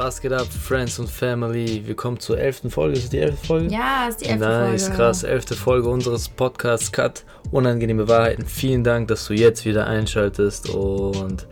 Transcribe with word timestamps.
Was 0.00 0.20
geht 0.20 0.32
ab, 0.32 0.46
Friends 0.46 1.00
und 1.00 1.10
Family? 1.10 1.82
Willkommen 1.84 2.20
zur 2.20 2.38
elften 2.38 2.70
Folge. 2.70 2.96
Ist 2.96 3.04
es 3.06 3.10
die 3.10 3.18
elfte 3.18 3.44
Folge? 3.48 3.66
Ja, 3.74 4.06
ist 4.08 4.20
die 4.20 4.26
elfte 4.26 4.46
nice, 4.46 4.82
Folge. 4.82 4.96
krass. 4.96 5.22
Elfte 5.24 5.54
Folge 5.56 5.88
unseres 5.88 6.28
Podcasts 6.28 6.92
Cut. 6.92 7.24
Unangenehme 7.50 8.06
Wahrheiten. 8.06 8.46
Vielen 8.46 8.84
Dank, 8.84 9.08
dass 9.08 9.26
du 9.26 9.34
jetzt 9.34 9.64
wieder 9.64 9.88
einschaltest 9.88 10.70
und 10.70 11.48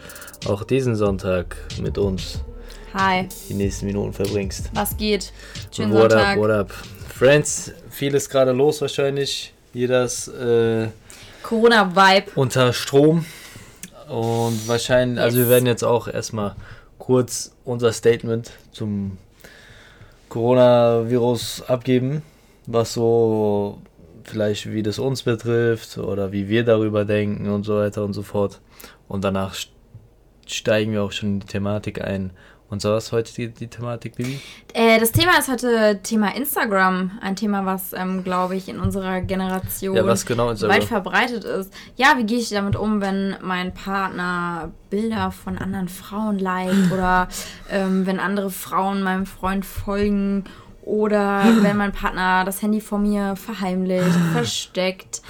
auch 0.47 0.63
diesen 0.63 0.95
Sonntag 0.95 1.57
mit 1.83 1.99
uns 1.99 2.39
Hi, 2.95 3.27
die 3.49 3.55
nächsten 3.55 3.87
Minuten 3.87 4.13
verbringst. 4.13 4.71
was 4.75 4.97
geht? 4.97 5.33
Schönen 5.75 5.93
what 5.93 6.13
Sonntag. 6.13 6.37
up, 6.37 6.39
what 6.39 6.51
up? 6.51 6.71
Friends, 7.19 7.73
viel 7.91 8.15
ist 8.15 8.31
gerade 8.31 8.53
los 8.53 8.81
wahrscheinlich. 8.81 9.53
Jeder 9.75 10.05
ist 10.05 10.29
äh, 10.29 10.87
Corona-Vibe. 11.43 12.31
unter 12.37 12.73
Strom. 12.73 13.25
Und 14.09 14.69
wahrscheinlich, 14.69 15.19
also 15.21 15.37
wir 15.37 15.43
Yes. 15.47 15.51
werden 15.51 15.67
jetzt 15.67 15.83
auch 15.83 16.07
erstmal 16.07 16.55
kurz 16.99 17.55
unser 17.65 17.93
Statement 17.93 18.53
zum 18.73 19.19
Coronavirus 20.29 21.63
abgeben, 21.69 22.23
was 22.67 22.93
so 22.93 23.79
vielleicht 24.25 24.73
wie 24.73 24.83
das 24.83 24.99
uns 24.99 25.23
betrifft 25.23 25.99
oder 25.99 26.33
wie 26.33 26.49
wir 26.49 26.65
darüber 26.65 27.05
denken 27.05 27.49
und 27.49 27.63
so 27.65 27.77
weiter 27.77 28.05
und 28.05 28.13
so 28.13 28.23
fort. 28.23 28.61
Und 29.09 29.23
danach 29.23 29.55
st- 29.55 29.69
steigen 30.47 30.93
wir 30.93 31.05
auch 31.05 31.13
schon 31.13 31.35
in 31.35 31.41
die 31.41 31.47
Thematik 31.47 32.03
ein. 32.03 32.31
Und 32.69 32.83
so 32.83 32.91
was 32.91 33.13
heute 33.13 33.33
die, 33.33 33.49
die 33.49 33.69
Thematik, 33.69 34.17
Bibi? 34.17 34.41
Äh, 34.73 34.99
das 34.99 35.13
Thema 35.13 35.39
ist 35.39 35.49
heute 35.49 36.01
Thema 36.03 36.35
Instagram. 36.35 37.13
Ein 37.21 37.37
Thema, 37.37 37.65
was, 37.65 37.93
ähm, 37.93 38.25
glaube 38.25 38.57
ich, 38.57 38.69
in 38.69 38.81
unserer 38.81 39.21
Generation 39.21 39.95
Ja, 39.95 40.15
genau 40.27 40.51
ist 40.51 40.67
weit 40.67 40.85
verbreitet 40.85 41.45
ist. 41.45 41.73
Ja, 41.95 42.15
wie 42.17 42.25
gehe 42.25 42.39
ich 42.39 42.49
damit 42.49 42.75
um, 42.75 43.01
wenn 43.01 43.37
mein 43.41 43.73
Partner 43.73 44.73
Bilder 44.91 45.31
von 45.31 45.59
anderen 45.59 45.89
Frauen 45.89 46.41
liked 46.41 46.91
oder 46.93 47.29
ähm, 47.71 48.05
wenn 48.05 48.19
andere 48.19 48.51
Frauen 48.51 49.03
meinem 49.03 49.27
Freund 49.27 49.65
folgen 49.65 50.45
oder 50.83 51.45
wenn 51.63 51.77
mein 51.77 51.93
Partner 51.93 52.45
das 52.45 52.63
Handy 52.63 52.81
vor 52.81 52.99
mir 52.99 53.37
verheimlicht, 53.37 54.17
versteckt, 54.33 55.23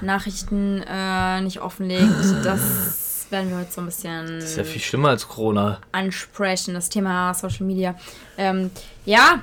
Nachrichten 0.00 0.82
äh, 0.82 1.40
nicht 1.40 1.60
offenlegt. 1.60 2.44
Das 2.44 2.96
werden 3.30 3.50
wir 3.50 3.58
heute 3.58 3.72
so 3.72 3.80
ein 3.80 3.86
bisschen 3.86 4.26
Das 4.40 4.50
ist 4.50 4.56
ja 4.56 4.64
viel 4.64 4.80
schlimmer 4.80 5.10
als 5.10 5.26
Corona. 5.28 5.80
ansprechen, 5.92 6.74
das 6.74 6.88
Thema 6.88 7.32
Social 7.34 7.66
Media. 7.66 7.94
Ähm, 8.36 8.70
ja, 9.04 9.42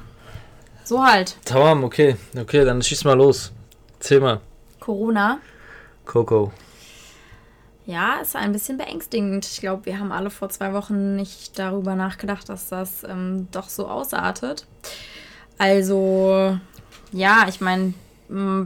so 0.83 1.03
halt. 1.05 1.37
Tamam, 1.45 1.83
okay. 1.83 2.15
Okay, 2.37 2.63
dann 2.65 2.81
schieß 2.81 3.03
mal 3.03 3.17
los. 3.17 3.51
Erzähl 3.99 4.19
mal. 4.19 4.41
Corona. 4.79 5.39
Coco. 6.05 6.51
Ja, 7.85 8.15
ist 8.21 8.35
ein 8.35 8.51
bisschen 8.51 8.77
beängstigend. 8.77 9.45
Ich 9.45 9.61
glaube, 9.61 9.85
wir 9.85 9.97
haben 9.99 10.11
alle 10.11 10.29
vor 10.29 10.49
zwei 10.49 10.73
Wochen 10.73 11.15
nicht 11.15 11.57
darüber 11.57 11.95
nachgedacht, 11.95 12.49
dass 12.49 12.67
das 12.69 13.03
ähm, 13.03 13.47
doch 13.51 13.69
so 13.69 13.87
ausartet. 13.87 14.65
Also, 15.57 16.57
ja, 17.11 17.45
ich 17.47 17.61
meine, 17.61 17.93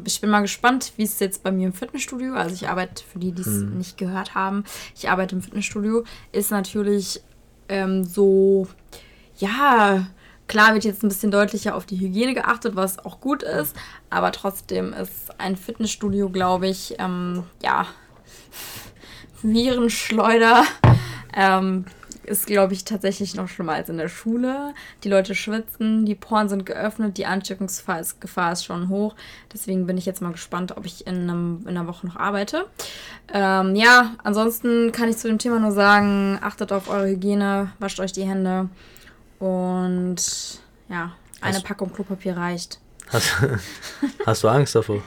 ich 0.06 0.22
bin 0.22 0.30
mal 0.30 0.42
gespannt, 0.42 0.94
wie 0.98 1.04
es 1.04 1.20
jetzt 1.20 1.44
bei 1.44 1.52
mir 1.52 1.68
im 1.68 1.74
Fitnessstudio, 1.74 2.34
also 2.34 2.54
ich 2.54 2.68
arbeite, 2.68 3.04
für 3.04 3.20
die, 3.20 3.32
die 3.32 3.42
es 3.42 3.48
nicht 3.48 3.98
gehört 3.98 4.34
haben, 4.34 4.64
ich 4.96 5.10
arbeite 5.10 5.36
im 5.36 5.42
Fitnessstudio, 5.42 6.04
ist 6.32 6.52
natürlich 6.52 7.22
ähm, 7.70 8.04
so, 8.04 8.68
ja, 9.38 10.08
klar 10.48 10.74
wird 10.74 10.84
jetzt 10.84 11.04
ein 11.04 11.10
bisschen 11.10 11.32
deutlicher 11.32 11.76
auf 11.76 11.86
die 11.86 12.00
Hygiene 12.00 12.34
geachtet, 12.34 12.76
was 12.76 13.00
auch 13.00 13.22
gut 13.22 13.44
ist, 13.44 13.76
aber 14.10 14.32
trotzdem 14.32 14.94
ist 14.94 15.40
ein 15.40 15.56
Fitnessstudio, 15.56 16.30
glaube 16.30 16.68
ich, 16.68 16.96
ähm, 16.98 17.44
ja, 17.62 17.86
Virenschleuder. 19.44 20.64
Ähm, 21.34 21.86
ist, 22.32 22.48
glaube 22.48 22.74
ich, 22.74 22.84
tatsächlich 22.86 23.36
noch 23.36 23.48
schlimmer 23.48 23.74
als 23.74 23.90
in 23.90 23.98
der 23.98 24.08
Schule. 24.10 24.74
Die 25.04 25.10
Leute 25.10 25.36
schwitzen, 25.36 26.06
die 26.06 26.16
Poren 26.16 26.50
sind 26.50 26.66
geöffnet, 26.66 27.18
die 27.18 27.26
Ansteckungsgefahr 27.26 28.00
ist, 28.00 28.20
Gefahr 28.22 28.54
ist 28.54 28.64
schon 28.66 28.90
hoch. 28.90 29.16
Deswegen 29.54 29.86
bin 29.86 29.98
ich 29.98 30.06
jetzt 30.06 30.22
mal 30.22 30.32
gespannt, 30.32 30.76
ob 30.78 30.86
ich 30.86 31.06
in, 31.06 31.30
einem, 31.30 31.60
in 31.64 31.70
einer 31.78 31.88
Woche 31.88 32.08
noch 32.08 32.16
arbeite. 32.16 32.66
Ähm, 33.32 33.76
ja, 33.76 34.16
ansonsten 34.24 34.92
kann 34.92 35.10
ich 35.10 35.18
zu 35.18 35.28
dem 35.28 35.38
Thema 35.38 35.60
nur 35.60 35.72
sagen, 35.74 36.40
achtet 36.42 36.72
auf 36.72 36.90
eure 36.90 37.08
Hygiene, 37.10 37.72
wascht 37.80 38.00
euch 38.00 38.14
die 38.14 38.24
Hände 38.24 38.70
und 39.40 40.16
ja, 40.90 41.12
eine 41.42 41.56
Hast- 41.56 41.66
Packung 41.66 41.92
Klopapier 41.94 42.38
reicht. 42.38 42.80
Hast, 43.10 43.36
hast 44.26 44.44
du 44.44 44.48
Angst 44.48 44.74
davor? 44.76 45.02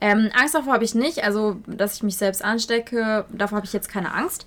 Ähm, 0.00 0.30
Angst 0.38 0.54
davor 0.54 0.72
habe 0.74 0.84
ich 0.84 0.94
nicht. 0.96 1.22
Also, 1.24 1.56
dass 1.66 1.94
ich 1.94 2.02
mich 2.02 2.16
selbst 2.16 2.44
anstecke, 2.44 3.24
davor 3.30 3.56
habe 3.56 3.66
ich 3.66 3.72
jetzt 3.72 3.88
keine 3.88 4.12
Angst. 4.12 4.46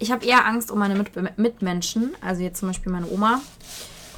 Ich 0.00 0.10
habe 0.10 0.24
eher 0.24 0.46
Angst 0.46 0.70
um 0.70 0.78
meine 0.78 0.94
Mit 0.96 1.38
Mitmenschen. 1.38 2.14
Also 2.20 2.42
jetzt 2.42 2.58
zum 2.58 2.68
Beispiel 2.68 2.90
meine 2.90 3.08
Oma. 3.08 3.40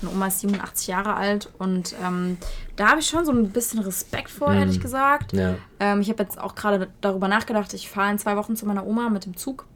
Meine 0.00 0.14
Oma 0.14 0.26
ist 0.28 0.40
87 0.40 0.88
Jahre 0.88 1.14
alt 1.14 1.48
und 1.58 1.94
ähm, 2.04 2.36
da 2.74 2.88
habe 2.88 3.00
ich 3.00 3.06
schon 3.06 3.24
so 3.24 3.30
ein 3.30 3.50
bisschen 3.50 3.78
Respekt 3.80 4.30
vor, 4.30 4.52
ehrlich 4.52 4.80
gesagt. 4.80 5.32
Ja. 5.32 5.54
Ähm, 5.78 6.00
ich 6.00 6.08
habe 6.08 6.22
jetzt 6.22 6.40
auch 6.40 6.56
gerade 6.56 6.88
darüber 7.00 7.28
nachgedacht, 7.28 7.72
ich 7.74 7.88
fahre 7.88 8.10
in 8.10 8.18
zwei 8.18 8.36
Wochen 8.36 8.56
zu 8.56 8.66
meiner 8.66 8.84
Oma 8.84 9.10
mit 9.10 9.26
dem 9.26 9.36
Zug. 9.36 9.66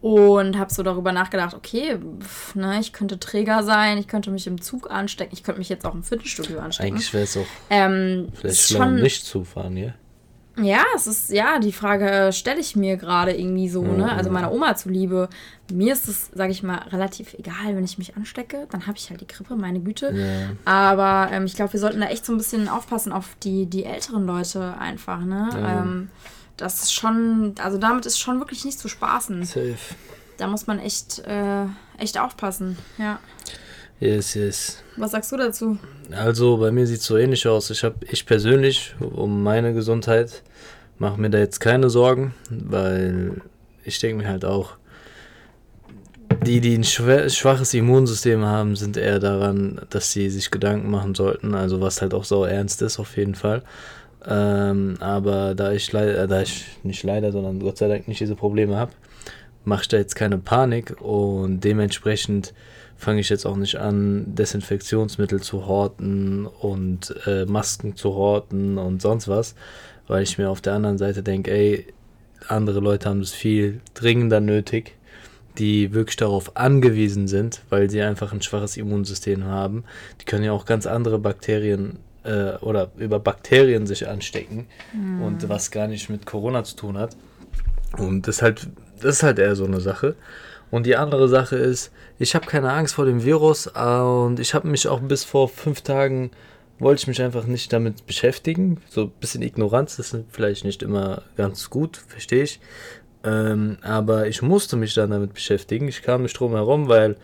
Und 0.00 0.58
habe 0.58 0.72
so 0.72 0.82
darüber 0.82 1.12
nachgedacht, 1.12 1.54
okay, 1.54 1.98
pf, 2.20 2.54
ne, 2.54 2.80
ich 2.80 2.94
könnte 2.94 3.20
Träger 3.20 3.62
sein, 3.62 3.98
ich 3.98 4.08
könnte 4.08 4.30
mich 4.30 4.46
im 4.46 4.60
Zug 4.60 4.90
anstecken, 4.90 5.34
ich 5.34 5.42
könnte 5.42 5.58
mich 5.58 5.68
jetzt 5.68 5.84
auch 5.84 5.94
im 5.94 6.02
Fitnessstudio 6.02 6.58
anstecken. 6.58 6.94
Eigentlich 6.94 7.12
wäre 7.12 7.24
es 7.24 7.36
auch 7.36 7.46
ähm, 7.68 8.28
vielleicht 8.32 8.70
schon, 8.70 8.94
nicht 8.96 9.26
zu 9.26 9.44
fahren, 9.44 9.76
ja? 9.76 9.92
Ja, 10.62 10.84
es 10.94 11.06
ist, 11.06 11.30
ja, 11.30 11.58
die 11.58 11.72
Frage 11.72 12.32
stelle 12.32 12.60
ich 12.60 12.76
mir 12.76 12.96
gerade 12.96 13.32
irgendwie 13.32 13.68
so, 13.68 13.82
ne? 13.82 14.12
Also 14.12 14.30
meiner 14.30 14.52
Oma 14.52 14.76
zuliebe. 14.76 15.28
Mir 15.72 15.92
ist 15.92 16.08
es, 16.08 16.30
sage 16.34 16.52
ich 16.52 16.62
mal, 16.62 16.78
relativ 16.88 17.34
egal, 17.34 17.76
wenn 17.76 17.84
ich 17.84 17.98
mich 17.98 18.16
anstecke. 18.16 18.66
Dann 18.70 18.86
habe 18.86 18.98
ich 18.98 19.10
halt 19.10 19.20
die 19.20 19.26
Grippe, 19.26 19.56
meine 19.56 19.80
Güte. 19.80 20.12
Ja. 20.12 20.50
Aber 20.64 21.32
ähm, 21.32 21.44
ich 21.44 21.54
glaube, 21.54 21.72
wir 21.72 21.80
sollten 21.80 22.00
da 22.00 22.08
echt 22.08 22.24
so 22.24 22.32
ein 22.32 22.38
bisschen 22.38 22.68
aufpassen 22.68 23.12
auf 23.12 23.36
die, 23.42 23.66
die 23.66 23.84
älteren 23.84 24.26
Leute 24.26 24.76
einfach, 24.78 25.20
ne? 25.20 25.48
Ja. 25.52 25.80
Ähm, 25.80 26.10
das 26.56 26.82
ist 26.82 26.92
schon, 26.92 27.54
also 27.62 27.78
damit 27.78 28.06
ist 28.06 28.18
schon 28.18 28.38
wirklich 28.38 28.64
nicht 28.64 28.78
zu 28.78 28.88
spaßen. 28.88 29.44
Safe. 29.44 29.76
Da 30.36 30.46
muss 30.46 30.66
man 30.66 30.78
echt, 30.78 31.20
äh, 31.20 31.64
echt 31.98 32.18
aufpassen. 32.18 32.76
Ja. 32.98 33.18
Yes, 34.00 34.32
yes. 34.34 34.82
Was 34.96 35.10
sagst 35.10 35.30
du 35.30 35.36
dazu? 35.36 35.78
Also 36.10 36.56
bei 36.56 36.70
mir 36.70 36.86
sieht 36.86 37.00
es 37.00 37.06
so 37.06 37.18
ähnlich 37.18 37.46
aus. 37.46 37.68
Ich 37.68 37.84
habe, 37.84 37.96
ich 38.10 38.24
persönlich, 38.24 38.94
um 38.98 39.42
meine 39.42 39.74
Gesundheit, 39.74 40.42
mache 40.98 41.20
mir 41.20 41.28
da 41.28 41.38
jetzt 41.38 41.60
keine 41.60 41.90
Sorgen, 41.90 42.34
weil 42.48 43.42
ich 43.84 43.98
denke 43.98 44.22
mir 44.22 44.28
halt 44.28 44.46
auch, 44.46 44.76
die, 46.46 46.62
die 46.62 46.74
ein 46.74 46.84
schwaches 46.84 47.74
Immunsystem 47.74 48.42
haben, 48.44 48.74
sind 48.74 48.96
eher 48.96 49.18
daran, 49.18 49.82
dass 49.90 50.12
sie 50.12 50.30
sich 50.30 50.50
Gedanken 50.50 50.90
machen 50.90 51.14
sollten. 51.14 51.54
Also 51.54 51.82
was 51.82 52.00
halt 52.00 52.14
auch 52.14 52.24
so 52.24 52.44
ernst 52.44 52.80
ist, 52.80 52.98
auf 52.98 53.18
jeden 53.18 53.34
Fall. 53.34 53.62
Ähm, 54.26 54.96
aber 55.00 55.54
da 55.54 55.72
ich 55.72 55.92
leider, 55.92 56.26
da 56.26 56.40
ich 56.40 56.64
nicht 56.82 57.02
leider, 57.02 57.32
sondern 57.32 57.60
Gott 57.60 57.76
sei 57.76 57.88
Dank 57.88 58.08
nicht 58.08 58.20
diese 58.20 58.36
Probleme 58.36 58.76
habe, 58.76 58.92
mache 59.64 59.82
ich 59.82 59.88
da 59.88 59.98
jetzt 59.98 60.14
keine 60.14 60.38
Panik 60.38 61.00
und 61.02 61.60
dementsprechend 61.60 62.54
fange 63.00 63.20
ich 63.20 63.30
jetzt 63.30 63.46
auch 63.46 63.56
nicht 63.56 63.76
an, 63.76 64.34
Desinfektionsmittel 64.34 65.40
zu 65.40 65.66
horten 65.66 66.46
und 66.46 67.14
äh, 67.26 67.46
Masken 67.46 67.96
zu 67.96 68.14
horten 68.14 68.78
und 68.78 69.00
sonst 69.00 69.26
was, 69.26 69.54
weil 70.06 70.22
ich 70.22 70.38
mir 70.38 70.50
auf 70.50 70.60
der 70.60 70.74
anderen 70.74 70.98
Seite 70.98 71.22
denke, 71.22 71.50
ey, 71.50 71.86
andere 72.48 72.80
Leute 72.80 73.08
haben 73.08 73.20
das 73.20 73.32
viel 73.32 73.80
dringender 73.94 74.40
nötig, 74.40 74.96
die 75.58 75.92
wirklich 75.94 76.16
darauf 76.16 76.56
angewiesen 76.56 77.26
sind, 77.26 77.62
weil 77.70 77.90
sie 77.90 78.02
einfach 78.02 78.32
ein 78.32 78.42
schwaches 78.42 78.76
Immunsystem 78.76 79.44
haben. 79.44 79.84
Die 80.20 80.24
können 80.24 80.44
ja 80.44 80.52
auch 80.52 80.66
ganz 80.66 80.86
andere 80.86 81.18
Bakterien 81.18 81.98
äh, 82.24 82.52
oder 82.58 82.90
über 82.98 83.18
Bakterien 83.18 83.86
sich 83.86 84.08
anstecken 84.08 84.66
und 85.22 85.48
was 85.48 85.70
gar 85.70 85.88
nicht 85.88 86.10
mit 86.10 86.26
Corona 86.26 86.64
zu 86.64 86.76
tun 86.76 86.98
hat. 86.98 87.16
Und 87.96 88.28
das 88.28 88.36
ist 88.36 88.42
halt, 88.42 88.68
das 89.00 89.16
ist 89.16 89.22
halt 89.22 89.38
eher 89.38 89.56
so 89.56 89.64
eine 89.64 89.80
Sache. 89.80 90.16
Und 90.70 90.86
die 90.86 90.96
andere 90.96 91.28
Sache 91.28 91.56
ist, 91.56 91.90
ich 92.18 92.34
habe 92.34 92.46
keine 92.46 92.72
Angst 92.72 92.94
vor 92.94 93.04
dem 93.04 93.24
Virus 93.24 93.70
äh, 93.74 93.80
und 93.80 94.38
ich 94.38 94.54
habe 94.54 94.68
mich 94.68 94.86
auch 94.86 95.00
bis 95.00 95.24
vor 95.24 95.48
fünf 95.48 95.82
Tagen, 95.82 96.30
wollte 96.78 97.00
ich 97.02 97.06
mich 97.08 97.20
einfach 97.22 97.44
nicht 97.44 97.72
damit 97.72 98.06
beschäftigen. 98.06 98.80
So 98.88 99.02
ein 99.02 99.12
bisschen 99.20 99.42
Ignoranz 99.42 99.98
ist 99.98 100.16
vielleicht 100.30 100.64
nicht 100.64 100.82
immer 100.82 101.22
ganz 101.36 101.70
gut, 101.70 101.96
verstehe 101.96 102.44
ich. 102.44 102.60
Ähm, 103.22 103.76
aber 103.82 104.28
ich 104.28 104.42
musste 104.42 104.76
mich 104.76 104.94
dann 104.94 105.10
damit 105.10 105.34
beschäftigen. 105.34 105.88
Ich 105.88 106.02
kam 106.02 106.22
nicht 106.22 106.38
drum 106.38 106.52
herum, 106.52 106.88
weil 106.88 107.16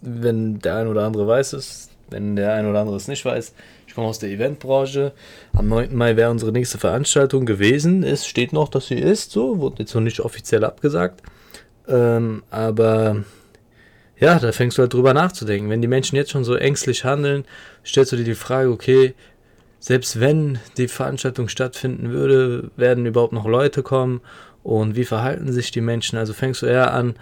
wenn 0.00 0.58
der 0.58 0.76
ein 0.76 0.86
oder 0.86 1.04
andere 1.04 1.26
weiß 1.26 1.52
es, 1.52 1.90
wenn 2.08 2.34
der 2.36 2.54
ein 2.54 2.66
oder 2.66 2.80
andere 2.80 2.96
es 2.96 3.08
nicht 3.08 3.24
weiß, 3.24 3.54
ich 3.86 3.94
komme 3.94 4.06
aus 4.06 4.18
der 4.18 4.30
Eventbranche. 4.30 5.12
Am 5.52 5.68
9. 5.68 5.94
Mai 5.94 6.16
wäre 6.16 6.30
unsere 6.30 6.52
nächste 6.52 6.78
Veranstaltung 6.78 7.44
gewesen. 7.44 8.02
Es 8.02 8.26
steht 8.26 8.52
noch, 8.52 8.68
dass 8.68 8.86
sie 8.86 8.98
ist, 8.98 9.32
so, 9.32 9.58
wurde 9.58 9.82
jetzt 9.82 9.94
noch 9.94 10.00
nicht 10.00 10.20
offiziell 10.20 10.64
abgesagt. 10.64 11.22
Ähm, 11.88 12.42
aber 12.50 13.24
ja, 14.18 14.38
da 14.38 14.52
fängst 14.52 14.78
du 14.78 14.82
halt 14.82 14.92
drüber 14.92 15.14
nachzudenken. 15.14 15.70
Wenn 15.70 15.82
die 15.82 15.88
Menschen 15.88 16.16
jetzt 16.16 16.30
schon 16.30 16.44
so 16.44 16.54
ängstlich 16.54 17.04
handeln, 17.04 17.44
stellst 17.84 18.12
du 18.12 18.16
dir 18.16 18.24
die 18.24 18.34
Frage, 18.34 18.70
okay, 18.70 19.14
selbst 19.78 20.20
wenn 20.20 20.58
die 20.76 20.88
Veranstaltung 20.88 21.48
stattfinden 21.48 22.10
würde, 22.10 22.70
werden 22.76 23.06
überhaupt 23.06 23.32
noch 23.32 23.46
Leute 23.46 23.82
kommen 23.82 24.20
und 24.62 24.94
wie 24.94 25.06
verhalten 25.06 25.50
sich 25.52 25.70
die 25.70 25.80
Menschen? 25.80 26.18
Also 26.18 26.34
fängst 26.34 26.60
du 26.60 26.66
eher 26.66 26.92
an, 26.92 27.14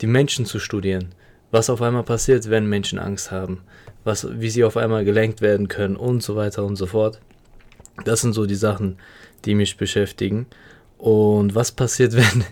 die 0.00 0.06
Menschen 0.06 0.46
zu 0.46 0.58
studieren. 0.58 1.14
was 1.52 1.70
auf 1.70 1.80
einmal 1.80 2.02
passiert, 2.02 2.50
wenn 2.50 2.66
Menschen 2.66 2.98
Angst 2.98 3.30
haben, 3.30 3.62
was, 4.04 4.26
wie 4.40 4.50
sie 4.50 4.64
auf 4.64 4.76
einmal 4.76 5.04
gelenkt 5.04 5.40
werden 5.40 5.68
können 5.68 5.96
und 5.96 6.22
so 6.22 6.34
weiter 6.36 6.64
und 6.64 6.76
so 6.76 6.86
fort. 6.86 7.20
Das 8.04 8.20
sind 8.20 8.32
so 8.32 8.46
die 8.46 8.56
Sachen, 8.56 8.98
die 9.44 9.54
mich 9.54 9.76
beschäftigen. 9.76 10.46
Und 10.98 11.54
was 11.54 11.72
passiert, 11.72 12.16
wenn, 12.16 12.44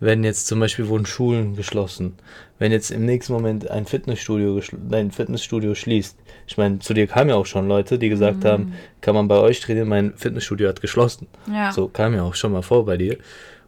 wenn 0.00 0.24
jetzt 0.24 0.46
zum 0.46 0.60
Beispiel 0.60 0.88
wurden 0.88 1.06
Schulen 1.06 1.56
geschlossen, 1.56 2.16
wenn 2.58 2.72
jetzt 2.72 2.90
im 2.90 3.04
nächsten 3.04 3.32
Moment 3.32 3.70
ein 3.70 3.86
Fitnessstudio, 3.86 4.60
ein 4.92 5.10
Fitnessstudio 5.10 5.74
schließt. 5.74 6.16
Ich 6.46 6.56
meine, 6.56 6.78
zu 6.78 6.94
dir 6.94 7.06
kamen 7.06 7.30
ja 7.30 7.36
auch 7.36 7.46
schon 7.46 7.68
Leute, 7.68 7.98
die 7.98 8.08
gesagt 8.08 8.44
mhm. 8.44 8.48
haben, 8.48 8.74
kann 9.00 9.14
man 9.14 9.28
bei 9.28 9.38
euch 9.38 9.60
trainieren, 9.60 9.88
mein 9.88 10.14
Fitnessstudio 10.16 10.68
hat 10.68 10.80
geschlossen. 10.80 11.26
Ja. 11.52 11.72
So 11.72 11.88
kam 11.88 12.14
ja 12.14 12.22
auch 12.22 12.34
schon 12.34 12.52
mal 12.52 12.62
vor 12.62 12.84
bei 12.84 12.96
dir. 12.96 13.18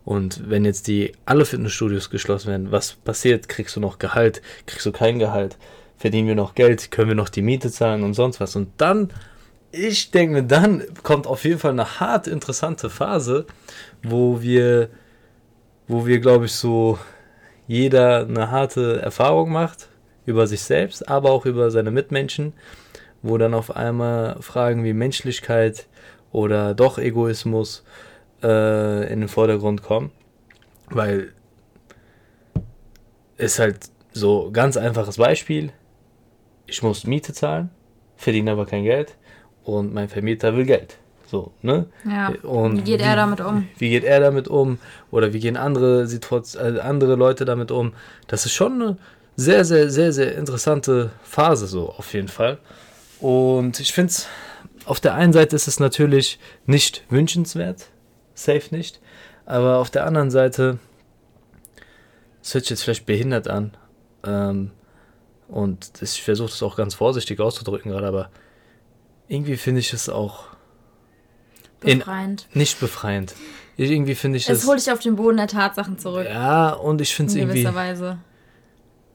Und 0.05 0.49
wenn 0.49 0.65
jetzt 0.65 0.89
die 0.89 1.13
alle 1.27 1.45
Fitnessstudios 1.45 2.11
geschlossen 2.11 2.49
werden, 2.49 2.73
was 2.73 2.93
passiert? 2.93 3.49
Kriegst 3.49 3.77
du 3.77 3.81
noch 3.81 3.99
Gehalt? 3.99 4.41
Kriegst 4.67 4.87
du 4.87 4.93
kein 4.93 5.19
Gehalt? 5.19 5.59
Verdienen 5.99 6.29
wir 6.29 6.35
noch 6.35 6.55
Geld? 6.55 6.91
Können 6.91 7.09
wir 7.09 7.15
noch 7.15 7.29
die 7.29 7.43
Miete 7.43 7.71
zahlen 7.71 8.03
und 8.03 8.15
sonst 8.15 8.41
was? 8.41 8.57
Und 8.57 8.71
dann, 8.79 9.11
ich 9.71 10.11
denke 10.11 10.35
mir, 10.35 10.43
dann 10.43 10.83
kommt 11.03 11.27
auf 11.27 11.45
jeden 11.45 11.59
Fall 11.59 11.73
eine 11.73 12.01
hart 12.01 12.27
interessante 12.27 12.89
Phase, 12.89 13.47
wo 14.03 14.41
wir, 14.41 14.89
wo 15.91 16.07
wir, 16.07 16.21
glaube 16.21 16.45
ich, 16.45 16.53
so 16.53 17.01
jeder 17.67 18.21
eine 18.21 18.53
harte 18.53 19.03
Erfahrung 19.03 19.51
macht 19.51 19.89
über 20.25 20.47
sich 20.47 20.63
selbst, 20.63 21.09
aber 21.09 21.33
auch 21.33 21.47
über 21.47 21.73
seine 21.73 21.91
Mitmenschen, 21.91 22.53
wo 23.23 23.39
dann 23.39 23.55
auf 23.55 23.75
einmal 23.75 24.41
Fragen 24.41 24.85
wie 24.85 24.93
Menschlichkeit 24.93 25.89
oder 26.31 26.75
doch 26.75 26.99
Egoismus 26.99 27.85
äh, 28.41 29.13
in 29.13 29.19
den 29.19 29.29
Vordergrund 29.29 29.83
kommen, 29.83 30.13
weil 30.91 31.33
ist 33.37 33.59
halt 33.59 33.91
so 34.13 34.51
ganz 34.53 34.77
einfaches 34.77 35.17
Beispiel. 35.17 35.73
Ich 36.67 36.85
muss 36.85 37.05
Miete 37.05 37.33
zahlen, 37.33 37.71
verdiene 38.17 38.53
aber 38.53 38.67
kein 38.67 38.85
Geld 38.85 39.17
und 39.65 39.93
mein 39.93 40.09
Vermieter 40.09 40.55
will 40.57 40.67
Geld. 40.67 40.99
So, 41.31 41.53
ne? 41.63 41.87
Ja. 42.05 42.33
Und 42.43 42.79
wie 42.79 42.83
geht 42.83 43.01
er 43.01 43.15
damit 43.15 43.41
um? 43.41 43.69
Wie 43.79 43.89
geht 43.89 44.03
er 44.03 44.19
damit 44.19 44.49
um? 44.49 44.79
Oder 45.13 45.33
wie 45.33 45.39
gehen 45.39 45.57
andere 45.57 46.09
Situationen, 46.09 46.79
äh, 46.79 46.81
andere 46.81 47.15
Leute 47.15 47.45
damit 47.45 47.71
um? 47.71 47.93
Das 48.27 48.47
ist 48.47 48.53
schon 48.53 48.83
eine 48.83 48.97
sehr, 49.37 49.65
sehr, 49.65 49.91
sehr, 49.91 50.13
sehr 50.13 50.37
interessante 50.37 51.13
Phase, 51.23 51.69
so 51.69 51.91
auf 51.91 52.13
jeden 52.15 52.27
Fall. 52.27 52.59
Und 53.21 53.79
ich 53.79 53.93
finde 53.93 54.11
es, 54.11 54.27
auf 54.87 54.99
der 54.99 55.15
einen 55.15 55.33
Seite 55.33 55.55
ist 55.55 55.69
es 55.69 55.79
natürlich 55.79 56.41
nicht 56.67 57.05
wünschenswert, 57.11 57.87
safe 58.35 58.75
nicht. 58.75 59.01
Aber 59.47 59.79
auf 59.79 59.91
der 59.91 60.07
anderen 60.07 60.33
Seite, 60.33 60.79
es 62.43 62.55
hört 62.55 62.65
sich 62.65 62.71
jetzt 62.71 62.83
vielleicht 62.83 63.07
behindert 63.07 63.47
an. 63.47 63.77
Ähm, 64.25 64.73
und 65.47 65.93
ich 66.01 66.23
versuche 66.25 66.51
das 66.51 66.63
auch 66.65 66.75
ganz 66.75 66.95
vorsichtig 66.95 67.39
auszudrücken 67.39 67.93
gerade, 67.93 68.09
aber 68.09 68.31
irgendwie 69.29 69.57
finde 69.57 69.79
ich 69.79 69.93
es 69.93 70.09
auch 70.09 70.50
befreiend. 71.81 72.47
In, 72.53 72.59
nicht 72.59 72.81
befreiend. 72.81 73.35
Ich, 73.77 73.91
irgendwie 73.91 74.15
finde 74.15 74.39
ich 74.39 74.49
es. 74.49 74.59
Es 74.59 74.67
holt 74.67 74.79
dich 74.79 74.93
auf 74.93 75.01
den 75.01 75.17
Boden 75.17 75.39
der 75.39 75.47
Tatsachen 75.47 75.99
zurück. 75.99 76.27
Ja, 76.29 76.71
und 76.73 77.01
ich 77.01 77.15
finde 77.15 77.31
es 77.31 77.37
irgendwie. 77.37 77.65
Weise. 77.65 78.19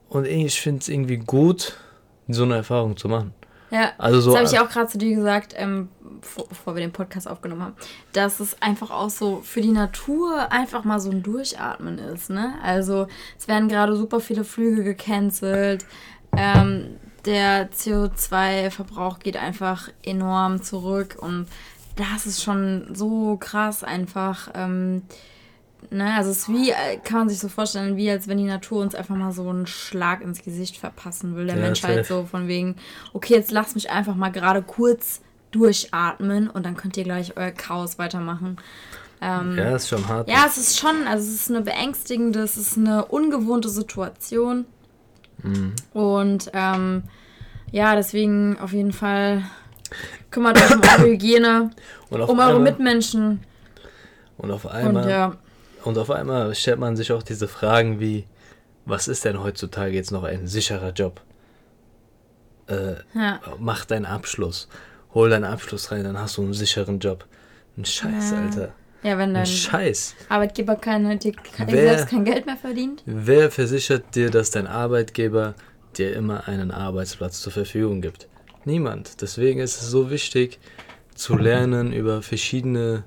Und 0.10 0.26
ich 0.26 0.60
finde 0.60 0.80
es 0.80 0.90
irgendwie 0.90 1.18
gut, 1.18 1.78
so 2.28 2.44
eine 2.44 2.56
Erfahrung 2.56 2.98
zu 2.98 3.08
machen. 3.10 3.34
Ja, 3.72 3.92
also 3.98 4.22
so, 4.22 4.32
das 4.32 4.40
habe 4.40 4.56
ich 4.56 4.60
auch 4.60 4.72
gerade 4.72 4.88
zu 4.88 4.98
dir 4.98 5.16
gesagt, 5.16 5.54
ähm, 5.58 5.90
vor, 6.22 6.48
bevor 6.48 6.76
wir 6.76 6.82
den 6.82 6.92
Podcast 6.92 7.28
aufgenommen 7.28 7.64
haben, 7.64 7.76
dass 8.14 8.40
es 8.40 8.62
einfach 8.62 8.92
auch 8.92 9.10
so 9.10 9.42
für 9.44 9.62
die 9.62 9.72
Natur 9.72 10.52
einfach 10.52 10.84
mal 10.84 11.00
so 11.00 11.10
ein 11.10 11.24
Durchatmen 11.24 11.98
ist. 11.98 12.30
Ne? 12.30 12.54
Also 12.64 13.08
es 13.38 13.48
werden 13.48 13.68
gerade 13.68 13.96
super 13.96 14.20
viele 14.20 14.44
Flüge 14.44 14.84
gecancelt. 14.84 15.86
Ähm, 16.38 16.98
der 17.26 17.72
CO2-Verbrauch 17.72 19.20
geht 19.20 19.36
einfach 19.36 19.90
enorm 20.04 20.62
zurück 20.62 21.18
und 21.20 21.48
das 21.96 22.26
ist 22.26 22.44
schon 22.44 22.94
so 22.94 23.38
krass 23.38 23.84
einfach. 23.84 24.50
Ähm, 24.54 25.04
ne? 25.90 26.14
Also 26.16 26.32
es 26.32 26.40
ist 26.40 26.50
wie, 26.50 26.72
äh, 26.72 26.98
kann 27.04 27.20
man 27.20 27.30
sich 27.30 27.40
so 27.40 27.48
vorstellen, 27.48 27.98
wie 27.98 28.10
als 28.10 28.28
wenn 28.28 28.38
die 28.38 28.46
Natur 28.46 28.82
uns 28.82 28.96
einfach 28.96 29.16
mal 29.16 29.32
so 29.32 29.50
einen 29.50 29.68
Schlag 29.68 30.22
ins 30.22 30.44
Gesicht 30.44 30.78
verpassen 30.78 31.36
will. 31.36 31.48
Der 31.48 31.56
ja, 31.56 31.62
Mensch 31.62 31.84
halt 31.84 32.06
so 32.06 32.26
von 32.26 32.48
wegen, 32.48 32.76
okay, 33.14 33.36
jetzt 33.36 33.52
lasst 33.52 33.76
mich 33.76 33.90
einfach 33.90 34.16
mal 34.16 34.32
gerade 34.32 34.62
kurz 34.62 35.22
durchatmen 35.52 36.50
und 36.50 36.66
dann 36.66 36.76
könnt 36.76 36.98
ihr 36.98 37.06
gleich 37.06 37.38
euer 37.38 37.52
Chaos 37.52 37.98
weitermachen. 37.98 38.58
Ähm, 39.22 39.58
ja, 39.58 39.76
ist 39.76 39.88
schon 39.88 40.08
hart. 40.08 40.30
Ja, 40.30 40.46
es 40.46 40.58
ist 40.58 40.78
schon, 40.78 41.08
also 41.08 41.26
es 41.26 41.34
ist 41.34 41.50
eine 41.50 41.62
beängstigende, 41.62 42.40
es 42.40 42.58
ist 42.58 42.78
eine 42.78 43.06
ungewohnte 43.06 43.70
Situation. 43.70 44.66
Mhm. 45.42 45.74
Und 45.94 46.52
ähm, 46.54 47.04
ja, 47.72 47.96
deswegen 47.96 48.60
auf 48.60 48.74
jeden 48.74 48.92
Fall 48.92 49.44
kümmert 50.32 50.58
euch 50.58 50.76
um 50.76 50.82
eure 50.82 51.04
Hygiene, 51.12 51.72
um 52.10 52.22
einmal, 52.22 52.52
eure 52.52 52.60
Mitmenschen. 52.60 53.42
Und 54.38 54.52
auf 54.52 54.68
einmal, 54.68 55.04
und, 55.04 55.10
ja. 55.10 55.38
und 55.84 55.98
auf 55.98 56.12
einmal 56.12 56.54
stellt 56.56 56.80
man 56.80 56.96
sich 56.96 57.12
auch 57.12 57.24
diese 57.24 57.48
Fragen 57.48 58.00
wie, 58.00 58.26
was 58.86 59.08
ist 59.08 59.26
denn 59.26 59.42
heutzutage 59.42 59.94
jetzt 59.94 60.12
noch 60.12 60.24
ein 60.24 60.48
sicherer 60.48 60.92
Job? 60.92 61.22
Äh, 62.68 62.96
ja. 63.14 63.40
Mach 63.60 63.86
deinen 63.86 64.06
Abschluss 64.06 64.68
hol 65.16 65.30
deinen 65.30 65.46
Abschluss 65.46 65.92
rein, 65.92 66.04
dann 66.04 66.20
hast 66.20 66.38
du 66.38 66.44
einen 66.44 66.54
sicheren 66.54 67.00
Job. 67.00 67.26
Ein 67.78 67.86
Scheiß, 67.86 68.32
ja. 68.32 68.42
Alter. 68.42 68.74
Ja, 69.02 69.18
wenn 69.18 69.34
dein 69.34 69.46
Scheiß. 69.46 70.16
Arbeitgeber 70.30 70.76
keine, 70.76 71.18
dir 71.18 71.34
wer, 71.58 71.96
selbst 71.96 72.10
kein 72.10 72.26
Geld 72.26 72.46
mehr 72.46 72.58
verdient. 72.58 73.02
Wer 73.06 73.50
versichert 73.50 74.16
dir, 74.16 74.30
dass 74.30 74.52
dein 74.52 74.68
Arbeitgeber 74.68 75.56
dir 75.98 76.14
immer 76.14 76.48
einen 76.48 76.72
Arbeitsplatz 76.72 77.42
zur 77.42 77.54
Verfügung 77.54 78.02
gibt? 78.02 78.28
Niemand. 78.66 79.22
Deswegen 79.22 79.60
ist 79.60 79.82
es 79.82 79.90
so 79.90 80.10
wichtig 80.10 80.60
zu 81.14 81.38
lernen, 81.38 81.94
über 81.94 82.22
verschiedene 82.22 83.04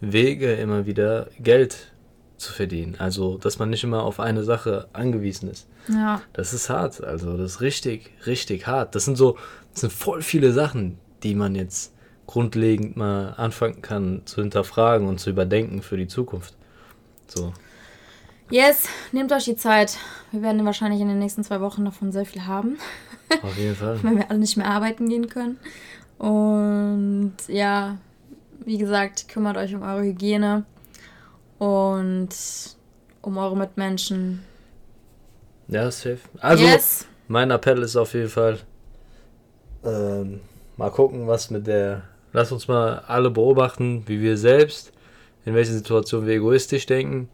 Wege 0.00 0.52
immer 0.52 0.86
wieder 0.86 1.28
Geld 1.40 1.92
zu 2.36 2.52
verdienen. 2.52 2.96
Also, 2.98 3.38
dass 3.38 3.58
man 3.58 3.70
nicht 3.70 3.84
immer 3.84 4.02
auf 4.02 4.20
eine 4.20 4.44
Sache 4.44 4.88
angewiesen 4.92 5.50
ist. 5.50 5.66
Ja. 5.88 6.20
Das 6.32 6.52
ist 6.52 6.68
hart. 6.70 7.02
Also, 7.02 7.36
das 7.36 7.52
ist 7.52 7.60
richtig, 7.60 8.12
richtig 8.26 8.66
hart. 8.66 8.94
Das 8.94 9.04
sind 9.04 9.16
so, 9.16 9.36
das 9.72 9.80
sind 9.80 9.92
voll 9.92 10.22
viele 10.22 10.52
Sachen, 10.52 10.98
die 11.22 11.34
man 11.34 11.54
jetzt 11.54 11.92
grundlegend 12.26 12.96
mal 12.96 13.34
anfangen 13.36 13.82
kann 13.82 14.22
zu 14.24 14.40
hinterfragen 14.40 15.08
und 15.08 15.18
zu 15.18 15.30
überdenken 15.30 15.82
für 15.82 15.96
die 15.96 16.08
Zukunft. 16.08 16.54
So. 17.26 17.52
Yes, 18.50 18.88
nehmt 19.12 19.32
euch 19.32 19.44
die 19.44 19.56
Zeit. 19.56 19.96
Wir 20.30 20.42
werden 20.42 20.64
wahrscheinlich 20.64 21.00
in 21.00 21.08
den 21.08 21.18
nächsten 21.18 21.44
zwei 21.44 21.60
Wochen 21.60 21.84
davon 21.84 22.12
sehr 22.12 22.26
viel 22.26 22.46
haben. 22.46 22.78
Auf 23.42 23.56
jeden 23.56 23.74
Fall. 23.74 24.02
Wenn 24.02 24.16
wir 24.16 24.30
alle 24.30 24.38
nicht 24.38 24.56
mehr 24.56 24.66
arbeiten 24.66 25.08
gehen 25.08 25.28
können. 25.28 25.58
Und 26.18 27.34
ja, 27.48 27.98
wie 28.64 28.78
gesagt, 28.78 29.28
kümmert 29.28 29.56
euch 29.56 29.74
um 29.74 29.82
eure 29.82 30.02
Hygiene 30.02 30.64
und 31.58 32.28
um 33.22 33.38
eure 33.38 33.56
Mitmenschen. 33.56 34.40
Ja, 35.68 35.90
safe. 35.90 36.18
Also, 36.40 36.64
yes. 36.64 37.06
mein 37.28 37.50
Appell 37.50 37.82
ist 37.82 37.96
auf 37.96 38.14
jeden 38.14 38.28
Fall, 38.28 38.58
ähm, 39.84 40.40
mal 40.76 40.90
gucken, 40.90 41.26
was 41.26 41.50
mit 41.50 41.66
der. 41.66 42.02
Lass 42.32 42.50
uns 42.50 42.66
mal 42.66 42.98
alle 43.06 43.30
beobachten, 43.30 44.02
wie 44.06 44.20
wir 44.20 44.36
selbst, 44.36 44.92
in 45.44 45.54
welchen 45.54 45.74
Situationen 45.74 46.26
wir 46.26 46.34
egoistisch 46.34 46.84
denken 46.84 47.28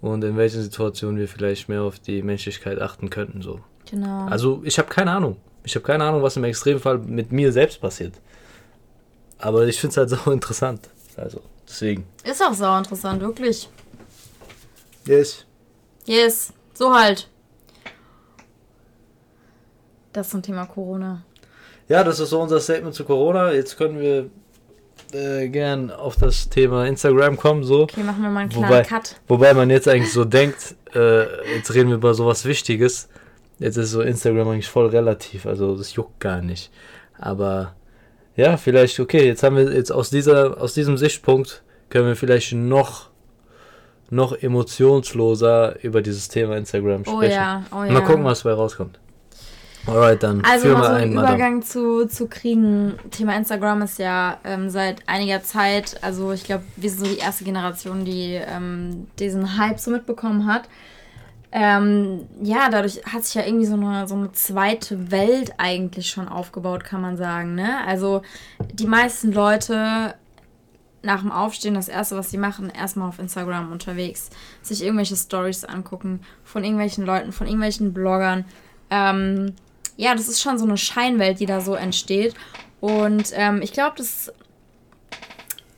und 0.00 0.24
in 0.24 0.36
welchen 0.36 0.62
Situationen 0.62 1.16
wir 1.16 1.28
vielleicht 1.28 1.68
mehr 1.68 1.82
auf 1.82 2.00
die 2.00 2.22
Menschlichkeit 2.22 2.80
achten 2.80 3.08
könnten. 3.08 3.40
So. 3.40 3.60
Genau. 3.92 4.26
Also 4.26 4.62
ich 4.64 4.78
habe 4.78 4.88
keine 4.88 5.12
Ahnung. 5.12 5.36
Ich 5.64 5.74
habe 5.76 5.84
keine 5.84 6.04
Ahnung, 6.04 6.22
was 6.22 6.36
im 6.36 6.44
Extremfall 6.44 6.98
mit 6.98 7.30
mir 7.30 7.52
selbst 7.52 7.80
passiert. 7.80 8.14
Aber 9.38 9.66
ich 9.66 9.78
finde 9.78 9.92
es 9.92 9.96
halt 9.98 10.10
so 10.24 10.30
interessant. 10.30 10.88
Also, 11.16 11.42
deswegen. 11.68 12.06
Ist 12.24 12.42
auch 12.42 12.54
sau 12.54 12.76
interessant, 12.78 13.20
wirklich. 13.20 13.68
Yes. 15.06 15.44
Yes. 16.06 16.52
So 16.72 16.94
halt. 16.94 17.28
Das 20.14 20.30
zum 20.30 20.42
Thema 20.42 20.64
Corona. 20.64 21.22
Ja, 21.88 22.02
das 22.02 22.18
ist 22.18 22.30
so 22.30 22.40
unser 22.40 22.60
Statement 22.60 22.94
zu 22.94 23.04
Corona. 23.04 23.52
Jetzt 23.52 23.76
können 23.76 24.00
wir 24.00 24.30
äh, 25.12 25.48
gern 25.48 25.90
auf 25.90 26.16
das 26.16 26.48
Thema 26.48 26.86
Instagram 26.86 27.36
kommen. 27.36 27.62
So. 27.62 27.82
Okay, 27.82 28.02
machen 28.02 28.22
wir 28.22 28.30
mal 28.30 28.40
einen 28.40 28.48
kleinen 28.48 28.68
wobei, 28.68 28.82
Cut. 28.84 29.16
Wobei 29.28 29.52
man 29.52 29.68
jetzt 29.68 29.86
eigentlich 29.86 30.12
so 30.12 30.24
denkt, 30.24 30.76
äh, 30.94 31.56
jetzt 31.56 31.74
reden 31.74 31.90
wir 31.90 31.96
über 31.96 32.14
sowas 32.14 32.46
Wichtiges. 32.46 33.10
Jetzt 33.62 33.76
ist 33.76 33.92
so 33.92 34.00
Instagram 34.00 34.48
eigentlich 34.48 34.68
voll 34.68 34.88
relativ, 34.88 35.46
also 35.46 35.76
das 35.76 35.94
juckt 35.94 36.18
gar 36.18 36.42
nicht. 36.42 36.70
Aber 37.16 37.74
ja, 38.34 38.56
vielleicht, 38.56 38.98
okay, 38.98 39.26
jetzt 39.26 39.42
haben 39.42 39.56
wir 39.56 39.72
jetzt 39.72 39.92
aus 39.92 40.10
dieser, 40.10 40.60
aus 40.60 40.74
diesem 40.74 40.96
Sichtpunkt 40.98 41.62
können 41.88 42.08
wir 42.08 42.16
vielleicht 42.16 42.54
noch 42.54 43.10
noch 44.10 44.36
emotionsloser 44.36 45.82
über 45.82 46.02
dieses 46.02 46.28
Thema 46.28 46.56
Instagram 46.56 47.02
oh 47.06 47.16
sprechen. 47.16 47.32
Oh 47.32 47.34
ja, 47.34 47.64
oh 47.72 47.84
ja. 47.84 47.92
Mal 47.92 48.02
gucken, 48.02 48.24
was 48.24 48.42
dabei 48.42 48.56
rauskommt. 48.56 48.98
Alright, 49.86 50.22
dann 50.22 50.44
also 50.44 50.68
mal 50.68 50.84
so 50.84 50.92
einen 50.92 51.12
Übergang 51.12 51.62
zu, 51.62 52.06
zu 52.06 52.26
kriegen. 52.28 52.94
Thema 53.10 53.36
Instagram 53.36 53.82
ist 53.82 53.98
ja 53.98 54.38
ähm, 54.44 54.70
seit 54.70 55.08
einiger 55.08 55.42
Zeit, 55.42 55.96
also 56.02 56.32
ich 56.32 56.44
glaube, 56.44 56.64
wir 56.76 56.90
sind 56.90 57.06
so 57.06 57.14
die 57.14 57.18
erste 57.18 57.44
Generation, 57.44 58.04
die 58.04 58.34
ähm, 58.34 59.06
diesen 59.18 59.56
Hype 59.58 59.80
so 59.80 59.90
mitbekommen 59.90 60.46
hat. 60.46 60.68
Ähm, 61.52 62.26
ja, 62.42 62.70
dadurch 62.70 63.02
hat 63.04 63.24
sich 63.24 63.34
ja 63.34 63.44
irgendwie 63.44 63.66
so 63.66 63.74
eine, 63.74 64.08
so 64.08 64.14
eine 64.14 64.32
zweite 64.32 65.10
Welt 65.10 65.52
eigentlich 65.58 66.08
schon 66.08 66.26
aufgebaut, 66.26 66.82
kann 66.82 67.02
man 67.02 67.18
sagen. 67.18 67.54
Ne? 67.54 67.84
Also 67.86 68.22
die 68.72 68.86
meisten 68.86 69.32
Leute 69.32 70.14
nach 71.02 71.20
dem 71.20 71.30
Aufstehen, 71.30 71.74
das 71.74 71.88
erste, 71.88 72.16
was 72.16 72.30
sie 72.30 72.38
machen, 72.38 72.70
erstmal 72.70 73.08
auf 73.08 73.18
Instagram 73.18 73.70
unterwegs, 73.70 74.30
sich 74.62 74.82
irgendwelche 74.82 75.16
Stories 75.16 75.64
angucken 75.64 76.20
von 76.42 76.64
irgendwelchen 76.64 77.04
Leuten, 77.04 77.32
von 77.32 77.46
irgendwelchen 77.46 77.92
Bloggern. 77.92 78.46
Ähm, 78.88 79.54
ja, 79.96 80.14
das 80.14 80.28
ist 80.28 80.40
schon 80.40 80.58
so 80.58 80.64
eine 80.64 80.78
Scheinwelt, 80.78 81.40
die 81.40 81.46
da 81.46 81.60
so 81.60 81.74
entsteht. 81.74 82.34
Und 82.80 83.30
ähm, 83.34 83.60
ich 83.62 83.72
glaube, 83.72 83.94
das, 83.96 84.32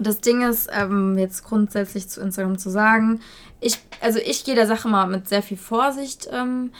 das 0.06 0.20
Ding 0.20 0.42
ist, 0.42 0.68
ähm, 0.72 1.18
jetzt 1.18 1.44
grundsätzlich 1.44 2.08
zu 2.08 2.20
Instagram 2.20 2.58
zu 2.58 2.70
sagen, 2.70 3.20
ich, 3.60 3.78
also 4.00 4.18
ich 4.18 4.44
gehe 4.44 4.54
der 4.54 4.66
Sache 4.66 4.88
mal 4.88 5.06
mit 5.06 5.28
sehr 5.28 5.42
viel 5.42 5.56
Vorsicht 5.56 6.28
ähm, 6.32 6.70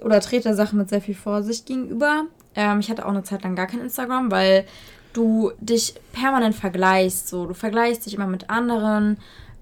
oder 0.00 0.20
trete 0.20 0.44
der 0.44 0.54
Sache 0.54 0.76
mit 0.76 0.88
sehr 0.88 1.00
viel 1.00 1.14
Vorsicht 1.14 1.66
gegenüber. 1.66 2.24
Ähm, 2.54 2.80
ich 2.80 2.90
hatte 2.90 3.04
auch 3.04 3.10
eine 3.10 3.22
Zeit 3.22 3.42
lang 3.42 3.56
gar 3.56 3.66
kein 3.66 3.80
Instagram, 3.80 4.30
weil 4.30 4.66
du 5.12 5.52
dich 5.60 5.94
permanent 6.12 6.54
vergleichst. 6.54 7.28
So, 7.28 7.46
du 7.46 7.54
vergleichst 7.54 8.06
dich 8.06 8.14
immer 8.14 8.26
mit 8.26 8.50
anderen. 8.50 9.18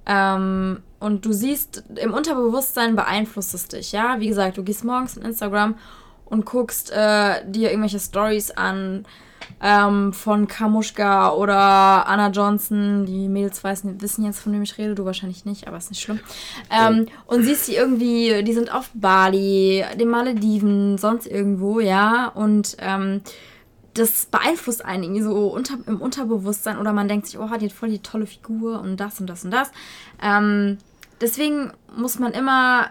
Ähm, 0.06 0.82
und 0.98 1.24
du 1.24 1.32
siehst, 1.32 1.84
im 1.96 2.12
Unterbewusstsein 2.12 2.96
beeinflusst 2.96 3.54
es 3.54 3.68
dich, 3.68 3.92
ja. 3.92 4.20
Wie 4.20 4.28
gesagt, 4.28 4.58
du 4.58 4.62
gehst 4.62 4.84
morgens 4.84 5.16
in 5.16 5.22
Instagram 5.22 5.76
und 6.26 6.44
guckst 6.44 6.90
äh, 6.90 7.44
dir 7.46 7.70
irgendwelche 7.70 8.00
Stories 8.00 8.50
an 8.50 9.06
ähm, 9.62 10.12
von 10.12 10.46
Kamuschka 10.48 11.32
oder 11.32 12.06
Anna 12.06 12.30
Johnson. 12.30 13.06
Die 13.06 13.28
Mädels 13.28 13.62
weißen, 13.62 14.00
wissen 14.00 14.24
jetzt, 14.24 14.40
von 14.40 14.52
wem 14.52 14.62
ich 14.62 14.78
rede, 14.78 14.94
du 14.94 15.04
wahrscheinlich 15.04 15.44
nicht, 15.44 15.66
aber 15.68 15.76
ist 15.76 15.90
nicht 15.90 16.02
schlimm. 16.02 16.20
Ähm, 16.70 17.06
und 17.26 17.42
siehst 17.42 17.68
die 17.68 17.74
irgendwie, 17.74 18.42
die 18.42 18.52
sind 18.52 18.72
auf 18.72 18.90
Bali, 18.94 19.84
den 19.98 20.08
Malediven, 20.08 20.98
sonst 20.98 21.26
irgendwo, 21.26 21.80
ja. 21.80 22.28
Und 22.28 22.76
ähm, 22.78 23.22
das 23.94 24.26
beeinflusst 24.26 24.84
einen 24.84 25.02
irgendwie 25.02 25.22
so 25.22 25.48
unter, 25.48 25.78
im 25.86 26.00
Unterbewusstsein 26.00 26.78
oder 26.78 26.92
man 26.92 27.08
denkt 27.08 27.26
sich, 27.26 27.38
oh, 27.38 27.48
die 27.58 27.66
hat 27.66 27.72
voll 27.72 27.90
die 27.90 27.98
tolle 28.00 28.26
Figur 28.26 28.80
und 28.80 28.98
das 28.98 29.20
und 29.20 29.26
das 29.26 29.44
und 29.44 29.50
das. 29.50 29.70
Ähm, 30.22 30.78
deswegen 31.20 31.72
muss 31.96 32.18
man 32.18 32.32
immer, 32.32 32.88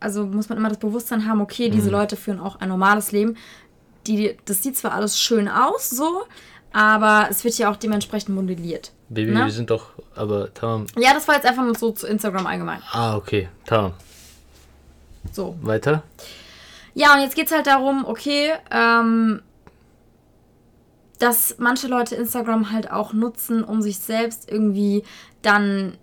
also 0.00 0.26
muss 0.26 0.48
man 0.48 0.58
immer 0.58 0.68
das 0.68 0.78
Bewusstsein 0.78 1.26
haben, 1.26 1.40
okay, 1.40 1.68
diese 1.68 1.86
mhm. 1.86 1.92
Leute 1.92 2.16
führen 2.16 2.40
auch 2.40 2.60
ein 2.60 2.68
normales 2.68 3.12
Leben 3.12 3.36
die, 4.06 4.36
das 4.44 4.62
sieht 4.62 4.76
zwar 4.76 4.92
alles 4.92 5.18
schön 5.18 5.48
aus, 5.48 5.90
so, 5.90 6.22
aber 6.72 7.28
es 7.30 7.44
wird 7.44 7.58
ja 7.58 7.70
auch 7.70 7.76
dementsprechend 7.76 8.34
modelliert. 8.34 8.92
Baby, 9.08 9.32
ne? 9.32 9.44
wir 9.44 9.52
sind 9.52 9.70
doch, 9.70 9.90
aber 10.14 10.52
tamam. 10.54 10.86
Ja, 10.96 11.12
das 11.12 11.28
war 11.28 11.34
jetzt 11.34 11.46
einfach 11.46 11.64
nur 11.64 11.74
so 11.74 11.92
zu 11.92 12.06
Instagram 12.06 12.46
allgemein. 12.46 12.82
Ah, 12.92 13.16
okay, 13.16 13.48
tamam. 13.66 13.92
So. 15.30 15.56
Weiter? 15.62 16.02
Ja, 16.94 17.14
und 17.14 17.20
jetzt 17.20 17.34
geht 17.36 17.46
es 17.46 17.52
halt 17.52 17.66
darum, 17.66 18.04
okay, 18.06 18.52
ähm, 18.70 19.42
dass 21.18 21.56
manche 21.58 21.86
Leute 21.86 22.16
Instagram 22.16 22.72
halt 22.72 22.90
auch 22.90 23.12
nutzen, 23.12 23.62
um 23.62 23.80
sich 23.80 23.98
selbst 23.98 24.50
irgendwie 24.50 25.04
dann 25.42 25.96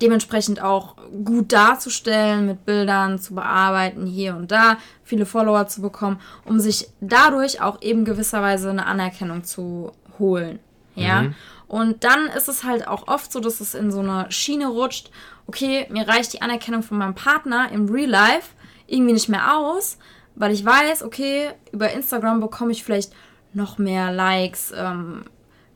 dementsprechend 0.00 0.62
auch 0.62 0.96
gut 1.24 1.52
darzustellen, 1.52 2.46
mit 2.46 2.64
Bildern 2.64 3.18
zu 3.18 3.34
bearbeiten, 3.34 4.06
hier 4.06 4.34
und 4.36 4.50
da, 4.50 4.78
viele 5.04 5.26
Follower 5.26 5.66
zu 5.66 5.82
bekommen, 5.82 6.20
um 6.44 6.58
sich 6.58 6.88
dadurch 7.00 7.60
auch 7.60 7.82
eben 7.82 8.04
gewisserweise 8.04 8.70
eine 8.70 8.86
Anerkennung 8.86 9.44
zu 9.44 9.92
holen. 10.18 10.58
Ja. 10.94 11.22
Mhm. 11.22 11.34
Und 11.68 12.04
dann 12.04 12.26
ist 12.26 12.48
es 12.48 12.64
halt 12.64 12.88
auch 12.88 13.06
oft 13.08 13.30
so, 13.30 13.40
dass 13.40 13.60
es 13.60 13.74
in 13.74 13.92
so 13.92 14.00
eine 14.00 14.26
Schiene 14.30 14.68
rutscht, 14.68 15.10
okay, 15.46 15.86
mir 15.90 16.08
reicht 16.08 16.32
die 16.32 16.42
Anerkennung 16.42 16.82
von 16.82 16.98
meinem 16.98 17.14
Partner 17.14 17.70
im 17.72 17.88
Real 17.88 18.10
Life 18.10 18.54
irgendwie 18.86 19.12
nicht 19.12 19.28
mehr 19.28 19.56
aus, 19.56 19.98
weil 20.34 20.52
ich 20.52 20.64
weiß, 20.64 21.02
okay, 21.02 21.50
über 21.72 21.92
Instagram 21.92 22.40
bekomme 22.40 22.72
ich 22.72 22.82
vielleicht 22.82 23.12
noch 23.52 23.78
mehr 23.78 24.12
Likes, 24.12 24.72
ähm, 24.76 25.24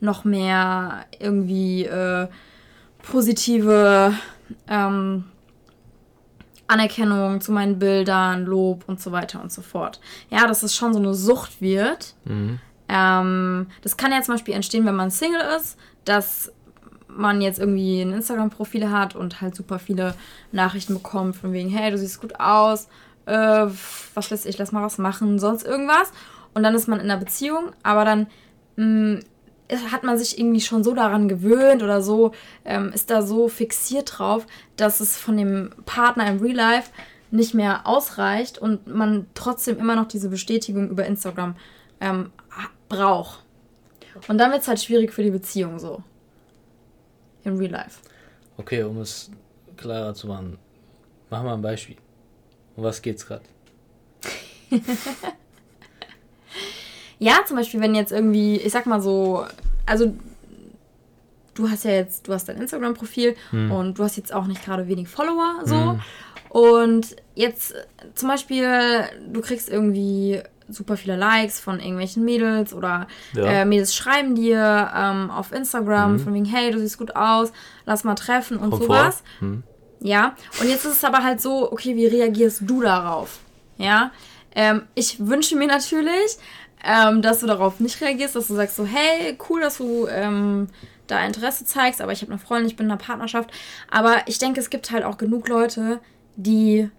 noch 0.01 0.25
mehr 0.25 1.07
irgendwie 1.19 1.85
äh, 1.85 2.29
positive 3.11 4.15
ähm, 4.69 5.25
Anerkennung 6.67 7.41
zu 7.41 7.53
meinen 7.53 7.79
Bildern, 7.79 8.45
Lob 8.45 8.85
und 8.87 9.01
so 9.01 9.13
weiter 9.13 9.43
und 9.43 9.53
so 9.53 9.63
fort. 9.63 10.01
Ja, 10.31 10.47
dass 10.47 10.63
es 10.63 10.75
schon 10.75 10.93
so 10.93 10.99
eine 10.99 11.15
Sucht 11.15 11.61
wird. 11.61 12.15
Mhm. 12.25 12.59
Ähm, 12.89 13.67
das 13.83 13.97
kann 13.97 14.13
ja 14.13 14.23
zum 14.23 14.35
Beispiel 14.35 14.55
entstehen, 14.55 14.87
wenn 14.87 14.97
man 14.97 15.11
Single 15.11 15.43
ist, 15.57 15.79
dass 16.05 16.53
man 17.09 17.41
jetzt 17.41 17.59
irgendwie 17.59 18.03
ein 18.03 18.13
Instagram-Profil 18.13 18.91
hat 18.91 19.15
und 19.15 19.41
halt 19.41 19.55
super 19.55 19.79
viele 19.79 20.15
Nachrichten 20.53 20.95
bekommt 20.95 21.37
von 21.37 21.53
wegen, 21.53 21.69
hey, 21.69 21.91
du 21.91 21.99
siehst 21.99 22.21
gut 22.21 22.39
aus, 22.41 22.89
äh, 23.27 23.67
was 24.15 24.31
weiß 24.31 24.47
ich, 24.47 24.59
lass 24.59 24.73
mal 24.73 24.83
was 24.83 24.99
machen, 24.99 25.39
sonst 25.39 25.65
irgendwas. 25.65 26.13
Und 26.55 26.63
dann 26.63 26.75
ist 26.75 26.89
man 26.89 27.01
in 27.01 27.11
einer 27.11 27.21
Beziehung, 27.21 27.73
aber 27.83 28.05
dann 28.05 28.27
mh, 28.77 28.85
mm, 28.85 29.21
hat 29.71 30.03
man 30.03 30.19
sich 30.19 30.39
irgendwie 30.39 30.61
schon 30.61 30.85
so 30.85 30.95
daran 30.95 31.29
gewöhnt 31.29 31.83
oder 31.83 32.03
so, 32.03 32.33
ähm, 32.65 32.93
ist 32.93 33.11
da 33.11 33.23
so 33.23 33.49
fixiert 33.49 34.19
drauf, 34.19 34.47
dass 34.77 35.01
es 35.01 35.17
von 35.17 35.37
dem 35.37 35.71
Partner 35.87 36.29
im 36.29 36.41
Real 36.41 36.57
Life 36.57 36.91
nicht 37.31 37.55
mehr 37.55 37.87
ausreicht 37.87 38.59
und 38.59 38.87
man 38.87 39.27
trotzdem 39.35 39.79
immer 39.79 39.97
noch 39.97 40.07
diese 40.07 40.29
Bestätigung 40.29 40.91
über 40.91 41.07
Instagram 41.07 41.57
ähm, 42.01 42.31
braucht. 42.89 43.43
Und 44.29 44.39
dann 44.39 44.53
wird 44.53 44.63
es 44.63 44.69
halt 44.69 44.81
schwierig 44.81 45.13
für 45.13 45.23
die 45.23 45.31
Beziehung 45.31 45.79
so. 45.79 46.03
Im 47.43 47.57
Real 47.57 47.73
Life. 47.73 48.01
Okay, 48.57 48.83
um 48.85 48.99
es 49.01 49.31
klarer 49.77 50.15
zu 50.15 50.29
machen, 50.29 50.59
machen 51.31 51.47
wir 51.47 51.53
ein 51.53 51.63
Beispiel. 51.63 51.97
Um 52.77 52.85
was 52.85 53.03
geht's 53.03 53.27
gerade? 53.27 53.45
Ja, 57.25 57.39
zum 57.47 57.57
Beispiel, 57.57 57.81
wenn 57.81 57.95
jetzt 57.95 58.13
irgendwie, 58.13 58.57
ich 58.57 58.71
sag 58.71 58.85
mal 58.85 59.01
so, 59.01 59.47
also 59.87 60.15
du 61.55 61.71
hast 61.71 61.85
ja 61.85 61.93
jetzt, 61.93 62.29
du 62.29 62.35
hast 62.35 62.51
dein 62.51 62.59
Instagram-Profil 62.59 63.35
hm. 63.49 63.71
und 63.73 63.99
du 63.99 64.05
hast 64.05 64.19
jetzt 64.19 64.35
auch 64.35 64.45
nicht 64.47 64.63
gerade 64.63 64.89
wenig 64.89 65.09
Follower 65.09 65.63
so. 65.65 65.75
Hm. 65.75 66.01
Und 66.51 67.17
jetzt 67.35 67.75
zum 68.15 68.29
Beispiel, 68.29 68.69
du 69.33 69.41
kriegst 69.41 69.71
irgendwie 69.71 70.43
super 70.69 70.99
viele 70.99 71.17
Likes 71.17 71.61
von 71.61 71.81
irgendwelchen 71.81 72.27
Mädels 72.27 72.75
oder 72.75 73.07
ja. 73.33 73.45
äh, 73.45 73.65
Mädels 73.65 73.95
schreiben 73.95 74.35
dir 74.35 74.91
ähm, 74.95 75.31
auf 75.31 75.51
Instagram 75.51 76.13
mhm. 76.13 76.19
von 76.21 76.35
wegen, 76.35 76.45
hey, 76.45 76.73
du 76.73 76.79
siehst 76.79 76.99
gut 76.99 77.17
aus, 77.17 77.53
lass 77.87 78.05
mal 78.05 78.17
treffen 78.17 78.59
und 78.59 78.69
Kommt 78.69 78.83
sowas. 78.83 79.23
Mhm. 79.41 79.63
Ja, 80.01 80.37
und 80.61 80.69
jetzt 80.69 80.85
ist 80.85 80.93
es 80.93 81.05
aber 81.05 81.25
halt 81.25 81.41
so, 81.41 81.73
okay, 81.73 81.97
wie 81.97 82.07
reagierst 82.07 82.61
du 82.67 82.83
darauf? 82.83 83.39
Ja, 83.79 84.11
ähm, 84.55 84.83
ich 84.95 85.27
wünsche 85.27 85.57
mir 85.57 85.67
natürlich, 85.67 86.39
ähm, 86.85 87.23
dass 87.23 87.41
du 87.41 87.47
darauf 87.47 87.81
nicht 87.81 88.01
reagierst, 88.01 88.37
dass 88.37 88.49
du 88.49 88.55
sagst 88.55 88.77
so, 88.77 88.85
hey, 88.85 89.37
cool, 89.49 89.61
dass 89.61 89.79
du 89.79 90.07
ähm, 90.09 90.69
da 91.07 91.25
Interesse 91.25 91.65
zeigst, 91.65 92.01
aber 92.01 92.13
ich 92.13 92.23
habe 92.23 92.33
eine 92.33 92.39
Freundin, 92.39 92.69
ich 92.69 92.77
bin 92.77 92.87
in 92.87 92.93
einer 92.93 93.01
Partnerschaft. 93.01 93.51
Aber 93.91 94.17
ich 94.27 94.39
denke, 94.39 94.61
es 94.61 94.71
gibt 94.71 94.91
halt 94.91 95.05
auch 95.05 95.19
genug 95.19 95.49
Leute, 95.49 96.01
die 96.37 96.91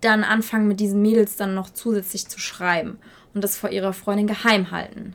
dann 0.00 0.24
anfangen, 0.24 0.68
mit 0.68 0.80
diesen 0.80 1.02
Mädels 1.02 1.36
dann 1.36 1.54
noch 1.54 1.70
zusätzlich 1.70 2.28
zu 2.28 2.38
schreiben 2.38 2.98
und 3.34 3.42
das 3.42 3.56
vor 3.56 3.70
ihrer 3.70 3.92
Freundin 3.92 4.26
geheim 4.26 4.70
halten. 4.70 5.14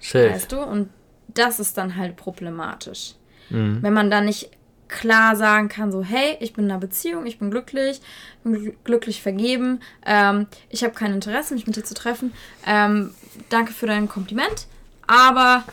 Safe. 0.00 0.30
Weißt 0.30 0.52
du? 0.52 0.60
Und 0.60 0.90
das 1.28 1.60
ist 1.60 1.78
dann 1.78 1.96
halt 1.96 2.16
problematisch. 2.16 3.14
Mhm. 3.50 3.82
Wenn 3.82 3.92
man 3.92 4.10
da 4.10 4.20
nicht 4.20 4.50
klar 4.90 5.36
sagen 5.36 5.68
kann, 5.68 5.92
so, 5.92 6.02
hey, 6.02 6.36
ich 6.40 6.52
bin 6.52 6.64
in 6.66 6.70
einer 6.70 6.80
Beziehung, 6.80 7.24
ich 7.24 7.38
bin 7.38 7.50
glücklich, 7.50 8.00
bin 8.44 8.74
glücklich 8.84 9.22
vergeben, 9.22 9.80
ähm, 10.04 10.46
ich 10.68 10.84
habe 10.84 10.94
kein 10.94 11.14
Interesse, 11.14 11.54
mich 11.54 11.66
mit 11.66 11.76
dir 11.76 11.84
zu 11.84 11.94
treffen. 11.94 12.32
Ähm, 12.66 13.14
danke 13.48 13.72
für 13.72 13.86
dein 13.86 14.08
Kompliment, 14.08 14.66
aber 15.06 15.64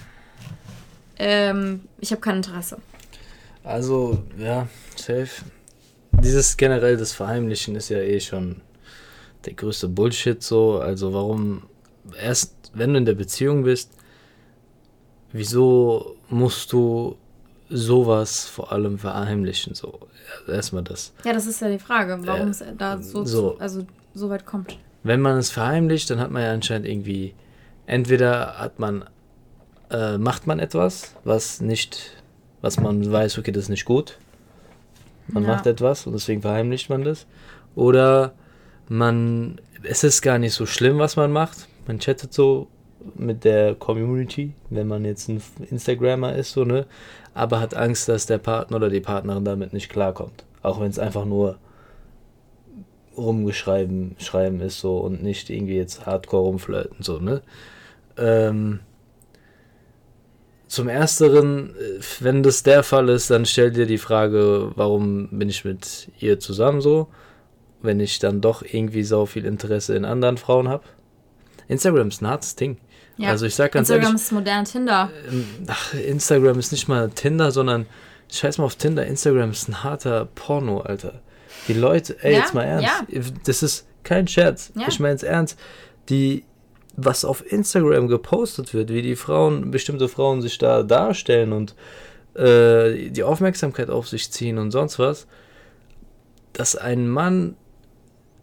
ähm, 1.17 1.81
ich 1.99 2.11
habe 2.11 2.21
kein 2.21 2.37
Interesse. 2.37 2.77
Also, 3.63 4.23
ja, 4.37 4.67
safe. 4.95 5.43
Dieses 6.13 6.55
generell 6.55 6.97
das 6.97 7.11
Verheimlichen 7.11 7.75
ist 7.75 7.89
ja 7.89 7.99
eh 7.99 8.19
schon 8.19 8.61
der 9.45 9.53
größte 9.53 9.87
Bullshit 9.87 10.41
so. 10.41 10.79
Also 10.79 11.13
warum 11.13 11.63
erst, 12.19 12.53
wenn 12.73 12.93
du 12.93 12.99
in 12.99 13.05
der 13.05 13.13
Beziehung 13.13 13.63
bist, 13.63 13.91
wieso 15.31 16.15
musst 16.29 16.71
du 16.71 17.17
sowas 17.69 18.45
vor 18.45 18.71
allem 18.71 18.97
verheimlichen. 18.97 19.75
So, 19.75 19.99
erstmal 20.47 20.83
das. 20.83 21.13
Ja, 21.23 21.33
das 21.33 21.47
ist 21.47 21.61
ja 21.61 21.69
die 21.69 21.79
Frage, 21.79 22.19
warum 22.25 22.47
äh, 22.47 22.51
es 22.51 22.63
da 22.77 23.01
so, 23.01 23.25
so, 23.25 23.57
also 23.59 23.85
so 24.13 24.29
weit 24.29 24.45
kommt. 24.45 24.77
Wenn 25.03 25.21
man 25.21 25.37
es 25.37 25.51
verheimlicht, 25.51 26.09
dann 26.09 26.19
hat 26.19 26.31
man 26.31 26.43
ja 26.43 26.51
anscheinend 26.51 26.87
irgendwie, 26.87 27.33
entweder 27.85 28.59
hat 28.59 28.79
man, 28.79 29.05
äh, 29.89 30.17
macht 30.17 30.47
man 30.47 30.59
etwas, 30.59 31.15
was 31.23 31.61
nicht, 31.61 32.11
was 32.61 32.79
man 32.79 33.09
weiß, 33.09 33.37
okay, 33.37 33.51
das 33.51 33.63
ist 33.63 33.69
nicht 33.69 33.85
gut. 33.85 34.17
Man 35.27 35.43
ja. 35.43 35.49
macht 35.49 35.67
etwas 35.67 36.07
und 36.07 36.13
deswegen 36.13 36.41
verheimlicht 36.41 36.89
man 36.89 37.03
das. 37.03 37.25
Oder 37.75 38.33
man, 38.87 39.59
es 39.83 40.03
ist 40.03 40.21
gar 40.21 40.39
nicht 40.39 40.53
so 40.53 40.65
schlimm, 40.65 40.97
was 40.97 41.15
man 41.15 41.31
macht. 41.31 41.67
Man 41.85 41.99
chattet 41.99 42.33
so 42.33 42.67
mit 43.15 43.43
der 43.43 43.75
Community, 43.75 44.53
wenn 44.69 44.87
man 44.87 45.05
jetzt 45.05 45.29
ein 45.29 45.41
Instagrammer 45.69 46.35
ist, 46.35 46.51
so, 46.51 46.65
ne? 46.65 46.85
aber 47.37 47.59
hat 47.59 47.75
Angst, 47.75 48.09
dass 48.09 48.25
der 48.25 48.39
Partner 48.39 48.77
oder 48.77 48.89
die 48.89 48.99
Partnerin 48.99 49.45
damit 49.45 49.71
nicht 49.71 49.89
klarkommt. 49.89 50.43
Auch 50.63 50.81
wenn 50.81 50.89
es 50.89 50.97
einfach 50.97 51.23
nur 51.23 51.59
rumgeschreiben 53.15 54.15
schreiben 54.19 54.59
ist 54.61 54.79
so 54.79 54.97
und 54.97 55.21
nicht 55.23 55.49
irgendwie 55.49 55.75
jetzt 55.75 56.05
hardcore 56.05 56.43
rumflirten 56.43 57.03
so, 57.03 57.19
ne? 57.19 57.41
Ähm, 58.17 58.79
zum 60.67 60.89
ersteren, 60.89 61.75
äh, 61.75 61.99
wenn 62.19 62.43
das 62.43 62.63
der 62.63 62.83
Fall 62.83 63.09
ist, 63.09 63.29
dann 63.29 63.45
stell 63.45 63.71
dir 63.71 63.85
die 63.85 63.99
Frage, 63.99 64.71
warum 64.75 65.29
bin 65.29 65.49
ich 65.49 65.63
mit 65.63 66.09
ihr 66.19 66.39
zusammen 66.39 66.81
so, 66.81 67.07
wenn 67.81 67.99
ich 67.99 68.17
dann 68.17 68.41
doch 68.41 68.63
irgendwie 68.63 69.03
so 69.03 69.27
viel 69.27 69.45
Interesse 69.45 69.95
in 69.95 70.05
anderen 70.05 70.37
Frauen 70.37 70.67
habe. 70.67 70.83
Instagram 71.67 72.07
ist 72.07 72.21
ein 72.21 72.27
hartes 72.27 72.55
Ding. 72.55 72.77
Ja. 73.17 73.29
Also 73.29 73.45
ich 73.45 73.55
sag 73.55 73.71
ganz 73.71 73.89
Instagram 73.89 74.11
ehrlich, 74.11 74.21
ist 74.21 74.31
modern 74.31 74.65
Tinder. 74.65 75.09
Ähm, 75.29 75.47
ach, 75.67 75.93
Instagram 75.93 76.59
ist 76.59 76.71
nicht 76.71 76.87
mal 76.87 77.09
Tinder, 77.09 77.51
sondern 77.51 77.87
scheiß 78.31 78.57
mal 78.57 78.65
auf 78.65 78.75
Tinder. 78.75 79.05
Instagram 79.05 79.51
ist 79.51 79.67
ein 79.67 79.83
harter 79.83 80.27
Porno, 80.35 80.81
Alter. 80.81 81.21
Die 81.67 81.73
Leute, 81.73 82.17
ey, 82.21 82.33
ja? 82.33 82.39
jetzt 82.39 82.53
mal 82.53 82.63
ernst. 82.63 82.85
Ja. 82.85 83.21
Das 83.45 83.63
ist 83.63 83.87
kein 84.03 84.27
Scherz. 84.27 84.71
Ich 84.87 84.99
meine 84.99 85.15
es 85.15 85.23
ernst. 85.23 85.59
Die, 86.09 86.45
was 86.95 87.25
auf 87.25 87.51
Instagram 87.51 88.07
gepostet 88.07 88.73
wird, 88.73 88.89
wie 88.89 89.01
die 89.01 89.15
Frauen, 89.15 89.71
bestimmte 89.71 90.07
Frauen 90.07 90.41
sich 90.41 90.57
da 90.57 90.83
darstellen 90.83 91.51
und 91.51 91.75
äh, 92.35 93.09
die 93.09 93.23
Aufmerksamkeit 93.23 93.89
auf 93.89 94.07
sich 94.07 94.31
ziehen 94.31 94.57
und 94.57 94.71
sonst 94.71 94.99
was, 94.99 95.27
dass 96.53 96.75
ein 96.75 97.07
Mann 97.07 97.55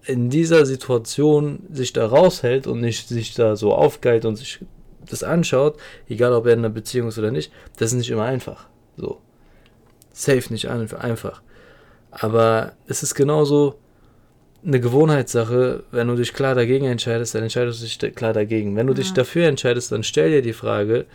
in 0.07 0.31
dieser 0.31 0.67
Situation 0.67 1.67
sich 1.71 1.93
da 1.93 2.07
raushält 2.07 2.67
und 2.67 2.81
nicht 2.81 3.09
sich 3.09 3.35
da 3.35 3.57
so 3.57 3.73
aufgeilt 3.73 4.25
und 4.25 4.37
sich 4.37 4.61
das 5.09 5.23
anschaut, 5.23 5.79
egal 6.09 6.33
ob 6.33 6.47
er 6.47 6.55
in 6.55 6.61
einer 6.61 6.71
Beziehung 6.71 7.09
ist 7.09 7.19
oder 7.19 7.31
nicht, 7.31 7.53
das 7.77 7.93
ist 7.93 7.99
nicht 7.99 8.11
immer 8.11 8.25
einfach. 8.25 8.69
So. 8.97 9.21
Safe 10.13 10.53
nicht 10.53 10.69
einfach. 10.69 11.43
Aber 12.11 12.73
es 12.87 13.03
ist 13.03 13.15
genauso 13.15 13.79
eine 14.65 14.81
Gewohnheitssache. 14.81 15.85
Wenn 15.91 16.09
du 16.09 16.15
dich 16.15 16.33
klar 16.33 16.55
dagegen 16.55 16.87
entscheidest, 16.87 17.35
dann 17.35 17.43
entscheidest 17.43 17.81
du 17.81 17.85
dich 17.85 18.15
klar 18.15 18.33
dagegen. 18.33 18.77
Wenn 18.77 18.87
du 18.87 18.93
ja. 18.93 18.99
dich 18.99 19.13
dafür 19.13 19.47
entscheidest, 19.47 19.91
dann 19.93 20.05
stell 20.05 20.31
dir 20.31 20.43
die 20.43 20.53
Frage, 20.53 21.07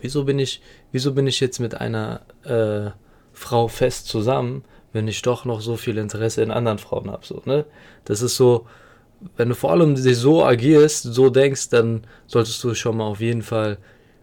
wieso 0.00 0.24
bin 0.24 0.38
ich, 0.38 0.62
wieso 0.92 1.12
bin 1.12 1.26
ich 1.26 1.40
jetzt 1.40 1.58
mit 1.58 1.74
einer 1.74 2.20
äh, 2.44 2.90
Frau 3.32 3.68
fest 3.68 4.06
zusammen, 4.06 4.64
wenn 4.92 5.08
ich 5.08 5.22
doch 5.22 5.44
noch 5.44 5.60
so 5.60 5.76
viel 5.76 5.98
Interesse 5.98 6.42
in 6.42 6.50
anderen 6.50 6.78
Frauen 6.78 7.10
habe. 7.10 7.24
So, 7.24 7.42
ne? 7.44 7.64
Das 8.04 8.22
ist 8.22 8.36
so, 8.36 8.66
wenn 9.36 9.48
du 9.48 9.54
vor 9.54 9.72
allem 9.72 9.94
dich 9.94 10.16
so 10.16 10.44
agierst, 10.44 11.02
so 11.02 11.30
denkst, 11.30 11.70
dann 11.70 12.04
solltest 12.26 12.62
du 12.64 12.74
schon 12.74 12.96
mal 12.96 13.04
auf 13.04 13.20
jeden 13.20 13.42
Fall, 13.42 13.78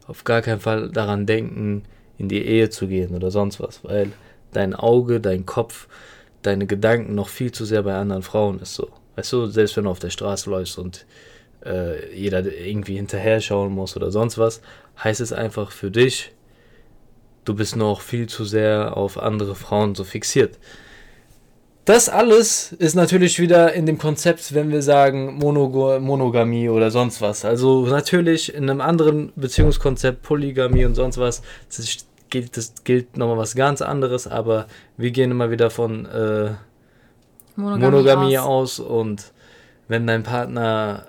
auf 0.08 0.24
gar 0.24 0.42
keinen 0.42 0.60
Fall 0.60 0.90
daran 0.90 1.26
denken, 1.26 1.84
in 2.18 2.30
die 2.30 2.46
Ehe 2.46 2.70
zu 2.70 2.88
gehen 2.88 3.16
oder 3.16 3.32
sonst 3.32 3.60
was, 3.60 3.84
weil 3.84 4.12
dein 4.52 4.76
Auge, 4.76 5.20
dein 5.20 5.46
Kopf, 5.46 5.88
deine 6.42 6.68
Gedanken 6.68 7.16
noch 7.16 7.30
viel 7.30 7.52
zu 7.52 7.66
sehr 7.66 7.84
bei 7.84 7.96
anderen 7.96 8.22
Frauen 8.22 8.60
ist 8.60 8.76
so. 8.76 8.90
Weißt 9.16 9.32
du, 9.34 9.46
selbst 9.48 9.78
wenn 9.78 9.86
du 9.86 9.90
auf 9.90 10.00
der 10.00 10.10
Straße 10.10 10.50
läufst 10.50 10.78
und 10.78 11.06
äh, 11.66 12.14
jeder 12.16 12.46
irgendwie 12.46 12.96
hinterher 12.96 13.42
schauen 13.42 13.72
muss 13.72 13.96
oder 13.96 14.12
sonst 14.12 14.38
was, 14.38 14.62
heißt 15.04 15.22
es 15.22 15.34
einfach 15.34 15.72
für 15.72 15.92
dich, 15.92 16.32
du 17.46 17.54
bist 17.54 17.76
noch 17.76 18.02
viel 18.02 18.28
zu 18.28 18.46
sehr 18.46 18.96
auf 18.98 19.18
andere 19.18 19.56
Frauen 19.56 19.96
so 19.96 20.04
fixiert. 20.04 20.58
Das 21.86 22.08
alles 22.08 22.72
ist 22.72 22.96
natürlich 22.96 23.40
wieder 23.40 23.74
in 23.74 23.86
dem 23.86 23.98
Konzept, 23.98 24.54
wenn 24.54 24.72
wir 24.72 24.82
sagen 24.82 25.36
Monog 25.36 26.00
Monogamie 26.02 26.70
oder 26.70 26.92
sonst 26.92 27.22
was. 27.22 27.44
Also 27.44 27.86
natürlich 27.86 28.54
in 28.54 28.70
einem 28.70 28.80
anderen 28.80 29.34
Beziehungskonzept, 29.36 30.22
Polygamie 30.22 30.86
und 30.86 30.96
sonst 30.96 31.18
was, 31.18 31.42
das 31.76 32.06
gilt, 32.30 32.56
das 32.56 32.74
gilt 32.86 33.18
nochmal 33.18 33.38
was 33.38 33.56
ganz 33.56 33.82
anderes, 33.82 34.28
aber 34.28 34.68
wir 34.96 35.12
gehen 35.12 35.32
immer 35.32 35.52
wieder 35.52 35.70
von 35.70 36.06
äh, 36.06 36.52
Monogamie, 37.58 37.86
Monogamie 37.86 38.38
aus. 38.38 38.80
aus 38.80 38.88
und 38.88 39.34
wenn 39.90 40.08
dein 40.08 40.24
Partner 40.24 41.08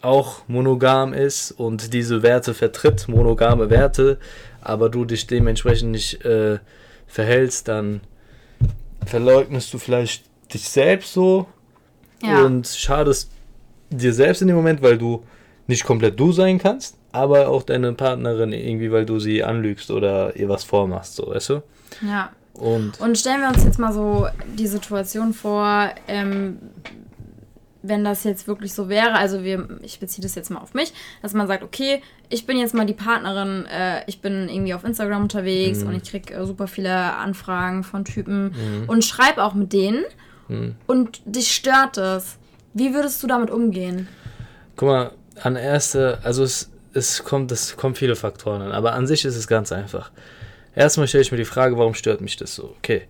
auch 0.00 0.48
monogam 0.48 1.12
ist 1.12 1.52
und 1.52 1.92
diese 1.92 2.22
Werte 2.22 2.54
vertritt, 2.54 3.08
monogame 3.08 3.70
Werte, 3.70 4.18
aber 4.68 4.88
du 4.88 5.04
dich 5.04 5.26
dementsprechend 5.26 5.92
nicht 5.92 6.24
äh, 6.24 6.58
verhältst, 7.06 7.68
dann 7.68 8.00
verleugnest 9.04 9.72
du 9.72 9.78
vielleicht 9.78 10.24
dich 10.52 10.68
selbst 10.68 11.12
so 11.12 11.46
ja. 12.22 12.44
und 12.44 12.66
schadest 12.66 13.30
dir 13.90 14.12
selbst 14.12 14.42
in 14.42 14.48
dem 14.48 14.56
Moment, 14.56 14.82
weil 14.82 14.98
du 14.98 15.24
nicht 15.66 15.84
komplett 15.84 16.18
du 16.18 16.32
sein 16.32 16.58
kannst, 16.58 16.96
aber 17.12 17.48
auch 17.48 17.62
deine 17.62 17.92
Partnerin 17.92 18.52
irgendwie, 18.52 18.90
weil 18.90 19.06
du 19.06 19.18
sie 19.18 19.42
anlügst 19.42 19.90
oder 19.90 20.36
ihr 20.36 20.48
was 20.48 20.64
vormachst, 20.64 21.14
so, 21.16 21.28
weißt 21.28 21.50
du? 21.50 21.62
Ja. 22.02 22.30
Und, 22.54 23.00
und 23.00 23.18
stellen 23.18 23.42
wir 23.42 23.48
uns 23.48 23.64
jetzt 23.64 23.78
mal 23.78 23.92
so 23.92 24.26
die 24.56 24.66
Situation 24.66 25.34
vor, 25.34 25.90
ähm, 26.08 26.58
wenn 27.88 28.04
das 28.04 28.24
jetzt 28.24 28.46
wirklich 28.48 28.74
so 28.74 28.88
wäre, 28.88 29.14
also 29.14 29.42
wir, 29.42 29.68
ich 29.82 30.00
beziehe 30.00 30.22
das 30.22 30.34
jetzt 30.34 30.50
mal 30.50 30.60
auf 30.60 30.74
mich, 30.74 30.92
dass 31.22 31.32
man 31.32 31.46
sagt, 31.46 31.62
okay, 31.62 32.02
ich 32.28 32.46
bin 32.46 32.58
jetzt 32.58 32.74
mal 32.74 32.86
die 32.86 32.94
Partnerin, 32.94 33.66
äh, 33.66 34.02
ich 34.06 34.20
bin 34.20 34.48
irgendwie 34.48 34.74
auf 34.74 34.84
Instagram 34.84 35.22
unterwegs 35.22 35.80
mhm. 35.80 35.88
und 35.88 35.96
ich 35.96 36.10
kriege 36.10 36.34
äh, 36.34 36.46
super 36.46 36.66
viele 36.66 36.92
Anfragen 37.16 37.84
von 37.84 38.04
Typen 38.04 38.52
mhm. 38.52 38.88
und 38.88 39.04
schreibe 39.04 39.42
auch 39.42 39.54
mit 39.54 39.72
denen 39.72 40.04
mhm. 40.48 40.76
und 40.86 41.20
dich 41.24 41.54
stört 41.54 41.96
das. 41.96 42.38
Wie 42.74 42.92
würdest 42.94 43.22
du 43.22 43.26
damit 43.26 43.50
umgehen? 43.50 44.08
Guck 44.76 44.88
mal, 44.88 45.12
an 45.42 45.56
erste, 45.56 46.18
also 46.22 46.42
es, 46.42 46.70
es 46.92 47.24
kommt, 47.24 47.52
es 47.52 47.76
kommen 47.76 47.94
viele 47.94 48.16
Faktoren 48.16 48.62
an, 48.62 48.72
aber 48.72 48.92
an 48.94 49.06
sich 49.06 49.24
ist 49.24 49.36
es 49.36 49.46
ganz 49.46 49.72
einfach. 49.72 50.10
Erstmal 50.74 51.08
stelle 51.08 51.22
ich 51.22 51.32
mir 51.32 51.38
die 51.38 51.46
Frage, 51.46 51.78
warum 51.78 51.94
stört 51.94 52.20
mich 52.20 52.36
das 52.36 52.54
so? 52.54 52.74
Okay, 52.78 53.02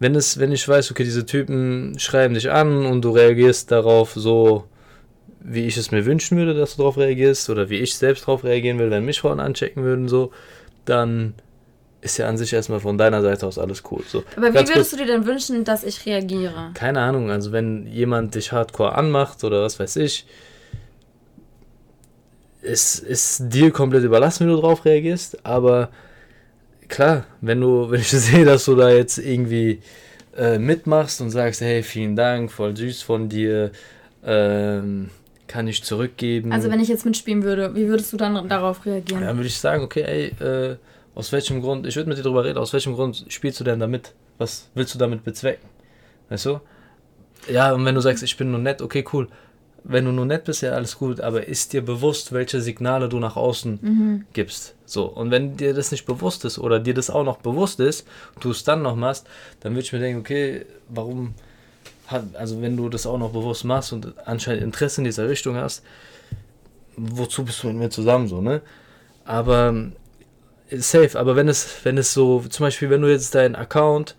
wenn 0.00 0.14
es, 0.14 0.38
wenn 0.38 0.50
ich 0.50 0.66
weiß, 0.66 0.90
okay, 0.90 1.04
diese 1.04 1.26
Typen 1.26 1.98
schreiben 1.98 2.34
dich 2.34 2.50
an 2.50 2.86
und 2.86 3.02
du 3.02 3.10
reagierst 3.10 3.70
darauf 3.70 4.12
so, 4.14 4.64
wie 5.40 5.66
ich 5.66 5.76
es 5.76 5.90
mir 5.90 6.06
wünschen 6.06 6.38
würde, 6.38 6.54
dass 6.54 6.72
du 6.76 6.78
darauf 6.78 6.96
reagierst, 6.96 7.48
oder 7.50 7.68
wie 7.70 7.76
ich 7.76 7.94
selbst 7.94 8.22
darauf 8.22 8.42
reagieren 8.42 8.78
will, 8.78 8.90
wenn 8.90 9.04
mich 9.04 9.20
Frauen 9.20 9.40
anchecken 9.40 9.84
würden, 9.84 10.08
so, 10.08 10.32
dann 10.86 11.34
ist 12.00 12.16
ja 12.16 12.28
an 12.28 12.38
sich 12.38 12.50
erstmal 12.52 12.80
von 12.80 12.96
deiner 12.96 13.20
Seite 13.20 13.46
aus 13.46 13.58
alles 13.58 13.82
cool. 13.90 14.02
So, 14.08 14.24
Aber 14.36 14.48
wie 14.48 14.54
würdest 14.54 14.72
kurz, 14.72 14.90
du 14.90 14.96
dir 14.96 15.06
denn 15.06 15.26
wünschen, 15.26 15.64
dass 15.64 15.84
ich 15.84 16.06
reagiere? 16.06 16.70
Keine 16.72 17.00
Ahnung, 17.00 17.30
also 17.30 17.52
wenn 17.52 17.86
jemand 17.86 18.34
dich 18.34 18.52
hardcore 18.52 18.94
anmacht 18.94 19.44
oder 19.44 19.62
was 19.62 19.78
weiß 19.78 19.96
ich, 19.96 20.26
ist, 22.62 23.00
ist 23.00 23.44
dir 23.48 23.70
komplett 23.70 24.04
überlassen, 24.04 24.46
wie 24.46 24.50
du 24.50 24.56
darauf 24.56 24.86
reagierst, 24.86 25.44
aber 25.44 25.90
klar, 26.90 27.24
wenn 27.40 27.60
du, 27.60 27.90
wenn 27.90 28.00
ich 28.00 28.10
sehe, 28.10 28.44
dass 28.44 28.66
du 28.66 28.74
da 28.74 28.90
jetzt 28.90 29.18
irgendwie 29.18 29.80
äh, 30.36 30.58
mitmachst 30.58 31.20
und 31.20 31.30
sagst, 31.30 31.60
hey, 31.60 31.82
vielen 31.82 32.16
Dank, 32.16 32.52
voll 32.52 32.76
süß 32.76 33.02
von 33.02 33.28
dir, 33.28 33.70
ähm, 34.24 35.10
kann 35.46 35.66
ich 35.66 35.82
zurückgeben. 35.82 36.52
Also 36.52 36.70
wenn 36.70 36.80
ich 36.80 36.88
jetzt 36.88 37.06
mitspielen 37.06 37.42
würde, 37.42 37.74
wie 37.74 37.88
würdest 37.88 38.12
du 38.12 38.16
dann 38.16 38.48
darauf 38.48 38.84
reagieren? 38.86 39.22
Dann 39.22 39.36
würde 39.36 39.48
ich 39.48 39.58
sagen, 39.58 39.82
okay, 39.82 40.02
ey, 40.02 40.46
äh, 40.46 40.76
aus 41.14 41.32
welchem 41.32 41.60
Grund, 41.60 41.86
ich 41.86 41.96
würde 41.96 42.08
mit 42.08 42.18
dir 42.18 42.22
darüber 42.22 42.44
reden, 42.44 42.58
aus 42.58 42.72
welchem 42.72 42.94
Grund 42.94 43.24
spielst 43.28 43.58
du 43.58 43.64
denn 43.64 43.80
damit? 43.80 44.12
Was 44.38 44.70
willst 44.74 44.94
du 44.94 44.98
damit 44.98 45.24
bezwecken? 45.24 45.68
Weißt 46.28 46.46
du? 46.46 46.60
Ja, 47.50 47.72
und 47.72 47.84
wenn 47.84 47.94
du 47.94 48.00
sagst, 48.00 48.22
ich 48.22 48.36
bin 48.36 48.50
nur 48.50 48.60
nett, 48.60 48.80
okay, 48.80 49.04
cool 49.12 49.28
wenn 49.84 50.04
du 50.04 50.12
nur 50.12 50.26
nett 50.26 50.44
bist, 50.44 50.62
ja 50.62 50.72
alles 50.72 50.98
gut, 50.98 51.20
aber 51.20 51.46
ist 51.46 51.72
dir 51.72 51.82
bewusst, 51.82 52.32
welche 52.32 52.60
Signale 52.60 53.08
du 53.08 53.18
nach 53.18 53.36
außen 53.36 53.78
mhm. 53.80 54.24
gibst. 54.32 54.74
So, 54.84 55.04
und 55.06 55.30
wenn 55.30 55.56
dir 55.56 55.74
das 55.74 55.90
nicht 55.90 56.06
bewusst 56.06 56.44
ist 56.44 56.58
oder 56.58 56.80
dir 56.80 56.94
das 56.94 57.10
auch 57.10 57.24
noch 57.24 57.38
bewusst 57.38 57.80
ist, 57.80 58.06
du 58.40 58.50
es 58.50 58.64
dann 58.64 58.82
noch 58.82 58.96
machst, 58.96 59.26
dann 59.60 59.72
würde 59.72 59.82
ich 59.82 59.92
mir 59.92 60.00
denken, 60.00 60.20
okay, 60.20 60.66
warum 60.88 61.34
also 62.34 62.60
wenn 62.60 62.76
du 62.76 62.88
das 62.88 63.06
auch 63.06 63.18
noch 63.18 63.30
bewusst 63.30 63.64
machst 63.64 63.92
und 63.92 64.14
anscheinend 64.26 64.62
Interesse 64.62 65.00
in 65.00 65.04
dieser 65.04 65.28
Richtung 65.28 65.56
hast, 65.56 65.84
wozu 66.96 67.44
bist 67.44 67.62
du 67.62 67.68
mit 67.68 67.76
mir 67.76 67.90
zusammen 67.90 68.26
so, 68.26 68.40
ne? 68.40 68.62
Aber 69.24 69.74
safe, 70.70 71.18
aber 71.18 71.36
wenn 71.36 71.48
es, 71.48 71.84
wenn 71.84 71.98
es 71.98 72.12
so, 72.12 72.40
zum 72.48 72.66
Beispiel, 72.66 72.90
wenn 72.90 73.02
du 73.02 73.08
jetzt 73.08 73.34
deinen 73.34 73.54
Account 73.54 74.16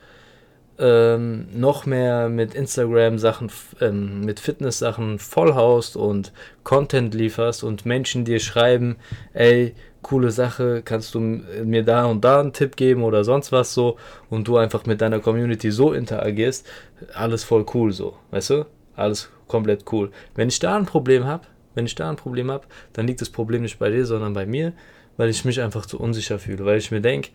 ähm, 0.81 1.47
noch 1.53 1.85
mehr 1.85 2.27
mit 2.27 2.55
Instagram-Sachen, 2.55 3.51
ähm, 3.79 4.21
mit 4.21 4.39
Fitness-Sachen 4.39 5.19
vollhaust 5.19 5.95
und 5.95 6.33
Content 6.63 7.13
lieferst 7.13 7.63
und 7.63 7.85
Menschen 7.85 8.25
dir 8.25 8.39
schreiben, 8.39 8.97
ey, 9.33 9.75
coole 10.01 10.31
Sache, 10.31 10.81
kannst 10.83 11.13
du 11.13 11.19
mir 11.19 11.83
da 11.83 12.05
und 12.05 12.25
da 12.25 12.39
einen 12.39 12.53
Tipp 12.53 12.75
geben 12.75 13.03
oder 13.03 13.23
sonst 13.23 13.51
was 13.51 13.75
so 13.75 13.97
und 14.31 14.47
du 14.47 14.57
einfach 14.57 14.87
mit 14.87 15.01
deiner 15.01 15.19
Community 15.19 15.69
so 15.69 15.93
interagierst, 15.93 16.67
alles 17.13 17.43
voll 17.43 17.65
cool 17.75 17.91
so, 17.91 18.17
weißt 18.31 18.49
du? 18.49 18.65
Alles 18.95 19.29
komplett 19.47 19.85
cool. 19.91 20.09
Wenn 20.33 20.49
ich 20.49 20.59
da 20.59 20.75
ein 20.75 20.87
Problem 20.87 21.25
habe, 21.25 21.43
wenn 21.75 21.85
ich 21.85 21.93
da 21.93 22.09
ein 22.09 22.15
Problem 22.15 22.49
habe, 22.49 22.65
dann 22.93 23.05
liegt 23.05 23.21
das 23.21 23.29
Problem 23.29 23.61
nicht 23.61 23.77
bei 23.77 23.91
dir, 23.91 24.05
sondern 24.07 24.33
bei 24.33 24.47
mir, 24.47 24.73
weil 25.17 25.29
ich 25.29 25.45
mich 25.45 25.61
einfach 25.61 25.85
zu 25.85 25.99
unsicher 25.99 26.39
fühle, 26.39 26.65
weil 26.65 26.79
ich 26.79 26.89
mir 26.89 27.01
denke, 27.01 27.29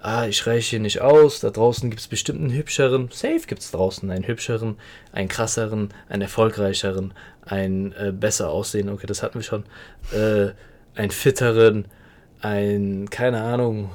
ah, 0.00 0.26
ich 0.26 0.46
reiche 0.46 0.70
hier 0.70 0.80
nicht 0.80 1.00
aus, 1.00 1.40
da 1.40 1.50
draußen 1.50 1.90
gibt 1.90 2.00
es 2.00 2.08
bestimmt 2.08 2.40
einen 2.40 2.52
hübscheren, 2.52 3.08
safe 3.12 3.46
gibt 3.46 3.62
es 3.62 3.70
draußen 3.70 4.10
einen 4.10 4.26
hübscheren, 4.26 4.76
einen 5.12 5.28
krasseren, 5.28 5.90
einen 6.08 6.22
erfolgreicheren, 6.22 7.14
einen 7.42 7.92
äh, 7.92 8.12
besser 8.12 8.50
aussehenden, 8.50 8.94
okay, 8.94 9.06
das 9.06 9.22
hatten 9.22 9.34
wir 9.34 9.42
schon, 9.42 9.64
äh, 10.12 10.50
einen 10.94 11.10
fitteren, 11.10 11.86
einen, 12.40 13.10
keine 13.10 13.42
Ahnung, 13.42 13.90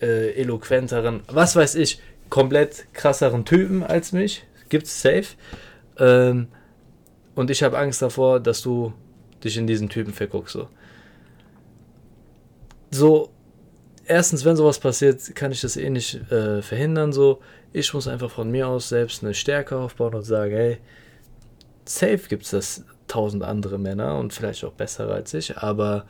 äh, 0.00 0.32
eloquenteren, 0.32 1.22
was 1.28 1.56
weiß 1.56 1.76
ich, 1.76 2.00
komplett 2.28 2.86
krasseren 2.92 3.44
Typen 3.44 3.82
als 3.82 4.12
mich. 4.12 4.44
Gibt's 4.68 5.02
safe. 5.02 5.26
Ähm, 5.98 6.48
und 7.34 7.50
ich 7.50 7.62
habe 7.62 7.78
Angst 7.78 8.02
davor, 8.02 8.40
dass 8.40 8.62
du 8.62 8.92
dich 9.44 9.56
in 9.56 9.66
diesen 9.66 9.88
Typen 9.88 10.12
verguckst. 10.12 10.54
So. 10.54 10.68
so, 12.90 13.30
erstens, 14.06 14.44
wenn 14.44 14.56
sowas 14.56 14.78
passiert, 14.78 15.34
kann 15.34 15.52
ich 15.52 15.60
das 15.60 15.76
eh 15.76 15.90
nicht 15.90 16.30
äh, 16.30 16.62
verhindern. 16.62 17.12
So, 17.12 17.40
ich 17.72 17.92
muss 17.94 18.08
einfach 18.08 18.30
von 18.30 18.50
mir 18.50 18.68
aus 18.68 18.88
selbst 18.88 19.22
eine 19.22 19.34
Stärke 19.34 19.76
aufbauen 19.76 20.14
und 20.14 20.22
sagen, 20.22 20.52
hey, 20.52 20.78
safe 21.84 22.28
gibt 22.28 22.44
es 22.44 22.50
das 22.50 22.84
tausend 23.08 23.42
andere 23.42 23.78
Männer 23.78 24.18
und 24.18 24.32
vielleicht 24.32 24.64
auch 24.64 24.72
bessere 24.72 25.12
als 25.12 25.34
ich, 25.34 25.58
aber 25.58 26.06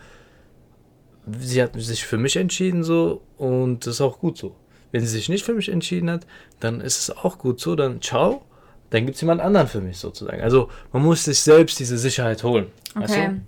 sie 1.41 1.63
hat 1.63 1.73
sich 1.81 2.05
für 2.05 2.19
mich 2.19 2.37
entschieden 2.37 2.85
so 2.85 3.23
und 3.39 3.87
das 3.87 3.95
ist 3.95 4.01
auch 4.01 4.19
gut 4.19 4.39
so. 4.39 4.55
Wenn 4.91 5.01
sie 5.01 5.07
sich 5.07 5.29
nicht 5.29 5.45
für 5.45 5.55
mich 5.55 5.69
entschieden 5.69 6.11
hat, 6.11 6.27
dann 6.61 6.81
ist 6.81 6.99
es 6.99 7.17
auch 7.17 7.39
gut 7.39 7.61
so, 7.61 7.75
dann 7.75 8.03
ciao, 8.03 8.45
dann 8.91 9.07
gibt 9.07 9.15
es 9.15 9.21
jemand 9.23 9.41
anderen 9.41 9.67
für 9.67 9.81
mich 9.81 9.97
sozusagen. 9.99 10.43
Also 10.43 10.69
man 10.93 11.03
muss 11.03 11.25
sich 11.25 11.41
selbst 11.41 11.79
diese 11.81 11.97
Sicherheit 11.97 12.43
holen. 12.43 12.67
Okay. 12.95 13.03
Weißt 13.03 13.17
du? 13.17 13.41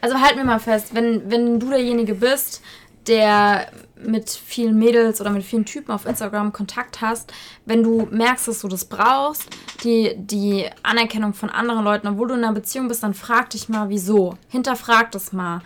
Also 0.00 0.20
halten 0.20 0.38
wir 0.38 0.44
mal 0.44 0.60
fest, 0.60 0.94
wenn, 0.94 1.28
wenn 1.28 1.58
du 1.58 1.70
derjenige 1.70 2.14
bist, 2.14 2.62
der 3.08 3.66
mit 4.06 4.30
vielen 4.30 4.78
Mädels 4.78 5.20
oder 5.20 5.30
mit 5.30 5.44
vielen 5.44 5.64
Typen 5.64 5.92
auf 5.92 6.06
Instagram 6.06 6.52
Kontakt 6.52 7.00
hast, 7.00 7.32
wenn 7.64 7.82
du 7.82 8.08
merkst, 8.10 8.48
dass 8.48 8.60
du 8.60 8.68
das 8.68 8.84
brauchst, 8.84 9.48
die, 9.84 10.14
die 10.16 10.68
Anerkennung 10.82 11.34
von 11.34 11.50
anderen 11.50 11.84
Leuten, 11.84 12.08
obwohl 12.08 12.28
du 12.28 12.34
in 12.34 12.44
einer 12.44 12.52
Beziehung 12.52 12.88
bist, 12.88 13.02
dann 13.02 13.14
frag 13.14 13.50
dich 13.50 13.68
mal, 13.68 13.88
wieso. 13.88 14.36
Hinterfrag 14.48 15.10
das 15.12 15.32
mal. 15.32 15.62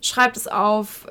Schreib 0.00 0.36
es 0.36 0.48
auf. 0.48 1.06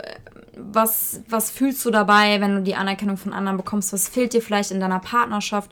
Was, 0.56 1.22
was 1.30 1.50
fühlst 1.50 1.84
du 1.86 1.92
dabei, 1.92 2.42
wenn 2.42 2.56
du 2.56 2.62
die 2.62 2.76
Anerkennung 2.76 3.18
von 3.18 3.34
anderen 3.34 3.58
bekommst? 3.58 3.94
Was 3.94 4.08
fehlt 4.08 4.34
dir 4.34 4.42
vielleicht 4.42 4.72
in 4.72 4.80
deiner 4.80 5.00
Partnerschaft? 5.00 5.72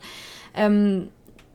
Ähm, 0.54 1.10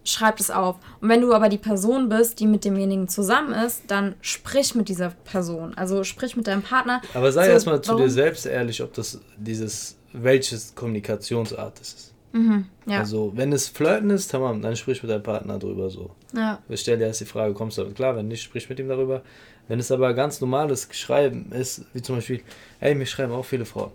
schreib 0.04 0.38
es 0.38 0.50
auf. 0.50 0.76
Und 1.00 1.08
wenn 1.08 1.20
du 1.20 1.32
aber 1.32 1.48
die 1.48 1.58
Person 1.58 2.08
bist, 2.08 2.38
die 2.40 2.46
mit 2.46 2.64
demjenigen 2.64 3.08
zusammen 3.08 3.52
ist, 3.52 3.84
dann 3.88 4.14
sprich 4.20 4.74
mit 4.74 4.88
dieser 4.88 5.10
Person. 5.10 5.74
Also 5.76 6.04
sprich 6.04 6.36
mit 6.36 6.46
deinem 6.46 6.62
Partner. 6.62 7.00
Aber 7.14 7.32
sei 7.32 7.46
so, 7.46 7.52
erstmal 7.52 7.80
zu 7.80 7.96
dir 7.96 8.10
selbst 8.10 8.46
ehrlich, 8.46 8.82
ob 8.82 8.92
das 8.92 9.20
dieses, 9.36 9.96
welches 10.12 10.74
Kommunikationsart 10.74 11.80
es 11.80 11.94
ist. 11.94 12.14
Mhm, 12.32 12.66
ja. 12.86 12.98
Also, 12.98 13.32
wenn 13.36 13.52
es 13.52 13.68
Flirten 13.68 14.10
ist, 14.10 14.28
tamam, 14.32 14.60
dann 14.60 14.74
sprich 14.74 15.00
mit 15.02 15.10
deinem 15.10 15.22
Partner 15.22 15.56
drüber 15.56 15.88
so. 15.88 16.10
Ja. 16.34 16.58
Ich 16.68 16.80
stelle 16.80 16.98
dir 16.98 17.06
erst 17.06 17.20
die 17.20 17.26
Frage, 17.26 17.54
kommst 17.54 17.78
du 17.78 17.82
damit 17.82 17.96
klar? 17.96 18.16
Wenn 18.16 18.26
nicht, 18.26 18.42
sprich 18.42 18.68
mit 18.68 18.80
ihm 18.80 18.88
darüber. 18.88 19.22
Wenn 19.68 19.78
es 19.78 19.92
aber 19.92 20.12
ganz 20.14 20.40
normales 20.40 20.88
Schreiben 20.90 21.52
ist, 21.52 21.86
wie 21.92 22.02
zum 22.02 22.16
Beispiel, 22.16 22.42
hey, 22.80 22.96
mir 22.96 23.06
schreiben 23.06 23.32
auch 23.32 23.44
viele 23.44 23.64
Frauen. 23.64 23.92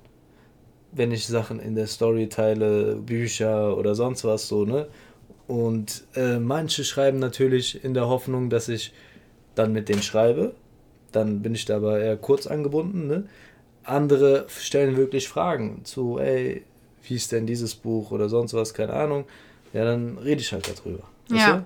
Wenn 0.93 1.12
ich 1.12 1.28
Sachen 1.28 1.60
in 1.60 1.76
der 1.76 1.86
Story 1.86 2.30
teile, 2.30 2.95
Bücher 2.95 3.78
oder 3.78 3.93
sonst 3.93 4.24
was 4.24 4.48
so, 4.48 4.63
ne? 4.63 4.88
Und 5.49 6.03
äh, 6.13 6.38
manche 6.38 6.83
schreiben 6.83 7.17
natürlich 7.17 7.83
in 7.83 7.95
der 7.95 8.07
Hoffnung, 8.07 8.51
dass 8.51 8.69
ich 8.69 8.93
dann 9.55 9.73
mit 9.73 9.89
denen 9.89 10.03
schreibe. 10.03 10.53
Dann 11.12 11.41
bin 11.41 11.55
ich 11.55 11.65
da 11.65 11.77
aber 11.77 11.99
eher 11.99 12.17
kurz 12.17 12.45
angebunden. 12.45 13.07
Ne? 13.07 13.27
Andere 13.83 14.45
stellen 14.47 14.95
wirklich 14.95 15.27
Fragen 15.27 15.83
zu, 15.85 16.19
ey, 16.19 16.63
wie 17.01 17.15
ist 17.15 17.31
denn 17.31 17.47
dieses 17.47 17.73
Buch 17.73 18.12
oder 18.12 18.29
sonst 18.29 18.53
was, 18.53 18.75
keine 18.75 18.93
Ahnung. 18.93 19.25
Ja, 19.73 19.85
dann 19.85 20.19
rede 20.19 20.39
ich 20.39 20.53
halt 20.53 20.69
darüber. 20.69 21.05
Ja. 21.31 21.65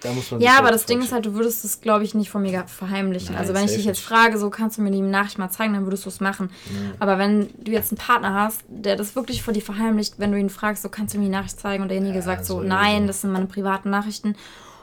Da 0.00 0.12
muss 0.12 0.30
man 0.30 0.40
ja, 0.40 0.58
aber 0.58 0.70
das 0.70 0.86
Ding 0.86 1.00
ist 1.00 1.12
halt, 1.12 1.26
du 1.26 1.34
würdest 1.34 1.64
es, 1.64 1.80
glaube 1.80 2.04
ich, 2.04 2.14
nicht 2.14 2.30
von 2.30 2.42
mir 2.42 2.64
verheimlichen. 2.66 3.32
Nein, 3.32 3.40
also 3.40 3.54
wenn 3.54 3.64
ich 3.64 3.74
dich 3.74 3.84
jetzt 3.84 4.00
frage, 4.00 4.38
so 4.38 4.50
kannst 4.50 4.78
du 4.78 4.82
mir 4.82 4.90
die 4.90 5.00
Nachricht 5.00 5.38
mal 5.38 5.50
zeigen, 5.50 5.74
dann 5.74 5.84
würdest 5.84 6.04
du 6.04 6.08
es 6.08 6.20
machen. 6.20 6.50
Ja. 6.66 6.94
Aber 6.98 7.18
wenn 7.18 7.48
du 7.58 7.72
jetzt 7.72 7.92
einen 7.92 7.98
Partner 7.98 8.34
hast, 8.34 8.62
der 8.68 8.96
das 8.96 9.16
wirklich 9.16 9.42
vor 9.42 9.54
dir 9.54 9.62
verheimlicht, 9.62 10.18
wenn 10.18 10.32
du 10.32 10.38
ihn 10.38 10.50
fragst, 10.50 10.82
so 10.82 10.88
kannst 10.88 11.14
du 11.14 11.18
mir 11.18 11.24
die 11.24 11.30
Nachricht 11.30 11.58
zeigen 11.58 11.82
und 11.82 11.88
derjenige 11.88 12.16
ja, 12.16 12.22
sagt 12.22 12.44
so, 12.44 12.60
nein, 12.60 13.02
so. 13.02 13.06
das 13.08 13.20
sind 13.22 13.32
meine 13.32 13.46
privaten 13.46 13.90
Nachrichten. 13.90 14.36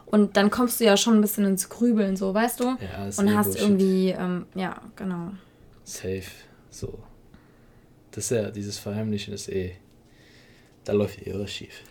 Und 0.06 0.38
dann 0.38 0.52
kommst 0.52 0.80
du 0.80 0.84
ja 0.84 0.96
schon 0.96 1.16
ein 1.16 1.22
bisschen 1.22 1.46
ins 1.46 1.70
Grübeln, 1.70 2.16
so, 2.16 2.34
weißt 2.34 2.60
du? 2.60 2.66
Ja, 2.66 3.10
und 3.18 3.28
eh 3.28 3.36
hast 3.36 3.46
Bullshit. 3.48 3.62
irgendwie, 3.62 4.10
ähm, 4.10 4.46
ja, 4.54 4.76
genau. 4.96 5.32
Safe, 5.84 6.24
so. 6.70 7.00
Das 8.12 8.26
ist 8.26 8.32
ja, 8.32 8.52
dieses 8.52 8.78
Verheimlichen 8.78 9.34
ist 9.34 9.50
eh, 9.50 9.76
da 10.84 10.94
läuft 10.94 11.26
eh 11.26 11.34
was 11.34 11.52
schief. 11.52 11.82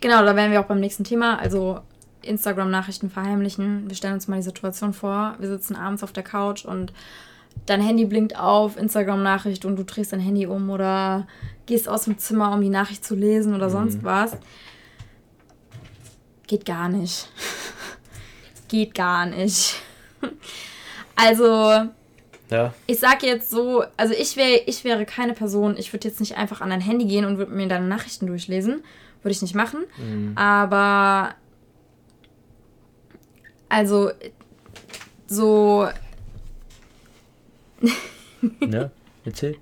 Genau, 0.00 0.24
da 0.24 0.34
wären 0.36 0.50
wir 0.50 0.60
auch 0.60 0.66
beim 0.66 0.80
nächsten 0.80 1.04
Thema. 1.04 1.38
Also 1.38 1.80
Instagram-Nachrichten 2.22 3.10
verheimlichen. 3.10 3.88
Wir 3.88 3.96
stellen 3.96 4.14
uns 4.14 4.28
mal 4.28 4.36
die 4.36 4.42
Situation 4.42 4.92
vor, 4.92 5.36
wir 5.38 5.48
sitzen 5.48 5.76
abends 5.76 6.02
auf 6.02 6.12
der 6.12 6.22
Couch 6.22 6.64
und 6.64 6.92
dein 7.66 7.80
Handy 7.80 8.04
blinkt 8.04 8.38
auf, 8.38 8.76
Instagram-Nachricht 8.76 9.64
und 9.64 9.76
du 9.76 9.84
drehst 9.84 10.12
dein 10.12 10.20
Handy 10.20 10.46
um 10.46 10.70
oder 10.70 11.26
gehst 11.66 11.88
aus 11.88 12.04
dem 12.04 12.18
Zimmer, 12.18 12.52
um 12.52 12.60
die 12.60 12.68
Nachricht 12.68 13.04
zu 13.04 13.14
lesen 13.14 13.54
oder 13.54 13.68
mhm. 13.68 13.72
sonst 13.72 14.04
was. 14.04 14.36
Geht 16.46 16.64
gar 16.64 16.88
nicht. 16.88 17.28
Geht 18.68 18.94
gar 18.94 19.26
nicht. 19.26 19.76
also, 21.16 21.88
ja. 22.50 22.74
ich 22.86 22.98
sag 22.98 23.22
jetzt 23.22 23.50
so, 23.50 23.84
also 23.96 24.14
ich, 24.14 24.36
wär, 24.36 24.66
ich 24.66 24.84
wäre 24.84 25.04
keine 25.04 25.34
Person, 25.34 25.76
ich 25.76 25.92
würde 25.92 26.08
jetzt 26.08 26.20
nicht 26.20 26.36
einfach 26.36 26.60
an 26.60 26.70
dein 26.70 26.80
Handy 26.80 27.06
gehen 27.06 27.24
und 27.24 27.38
würde 27.38 27.52
mir 27.52 27.68
deine 27.68 27.86
Nachrichten 27.86 28.26
durchlesen. 28.26 28.82
Würde 29.22 29.32
ich 29.32 29.42
nicht 29.42 29.54
machen. 29.54 29.80
Mhm. 29.98 30.32
Aber 30.36 31.34
also 33.68 34.10
so. 35.26 35.88
ja, 38.60 38.90
erzähl. 39.24 39.56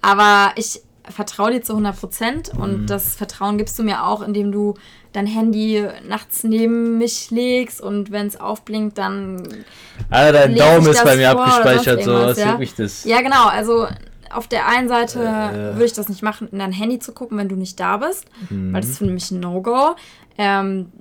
Aber 0.00 0.52
ich 0.56 0.80
vertraue 1.10 1.52
dir 1.52 1.62
zu 1.62 1.72
100 1.72 1.98
Prozent 1.98 2.52
und 2.56 2.82
mhm. 2.82 2.86
das 2.86 3.14
Vertrauen 3.14 3.58
gibst 3.58 3.78
du 3.78 3.82
mir 3.82 4.04
auch, 4.04 4.22
indem 4.22 4.52
du 4.52 4.74
dein 5.12 5.26
Handy 5.26 5.84
nachts 6.06 6.44
neben 6.44 6.98
mich 6.98 7.30
legst 7.30 7.80
und 7.80 8.10
wenn 8.10 8.26
es 8.26 8.38
aufblinkt, 8.38 8.98
dann. 8.98 9.64
Ah, 10.10 10.30
dein 10.32 10.54
Daumen 10.54 10.86
ist 10.86 11.02
bei 11.02 11.16
mir 11.16 11.30
abgespeichert, 11.30 12.04
so 12.04 12.12
was 12.12 12.38
ja? 12.38 12.52
wirklich 12.52 12.74
das. 12.74 13.04
Ja, 13.04 13.20
genau, 13.20 13.46
also 13.46 13.86
auf 14.30 14.46
der 14.46 14.68
einen 14.68 14.88
Seite 14.88 15.20
äh, 15.20 15.74
würde 15.74 15.86
ich 15.86 15.94
das 15.94 16.08
nicht 16.08 16.22
machen, 16.22 16.48
in 16.52 16.58
dein 16.58 16.72
Handy 16.72 16.98
zu 16.98 17.12
gucken, 17.12 17.38
wenn 17.38 17.48
du 17.48 17.56
nicht 17.56 17.80
da 17.80 17.96
bist, 17.96 18.26
mhm. 18.50 18.72
weil 18.72 18.82
das 18.82 18.90
ist 18.90 18.98
für 18.98 19.06
mich 19.06 19.30
ein 19.30 19.40
No-Go. 19.40 19.96
Ähm, 20.36 20.92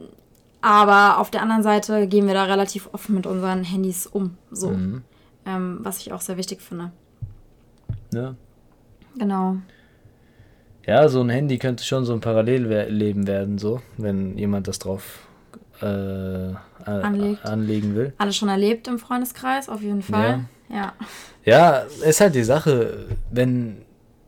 aber 0.61 1.19
auf 1.19 1.31
der 1.31 1.41
anderen 1.41 1.63
Seite 1.63 2.07
gehen 2.07 2.27
wir 2.27 2.33
da 2.33 2.45
relativ 2.45 2.89
offen 2.91 3.15
mit 3.15 3.25
unseren 3.25 3.63
Handys 3.63 4.07
um. 4.07 4.37
So. 4.51 4.71
Mhm. 4.71 5.03
Ähm, 5.45 5.79
was 5.81 5.99
ich 5.99 6.11
auch 6.11 6.21
sehr 6.21 6.37
wichtig 6.37 6.61
finde. 6.61 6.91
Ja. 8.13 8.35
Genau. 9.17 9.57
Ja, 10.85 11.09
so 11.09 11.21
ein 11.21 11.29
Handy 11.29 11.57
könnte 11.57 11.83
schon 11.83 12.05
so 12.05 12.13
ein 12.13 12.21
Parallelleben 12.21 13.27
werden, 13.27 13.57
so, 13.57 13.81
wenn 13.97 14.37
jemand 14.37 14.67
das 14.67 14.79
drauf 14.79 15.27
äh, 15.81 16.53
anlegen 16.85 17.95
will. 17.95 18.13
Alles 18.17 18.37
schon 18.37 18.49
erlebt 18.49 18.87
im 18.87 18.99
Freundeskreis, 18.99 19.69
auf 19.69 19.81
jeden 19.81 20.01
Fall. 20.01 20.45
Ja. 20.69 20.75
Ja, 20.75 20.93
ja 21.43 21.77
ist 22.05 22.21
halt 22.21 22.35
die 22.35 22.43
Sache, 22.43 23.07
wenn, 23.31 23.81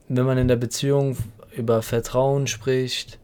wenn 0.10 0.26
man 0.26 0.38
in 0.38 0.48
der 0.48 0.58
Beziehung 0.58 1.18
über 1.56 1.82
Vertrauen 1.82 2.48
spricht, 2.48 3.19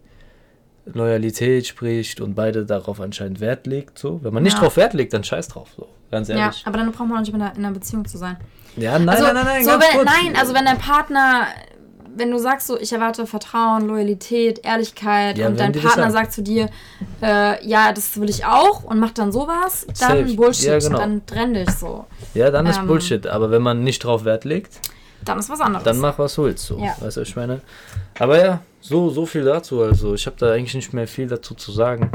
Loyalität 0.86 1.68
spricht 1.68 2.22
und 2.22 2.36
beide 2.36 2.66
darauf 2.66 3.02
anscheinend 3.02 3.40
Wert 3.40 3.68
legt. 3.68 3.98
So. 3.98 4.24
Wenn 4.24 4.34
man 4.34 4.44
nicht 4.44 4.54
ja. 4.54 4.60
drauf 4.60 4.78
Wert 4.78 4.94
legt, 4.94 5.14
dann 5.14 5.24
scheiß 5.24 5.48
drauf. 5.48 5.70
So. 5.76 5.88
Ganz 6.12 6.30
ehrlich. 6.30 6.62
Ja, 6.62 6.68
aber 6.68 6.78
dann 6.78 6.92
braucht 6.92 7.08
man 7.08 7.18
auch 7.18 7.22
nicht 7.22 7.34
mehr 7.34 7.52
in 7.56 7.66
einer 7.66 7.74
Beziehung 7.74 8.06
zu 8.06 8.18
sein. 8.18 8.38
Ja, 8.78 8.98
nein, 9.00 9.10
also, 9.10 9.24
nein, 9.24 9.36
nein, 9.36 9.46
nein. 9.46 9.66
So, 9.66 9.72
wenn, 9.72 10.06
nein, 10.06 10.36
also 10.40 10.54
wenn 10.54 10.66
dein 10.66 10.78
Partner, 10.78 11.48
wenn 12.16 12.30
du 12.30 12.38
sagst 12.38 12.68
so, 12.68 12.78
ich 12.80 12.92
erwarte 12.92 13.26
Vertrauen, 13.26 13.88
Loyalität, 13.88 14.64
Ehrlichkeit 14.64 15.38
ja, 15.38 15.48
und 15.48 15.60
dein 15.60 15.72
Partner 15.72 16.12
sagt 16.12 16.34
zu 16.34 16.44
dir, 16.44 16.70
äh, 17.22 17.66
ja, 17.66 17.92
das 17.94 18.20
will 18.20 18.30
ich 18.30 18.46
auch 18.46 18.84
und 18.84 19.00
macht 19.00 19.18
dann 19.18 19.32
sowas, 19.32 19.88
dann 20.00 20.26
Safe. 20.26 20.36
Bullshit, 20.36 20.66
ja, 20.66 20.80
genau. 20.80 20.98
dann 21.00 21.26
trenn 21.26 21.54
dich 21.54 21.70
so. 21.72 22.06
Ja, 22.34 22.52
dann 22.52 22.66
ist 22.66 22.80
ähm, 22.80 22.88
Bullshit, 22.88 23.26
aber 23.28 23.50
wenn 23.50 23.62
man 23.62 23.84
nicht 23.84 24.04
drauf 24.04 24.26
Wert 24.26 24.44
legt, 24.44 24.80
dann 25.24 25.40
ist 25.40 25.50
was 25.50 25.62
anderes. 25.62 25.84
Dann 25.84 25.98
mach 25.98 26.20
was 26.20 26.36
du 26.36 26.44
willst, 26.44 26.66
so. 26.66 26.78
Ja. 26.78 26.96
Weißt 27.00 27.18
du, 27.18 27.22
ich 27.22 27.36
meine. 27.36 27.62
Aber 28.20 28.44
ja, 28.44 28.62
so, 28.88 29.10
so 29.10 29.26
viel 29.26 29.44
dazu. 29.44 29.82
Also 29.82 30.14
ich 30.14 30.26
habe 30.28 30.38
da 30.38 30.52
eigentlich 30.52 30.76
nicht 30.76 30.94
mehr 30.94 31.08
viel 31.08 31.28
dazu 31.28 31.56
zu 31.56 31.72
sagen, 31.72 32.12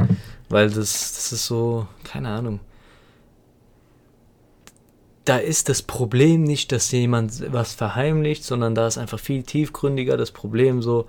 weil 0.49 0.69
das, 0.69 1.15
das 1.15 1.33
ist 1.33 1.47
so, 1.47 1.87
keine 2.05 2.29
Ahnung. 2.29 2.61
Da 5.25 5.37
ist 5.37 5.69
das 5.69 5.83
Problem 5.83 6.45
nicht, 6.45 6.73
dass 6.73 6.91
jemand 6.93 7.53
was 7.53 7.75
verheimlicht, 7.75 8.45
sondern 8.45 8.75
da 8.75 8.87
ist 8.87 8.99
einfach 8.99 9.19
viel 9.19 9.43
tiefgründiger 9.43 10.17
das 10.17 10.31
Problem 10.31 10.81
so, 10.81 11.07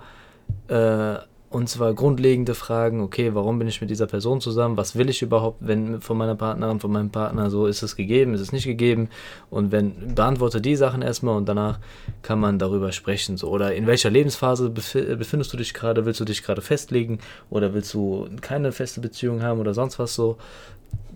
äh, 0.68 1.16
und 1.52 1.68
zwar 1.68 1.94
grundlegende 1.94 2.54
Fragen, 2.54 3.00
okay, 3.00 3.34
warum 3.34 3.58
bin 3.58 3.68
ich 3.68 3.80
mit 3.80 3.90
dieser 3.90 4.06
Person 4.06 4.40
zusammen? 4.40 4.76
Was 4.76 4.96
will 4.96 5.10
ich 5.10 5.22
überhaupt, 5.22 5.58
wenn 5.60 6.00
von 6.00 6.16
meiner 6.16 6.34
Partnerin, 6.34 6.80
von 6.80 6.90
meinem 6.90 7.10
Partner 7.10 7.50
so, 7.50 7.66
ist 7.66 7.82
es 7.82 7.94
gegeben, 7.94 8.34
ist 8.34 8.40
es 8.40 8.52
nicht 8.52 8.64
gegeben? 8.64 9.08
Und 9.50 9.70
wenn, 9.70 10.14
beantworte 10.14 10.60
die 10.60 10.76
Sachen 10.76 11.02
erstmal 11.02 11.36
und 11.36 11.48
danach 11.48 11.78
kann 12.22 12.40
man 12.40 12.58
darüber 12.58 12.90
sprechen. 12.92 13.36
So. 13.36 13.48
Oder 13.48 13.74
in 13.74 13.86
welcher 13.86 14.10
Lebensphase 14.10 14.70
befindest 14.70 15.52
du 15.52 15.56
dich 15.56 15.74
gerade? 15.74 16.06
Willst 16.06 16.20
du 16.20 16.24
dich 16.24 16.42
gerade 16.42 16.62
festlegen? 16.62 17.18
Oder 17.50 17.74
willst 17.74 17.92
du 17.94 18.28
keine 18.40 18.72
feste 18.72 19.00
Beziehung 19.00 19.42
haben 19.42 19.60
oder 19.60 19.74
sonst 19.74 19.98
was 19.98 20.14
so? 20.14 20.38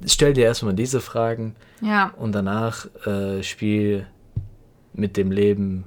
Stell 0.04 0.34
dir 0.34 0.44
erstmal 0.44 0.74
diese 0.74 1.00
Fragen. 1.00 1.56
Ja. 1.80 2.12
Und 2.16 2.34
danach 2.34 2.86
äh, 3.06 3.42
spiel 3.42 4.06
mit 4.92 5.16
dem 5.16 5.30
Leben 5.30 5.84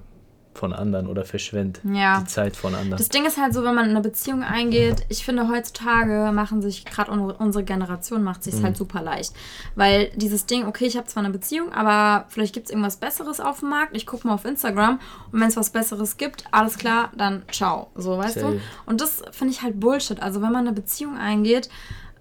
von 0.59 0.73
anderen 0.73 1.07
oder 1.07 1.25
verschwend 1.25 1.79
Ja. 1.83 2.19
die 2.19 2.25
Zeit 2.27 2.55
von 2.55 2.75
anderen. 2.75 2.97
Das 2.97 3.09
Ding 3.09 3.25
ist 3.25 3.37
halt 3.37 3.53
so, 3.53 3.63
wenn 3.63 3.73
man 3.73 3.85
in 3.85 3.91
eine 3.91 4.01
Beziehung 4.01 4.43
eingeht, 4.43 5.05
ich 5.09 5.23
finde 5.25 5.47
heutzutage 5.49 6.31
machen 6.33 6.61
sich, 6.61 6.85
gerade 6.85 7.11
unsere 7.11 7.63
Generation 7.63 8.21
macht 8.23 8.43
sich 8.43 8.55
Mhm. 8.55 8.63
halt 8.65 8.77
super 8.77 9.01
leicht. 9.01 9.33
Weil 9.75 10.11
dieses 10.15 10.45
Ding, 10.45 10.67
okay, 10.67 10.85
ich 10.85 10.97
habe 10.97 11.07
zwar 11.07 11.23
eine 11.23 11.31
Beziehung, 11.33 11.71
aber 11.73 12.25
vielleicht 12.29 12.53
gibt 12.53 12.65
es 12.67 12.71
irgendwas 12.71 12.97
Besseres 12.97 13.39
auf 13.39 13.61
dem 13.61 13.69
Markt. 13.69 13.95
Ich 13.95 14.05
gucke 14.05 14.27
mal 14.27 14.33
auf 14.35 14.45
Instagram 14.45 14.99
und 15.31 15.39
wenn 15.39 15.47
es 15.47 15.55
was 15.57 15.69
Besseres 15.71 16.17
gibt, 16.17 16.43
alles 16.51 16.77
klar, 16.77 17.11
dann 17.17 17.43
ciao. 17.51 17.87
So, 17.95 18.17
weißt 18.17 18.35
Safe. 18.39 18.53
du? 18.55 18.61
Und 18.85 19.01
das 19.01 19.21
finde 19.31 19.53
ich 19.53 19.61
halt 19.61 19.79
Bullshit. 19.79 20.21
Also 20.21 20.41
wenn 20.41 20.51
man 20.51 20.67
eine 20.67 20.73
Beziehung 20.73 21.17
eingeht, 21.17 21.69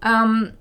ähm, 0.05 0.53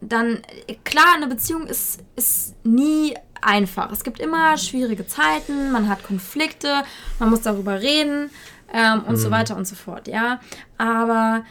dann, 0.00 0.38
klar, 0.84 1.14
eine 1.16 1.26
Beziehung 1.26 1.66
ist, 1.66 2.00
ist 2.16 2.54
nie 2.64 3.14
einfach. 3.46 3.92
Es 3.92 4.04
gibt 4.04 4.20
immer 4.20 4.58
schwierige 4.58 5.06
Zeiten, 5.06 5.70
man 5.70 5.88
hat 5.88 6.02
Konflikte, 6.02 6.82
man 7.18 7.30
muss 7.30 7.42
darüber 7.42 7.80
reden 7.80 8.30
ähm, 8.72 9.04
und 9.04 9.16
so 9.16 9.30
weiter 9.30 9.56
und 9.56 9.66
so 9.66 9.76
fort, 9.76 10.08
ja. 10.08 10.40
Aber 10.78 11.44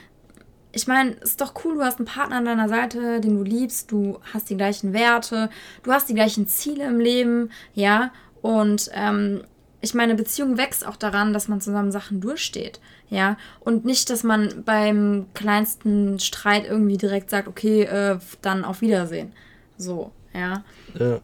ich 0.74 0.88
meine, 0.88 1.12
ist 1.12 1.40
doch 1.40 1.54
cool, 1.64 1.76
du 1.76 1.84
hast 1.84 2.00
einen 2.00 2.06
Partner 2.06 2.36
an 2.38 2.46
deiner 2.46 2.68
Seite, 2.68 3.22
den 3.22 3.38
du 3.38 3.44
liebst, 3.44 3.92
du 3.92 4.20
hast 4.34 4.50
die 4.50 4.58
gleichen 4.58 4.92
Werte, 4.92 5.50
du 5.84 5.92
hast 5.92 6.10
die 6.10 6.14
gleichen 6.14 6.48
Ziele 6.48 6.86
im 6.86 7.00
Leben, 7.00 7.50
ja. 7.74 8.12
Und 8.42 8.92
ähm, 8.94 9.44
ich 9.80 9.94
meine, 9.94 10.16
Beziehung 10.16 10.58
wächst 10.58 10.86
auch 10.86 10.98
daran, 10.98 11.32
dass 11.32 11.48
man 11.48 11.62
zusammen 11.62 11.94
Sachen 11.94 12.20
durchsteht, 12.20 12.82
ja. 13.10 13.38
Und 13.62 13.86
nicht, 13.86 14.10
dass 14.10 14.24
man 14.24 14.64
beim 14.66 15.28
kleinsten 15.34 16.20
Streit 16.20 16.66
irgendwie 16.68 16.98
direkt 16.98 17.30
sagt, 17.30 17.48
okay, 17.48 17.84
äh, 17.84 18.20
dann 18.42 18.66
auf 18.66 18.82
Wiedersehen. 18.82 19.32
So, 19.78 20.12
ja. 20.34 20.64
ja. 21.00 21.22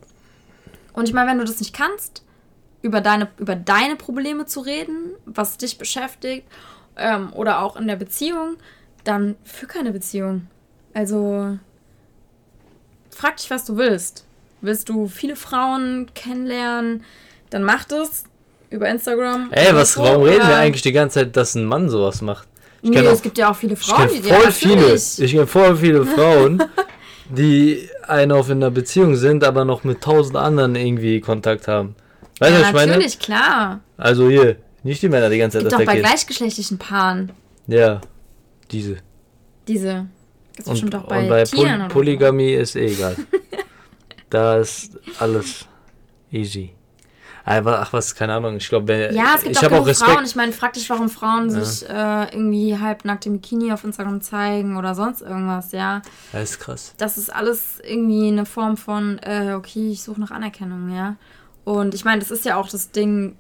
Und 0.94 1.08
ich 1.08 1.14
meine, 1.14 1.30
wenn 1.32 1.38
du 1.38 1.46
das 1.46 1.60
nicht 1.60 1.74
kannst, 1.74 2.24
über 2.82 3.02
deine, 3.02 3.30
über 3.38 3.56
deine 3.56 3.96
Probleme 3.96 4.46
zu 4.46 4.62
reden, 4.62 5.12
was 5.26 5.58
dich 5.58 5.78
beschäftigt, 5.78 6.48
ähm, 6.98 7.32
oder 7.34 7.62
auch 7.62 7.76
in 7.78 7.88
der 7.88 7.96
Beziehung, 7.96 8.58
dann 9.04 9.36
für 9.44 9.68
keine 9.68 9.92
Beziehung. 9.92 10.48
Also, 10.94 11.58
frag 13.10 13.38
dich, 13.38 13.50
was 13.50 13.66
du 13.66 13.78
willst. 13.78 14.26
Willst 14.62 14.90
du 14.90 15.08
viele 15.08 15.36
Frauen 15.36 16.08
kennenlernen, 16.14 17.04
dann 17.50 17.64
mach 17.64 17.84
das 17.86 18.26
über 18.70 18.88
Instagram. 18.90 19.50
Ey, 19.52 19.74
was, 19.76 19.94
so, 19.94 20.04
warum 20.04 20.24
reden 20.24 20.48
wir 20.48 20.56
eigentlich 20.56 20.82
die 20.84 20.92
ganze 20.92 21.20
Zeit, 21.20 21.36
dass 21.36 21.56
ein 21.56 21.66
Mann 21.66 21.90
sowas 21.90 22.22
macht? 22.22 22.48
Ich 22.84 22.90
Nee, 22.90 22.96
kenn 22.98 23.08
auch- 23.08 23.12
es 23.14 23.22
gibt 23.22 23.38
ja 23.38 23.52
auch 23.52 23.56
viele 23.56 23.74
Ich 23.74 23.80
Frauen, 23.80 24.08
kenne 24.08 24.22
die 24.22 24.30
voll 24.30 24.52
viele, 24.52 24.94
ich 24.96 25.32
kenne 25.32 25.48
voll 25.48 25.76
viele 25.78 26.06
Frauen, 26.06 26.64
die 27.30 27.88
einen 28.08 28.32
auf 28.32 28.50
in 28.50 28.58
einer 28.58 28.72
Beziehung 28.72 29.16
sind, 29.16 29.44
aber 29.44 29.66
noch 29.66 29.84
mit 29.84 30.02
tausend 30.02 30.36
anderen 30.38 30.76
irgendwie 30.76 31.20
Kontakt 31.22 31.68
haben. 31.68 31.96
Weißt 32.40 32.52
du, 32.52 32.56
ja, 32.56 32.62
was 32.62 32.68
ich 32.70 32.74
meine? 32.74 32.92
natürlich, 32.94 33.20
klar. 33.20 33.82
Also 33.98 34.30
hier, 34.30 34.58
nicht 34.84 35.02
die 35.02 35.10
Männer 35.10 35.30
die 35.30 35.38
ganze 35.38 35.60
Zeit 35.60 35.70
Gibt 35.70 35.80
doch 35.82 35.86
bei 35.86 36.00
gleichgeschlechtlichen 36.00 36.78
Paaren 36.78 37.32
Ja, 37.68 38.02
diese. 38.72 38.98
diese. 39.68 40.08
Gibt's 40.54 40.68
Und, 40.68 40.74
bestimmt 40.74 40.96
auch 40.96 41.08
bei, 41.08 41.22
und 41.24 41.30
bei 41.30 41.44
Tieren 41.44 41.88
Poly. 41.88 41.90
Polygamie 42.16 42.54
ist 42.54 42.76
eh 42.76 42.88
egal. 42.88 43.16
da 44.30 44.58
ist 44.58 44.98
alles 45.20 45.66
easy. 46.32 46.72
Aber, 47.44 47.80
ach 47.82 47.92
was, 47.94 48.14
keine 48.16 48.34
Ahnung, 48.36 48.58
ich 48.58 48.70
glaube, 48.70 49.10
Ja, 49.14 49.34
es 49.36 49.44
gibt 49.44 49.56
ich 49.58 49.66
auch 49.68 49.72
auch 49.72 49.86
Respekt. 49.88 50.12
Frauen. 50.12 50.26
Ich 50.26 50.36
meine, 50.36 50.52
frag 50.52 50.74
dich, 50.74 50.90
warum 50.90 51.10
Frauen 51.10 51.50
sich 51.50 51.88
äh, 51.90 52.24
irgendwie 52.34 52.78
halbnackt 52.78 53.26
im 53.26 53.34
Bikini 53.34 53.72
auf 53.72 53.84
Instagram 53.84 54.22
zeigen 54.22 54.78
oder 54.78 54.94
sonst 54.96 55.22
irgendwas, 55.22 55.72
ja. 55.72 56.02
Das 56.32 56.44
ist 56.52 56.60
krass. 56.60 56.94
Das 56.98 57.18
ist 57.18 57.34
alles 57.34 57.80
irgendwie 57.84 58.28
eine 58.28 58.46
Form 58.46 58.78
von, 58.78 59.18
äh, 59.20 59.54
okay, 59.56 59.90
ich 59.92 60.04
suche 60.04 60.22
nach 60.22 60.32
Anerkennung, 60.32 60.96
ja. 60.96 61.16
Und 61.64 61.94
ich 61.96 62.06
meine, 62.06 62.20
das 62.20 62.32
ist 62.32 62.46
ja 62.46 62.58
auch 62.58 62.70
das 62.70 62.92
Ding, 62.92 63.36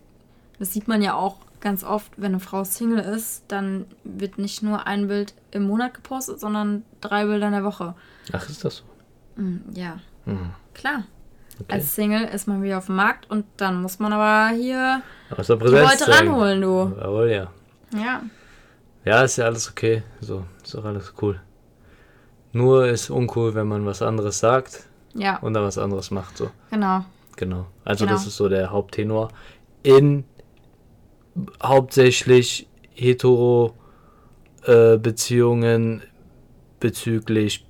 das 0.59 0.73
sieht 0.73 0.87
man 0.87 1.01
ja 1.01 1.13
auch 1.15 1.37
ganz 1.59 1.83
oft, 1.83 2.11
wenn 2.17 2.31
eine 2.31 2.39
Frau 2.39 2.63
Single 2.63 2.99
ist, 2.99 3.43
dann 3.49 3.85
wird 4.03 4.39
nicht 4.39 4.63
nur 4.63 4.87
ein 4.87 5.07
Bild 5.07 5.35
im 5.51 5.63
Monat 5.67 5.93
gepostet, 5.93 6.39
sondern 6.39 6.83
drei 7.01 7.25
Bilder 7.25 7.47
in 7.47 7.53
der 7.53 7.63
Woche. 7.63 7.93
Ach, 8.33 8.49
ist 8.49 8.65
das 8.65 8.77
so? 8.77 8.83
Hm, 9.35 9.61
ja, 9.75 9.99
Hm. 10.25 10.49
klar. 10.73 11.03
Okay. 11.62 11.74
Als 11.74 11.95
Single 11.95 12.26
ist 12.26 12.47
man 12.47 12.62
wieder 12.63 12.78
auf 12.78 12.88
dem 12.88 12.95
Markt 12.95 13.30
und 13.30 13.45
dann 13.58 13.82
muss 13.82 14.00
man 14.00 14.13
aber 14.13 14.56
hier 14.56 15.02
Aus 15.36 15.47
der 15.47 15.58
die 15.58 15.63
Leute 15.65 16.08
ranholen, 16.08 16.62
du. 16.62 16.93
Jawohl, 17.00 17.30
ja. 17.32 17.47
Ja. 17.93 18.21
Ja, 19.04 19.24
ist 19.24 19.38
ja 19.38 19.45
alles 19.45 19.69
okay. 19.69 20.04
So, 20.21 20.45
ist 20.63 20.74
doch 20.76 20.86
alles 20.86 21.13
cool. 21.21 21.39
Nur 22.54 22.88
ist 22.88 23.10
uncool, 23.10 23.54
wenn 23.56 23.67
man 23.67 23.86
was 23.86 24.02
anderes 24.02 24.39
sagt 24.39 24.88
Ja, 25.13 25.38
und 25.39 25.54
dann 25.54 25.63
was 25.63 25.78
anderes 25.78 26.12
macht. 26.12 26.38
So, 26.38 26.52
genau. 26.69 27.06
genau. 27.36 27.65
Also 27.84 28.06
Genau. 28.06 28.15
das 28.17 28.28
ist 28.28 28.36
so 28.38 28.47
der 28.50 28.69
Haupttenor. 28.71 29.30
In 29.84 30.26
hauptsächlich 31.63 32.67
hetero 32.93 33.74
äh, 34.65 34.97
Beziehungen 34.97 36.04
bezüglich 36.80 37.65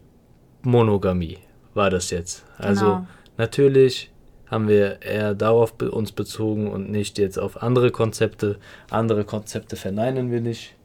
Monogamie 0.64 1.38
war 1.74 1.90
das 1.90 2.10
jetzt. 2.10 2.44
Also 2.58 2.86
Genau. 2.86 3.08
Natürlich 3.42 4.12
haben 4.50 4.68
wir 4.68 5.02
eher 5.02 5.34
darauf 5.34 5.74
be 5.74 5.90
uns 5.90 6.12
bezogen 6.12 6.70
und 6.70 6.92
nicht 6.92 7.18
jetzt 7.18 7.40
auf 7.40 7.62
andere 7.64 7.90
Konzepte. 7.90 8.60
Andere 8.90 9.24
Konzepte 9.24 9.76
verneinen 9.76 10.30
wir 10.32 10.42
nicht. 10.42 10.76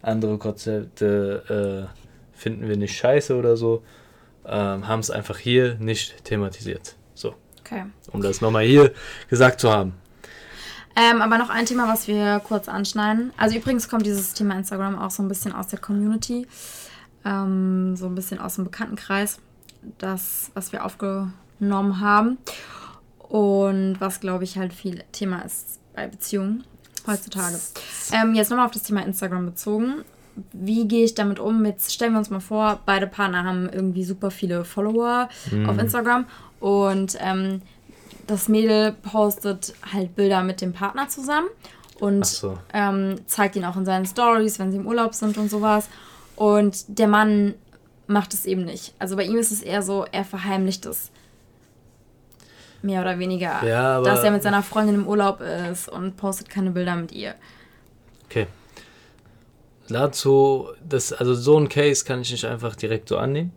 Andere 0.00 0.38
Konzepte 0.38 1.90
äh, 1.92 2.38
finden 2.38 2.68
wir 2.68 2.76
nicht 2.76 2.96
scheiße 2.96 3.36
oder 3.36 3.56
so. 3.56 3.82
Ähm, 4.46 4.88
haben 4.88 5.00
es 5.00 5.10
einfach 5.10 5.36
hier 5.36 5.74
nicht 5.74 6.24
thematisiert. 6.24 6.94
So, 7.14 7.34
Okay. 7.60 7.84
um 8.12 8.22
das 8.22 8.40
nochmal 8.40 8.64
hier 8.64 8.92
gesagt 9.28 9.60
zu 9.60 9.70
haben. 9.70 9.92
Ähm, 10.96 11.20
aber 11.20 11.36
noch 11.36 11.50
ein 11.50 11.66
Thema, 11.66 11.88
was 11.88 12.08
wir 12.08 12.40
kurz 12.40 12.68
anschneiden. 12.68 13.32
Also 13.36 13.56
übrigens 13.56 13.88
kommt 13.88 14.06
dieses 14.06 14.32
Thema 14.32 14.54
Instagram 14.56 14.98
auch 14.98 15.10
so 15.10 15.22
ein 15.22 15.28
bisschen 15.28 15.52
aus 15.52 15.66
der 15.66 15.78
Community, 15.78 16.46
ähm, 17.24 17.96
so 17.96 18.06
ein 18.06 18.14
bisschen 18.14 18.38
aus 18.38 18.54
dem 18.54 18.64
Bekanntenkreis, 18.64 19.38
das, 19.98 20.50
was 20.54 20.72
wir 20.72 20.84
aufgenommen 21.58 22.00
haben. 22.00 22.38
Und 23.28 23.96
was, 24.00 24.20
glaube 24.20 24.44
ich, 24.44 24.56
halt 24.56 24.72
viel 24.72 25.02
Thema 25.12 25.40
ist 25.42 25.80
bei 25.94 26.06
Beziehungen 26.06 26.64
heutzutage. 27.06 27.58
Ähm, 28.12 28.34
jetzt 28.34 28.50
nochmal 28.50 28.66
auf 28.66 28.72
das 28.72 28.84
Thema 28.84 29.02
Instagram 29.02 29.46
bezogen. 29.46 30.04
Wie 30.52 30.86
gehe 30.86 31.04
ich 31.04 31.14
damit 31.14 31.38
um? 31.40 31.64
Jetzt 31.66 31.92
stellen 31.92 32.12
wir 32.12 32.18
uns 32.18 32.30
mal 32.30 32.40
vor, 32.40 32.80
beide 32.86 33.06
Partner 33.06 33.44
haben 33.44 33.68
irgendwie 33.68 34.04
super 34.04 34.30
viele 34.30 34.64
Follower 34.64 35.28
auf 35.66 35.78
Instagram 35.78 36.26
und 36.60 37.18
ähm, 37.20 37.60
das 38.28 38.48
Mädel 38.48 38.92
postet 38.92 39.74
halt 39.92 40.14
Bilder 40.14 40.44
mit 40.44 40.60
dem 40.60 40.72
Partner 40.72 41.08
zusammen 41.08 41.48
und 41.98 42.24
so. 42.24 42.56
ähm, 42.72 43.16
zeigt 43.26 43.56
ihn 43.56 43.64
auch 43.64 43.76
in 43.76 43.84
seinen 43.84 44.06
Stories, 44.06 44.60
wenn 44.60 44.70
sie 44.70 44.78
im 44.78 44.86
Urlaub 44.86 45.12
sind 45.12 45.36
und 45.38 45.50
sowas. 45.50 45.88
Und 46.36 46.84
der 46.86 47.08
Mann 47.08 47.54
macht 48.06 48.32
es 48.32 48.46
eben 48.46 48.64
nicht. 48.64 48.94
Also 49.00 49.16
bei 49.16 49.24
ihm 49.24 49.38
ist 49.38 49.50
es 49.50 49.60
eher 49.60 49.82
so, 49.82 50.06
er 50.12 50.24
verheimlicht 50.24 50.86
es. 50.86 51.10
Mehr 52.82 53.00
oder 53.00 53.18
weniger. 53.18 53.64
Ja, 53.66 53.96
aber- 53.98 54.04
dass 54.06 54.22
er 54.22 54.30
mit 54.30 54.42
seiner 54.42 54.62
Freundin 54.62 54.94
im 54.96 55.06
Urlaub 55.08 55.40
ist 55.40 55.88
und 55.88 56.16
postet 56.16 56.48
keine 56.48 56.70
Bilder 56.70 56.94
mit 56.96 57.12
ihr. 57.12 57.34
Okay. 58.26 58.46
Dazu, 59.88 60.68
das, 60.86 61.12
also 61.12 61.34
so 61.34 61.58
ein 61.58 61.68
Case 61.68 62.04
kann 62.04 62.20
ich 62.20 62.30
nicht 62.30 62.44
einfach 62.44 62.76
direkt 62.76 63.08
so 63.08 63.16
annehmen. 63.16 63.52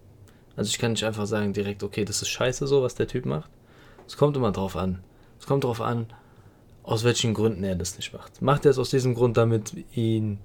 Also 0.56 0.70
ich 0.70 0.80
kann 0.80 0.92
nicht 0.92 1.04
einfach 1.04 1.26
sagen 1.26 1.54
direkt, 1.54 1.84
okay, 1.84 2.06
das 2.06 2.22
ist 2.22 2.30
scheiße 2.30 2.68
so, 2.68 2.82
was 2.82 2.96
der 2.96 3.08
Typ 3.08 3.26
macht. 3.26 3.50
Es 4.08 4.18
kommt 4.18 4.38
immer 4.38 4.52
drauf 4.52 4.76
an. 4.76 5.04
Es 5.40 5.46
kommt 5.46 5.64
drauf 5.64 5.82
an, 5.82 6.08
aus 6.84 7.04
welchen 7.04 7.34
Gründen 7.34 7.64
er 7.64 7.76
das 7.76 7.98
nicht 7.98 8.14
macht. 8.14 8.42
Macht 8.42 8.66
er 8.66 8.72
es 8.72 8.78
aus 8.78 8.90
diesem 8.90 9.14
Grund, 9.14 9.38
damit 9.38 9.74
ihn, 9.94 10.40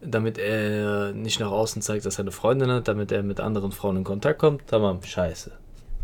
damit 0.00 0.38
er 0.38 1.12
nicht 1.12 1.40
nach 1.40 1.50
außen 1.50 1.82
zeigt, 1.82 2.06
dass 2.06 2.16
er 2.18 2.22
eine 2.22 2.32
Freundin 2.32 2.70
hat, 2.70 2.88
damit 2.88 3.12
er 3.12 3.22
mit 3.22 3.40
anderen 3.40 3.72
Frauen 3.72 3.96
in 3.98 4.04
Kontakt 4.04 4.38
kommt, 4.38 4.66
tamam, 4.68 5.02
scheiße. 5.02 5.52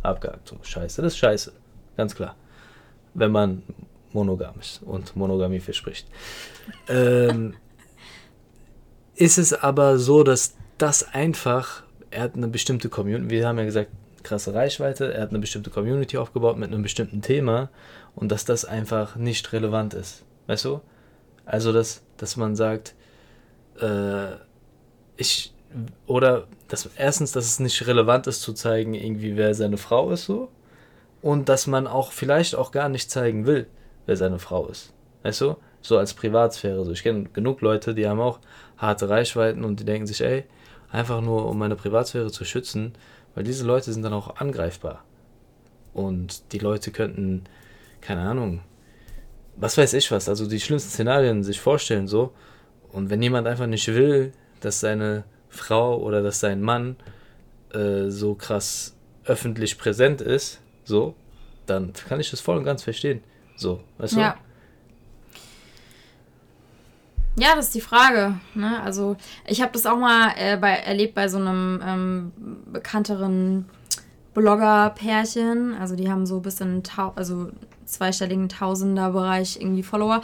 Abgehakt, 0.02 0.48
so, 0.48 0.56
scheiße, 0.62 1.02
das 1.02 1.12
ist 1.14 1.18
scheiße. 1.18 1.52
Ganz 1.96 2.14
klar. 2.14 2.36
Wenn 3.14 3.32
man 3.32 3.62
monogam 4.12 4.54
ist 4.60 4.82
und 4.82 5.16
Monogamie 5.16 5.60
verspricht. 5.60 6.06
Ähm, 6.88 7.54
ist 9.14 9.38
es 9.38 9.52
aber 9.52 9.98
so, 9.98 10.24
dass 10.24 10.56
das 10.78 11.14
einfach, 11.14 11.84
er 12.10 12.22
hat 12.22 12.34
eine 12.34 12.48
bestimmte 12.48 12.88
Community, 12.88 13.30
wir 13.30 13.46
haben 13.46 13.58
ja 13.58 13.64
gesagt, 13.64 13.90
krasse 14.24 14.52
Reichweite, 14.52 15.14
er 15.14 15.22
hat 15.22 15.30
eine 15.30 15.38
bestimmte 15.38 15.70
Community 15.70 16.18
aufgebaut 16.18 16.58
mit 16.58 16.72
einem 16.72 16.82
bestimmten 16.82 17.22
Thema 17.22 17.70
und 18.16 18.32
dass 18.32 18.44
das 18.44 18.64
einfach 18.64 19.14
nicht 19.14 19.52
relevant 19.52 19.94
ist. 19.94 20.24
Weißt 20.48 20.64
du? 20.64 20.80
Also, 21.44 21.72
dass, 21.72 22.02
dass 22.16 22.36
man 22.36 22.56
sagt, 22.56 22.94
äh, 23.80 24.32
ich, 25.16 25.54
oder 26.06 26.48
dass 26.68 26.90
erstens, 26.96 27.30
dass 27.32 27.46
es 27.46 27.60
nicht 27.60 27.86
relevant 27.86 28.26
ist 28.26 28.42
zu 28.42 28.52
zeigen, 28.52 28.94
irgendwie, 28.94 29.36
wer 29.36 29.54
seine 29.54 29.76
Frau 29.76 30.10
ist, 30.10 30.24
so. 30.24 30.48
Und 31.26 31.48
dass 31.48 31.66
man 31.66 31.88
auch 31.88 32.12
vielleicht 32.12 32.54
auch 32.54 32.70
gar 32.70 32.88
nicht 32.88 33.10
zeigen 33.10 33.46
will, 33.46 33.66
wer 34.06 34.16
seine 34.16 34.38
Frau 34.38 34.68
ist. 34.68 34.92
Weißt 35.24 35.40
du? 35.40 35.56
So 35.82 35.98
als 35.98 36.14
Privatsphäre. 36.14 36.84
So. 36.84 36.92
Ich 36.92 37.02
kenne 37.02 37.24
genug 37.32 37.62
Leute, 37.62 37.96
die 37.96 38.06
haben 38.06 38.20
auch 38.20 38.38
harte 38.78 39.08
Reichweiten 39.08 39.64
und 39.64 39.80
die 39.80 39.84
denken 39.84 40.06
sich, 40.06 40.20
ey, 40.20 40.44
einfach 40.88 41.20
nur 41.20 41.48
um 41.48 41.58
meine 41.58 41.74
Privatsphäre 41.74 42.30
zu 42.30 42.44
schützen, 42.44 42.92
weil 43.34 43.42
diese 43.42 43.66
Leute 43.66 43.92
sind 43.92 44.04
dann 44.04 44.12
auch 44.12 44.36
angreifbar. 44.36 45.02
Und 45.92 46.52
die 46.52 46.60
Leute 46.60 46.92
könnten, 46.92 47.42
keine 48.00 48.20
Ahnung, 48.20 48.60
was 49.56 49.76
weiß 49.76 49.94
ich 49.94 50.12
was, 50.12 50.28
also 50.28 50.46
die 50.46 50.60
schlimmsten 50.60 50.90
Szenarien 50.90 51.42
sich 51.42 51.60
vorstellen 51.60 52.06
so. 52.06 52.34
Und 52.92 53.10
wenn 53.10 53.20
jemand 53.20 53.48
einfach 53.48 53.66
nicht 53.66 53.88
will, 53.88 54.30
dass 54.60 54.78
seine 54.78 55.24
Frau 55.48 55.98
oder 55.98 56.22
dass 56.22 56.38
sein 56.38 56.62
Mann 56.62 56.94
äh, 57.74 58.10
so 58.10 58.36
krass 58.36 58.94
öffentlich 59.24 59.76
präsent 59.76 60.20
ist, 60.20 60.60
so, 60.86 61.14
dann 61.66 61.92
kann 61.92 62.20
ich 62.20 62.30
das 62.30 62.40
voll 62.40 62.56
und 62.56 62.64
ganz 62.64 62.82
verstehen. 62.82 63.22
So, 63.56 63.80
weißt 63.98 64.14
ja. 64.14 64.30
du? 64.30 64.38
Ja, 67.42 67.54
das 67.54 67.66
ist 67.66 67.74
die 67.74 67.80
Frage. 67.82 68.40
Ne? 68.54 68.80
Also 68.82 69.16
ich 69.46 69.60
habe 69.60 69.72
das 69.72 69.84
auch 69.84 69.98
mal 69.98 70.32
äh, 70.38 70.56
bei, 70.56 70.70
erlebt 70.70 71.14
bei 71.14 71.28
so 71.28 71.36
einem 71.36 71.82
ähm, 71.84 72.32
bekannteren 72.72 73.66
Blogger-Pärchen. 74.32 75.74
Also 75.78 75.96
die 75.96 76.10
haben 76.10 76.24
so 76.24 76.36
ein 76.36 76.42
bisschen, 76.42 76.82
also 77.14 77.50
zweistelligen 77.84 78.48
Tausender-Bereich 78.48 79.58
irgendwie 79.60 79.82
Follower. 79.82 80.22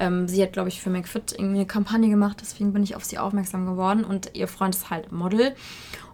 Ähm, 0.00 0.26
sie 0.26 0.42
hat, 0.42 0.52
glaube 0.52 0.68
ich, 0.68 0.80
für 0.80 0.90
McFit 0.90 1.32
irgendwie 1.32 1.58
eine 1.58 1.66
Kampagne 1.66 2.08
gemacht, 2.08 2.38
deswegen 2.40 2.72
bin 2.72 2.82
ich 2.82 2.96
auf 2.96 3.04
sie 3.04 3.18
aufmerksam 3.18 3.66
geworden. 3.66 4.04
Und 4.04 4.34
ihr 4.34 4.48
Freund 4.48 4.74
ist 4.74 4.90
halt 4.90 5.12
Model. 5.12 5.54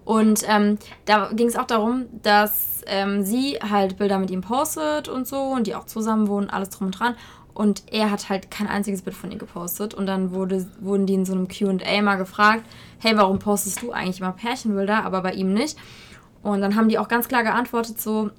Und 0.04 0.42
ähm, 0.46 0.78
da 1.06 1.30
ging 1.32 1.48
es 1.48 1.56
auch 1.56 1.66
darum, 1.66 2.06
dass 2.22 2.73
ähm, 2.86 3.22
sie 3.24 3.58
halt 3.58 3.96
Bilder 3.96 4.18
mit 4.18 4.30
ihm 4.30 4.40
postet 4.40 5.08
und 5.08 5.26
so 5.26 5.38
und 5.38 5.66
die 5.66 5.74
auch 5.74 5.86
zusammen 5.86 6.28
wohnen, 6.28 6.50
alles 6.50 6.70
drum 6.70 6.88
und 6.88 6.98
dran. 6.98 7.16
Und 7.54 7.84
er 7.92 8.10
hat 8.10 8.28
halt 8.28 8.50
kein 8.50 8.66
einziges 8.66 9.02
Bild 9.02 9.16
von 9.16 9.30
ihr 9.30 9.38
gepostet. 9.38 9.94
Und 9.94 10.06
dann 10.06 10.32
wurde, 10.32 10.66
wurden 10.80 11.06
die 11.06 11.14
in 11.14 11.24
so 11.24 11.32
einem 11.32 11.46
QA 11.46 12.02
mal 12.02 12.16
gefragt, 12.16 12.64
hey, 12.98 13.16
warum 13.16 13.38
postest 13.38 13.80
du 13.80 13.92
eigentlich 13.92 14.20
immer 14.20 14.32
Pärchenbilder, 14.32 15.04
aber 15.04 15.22
bei 15.22 15.32
ihm 15.32 15.54
nicht? 15.54 15.78
Und 16.42 16.60
dann 16.60 16.74
haben 16.74 16.88
die 16.88 16.98
auch 16.98 17.08
ganz 17.08 17.28
klar 17.28 17.44
geantwortet, 17.44 18.00
so, 18.00 18.30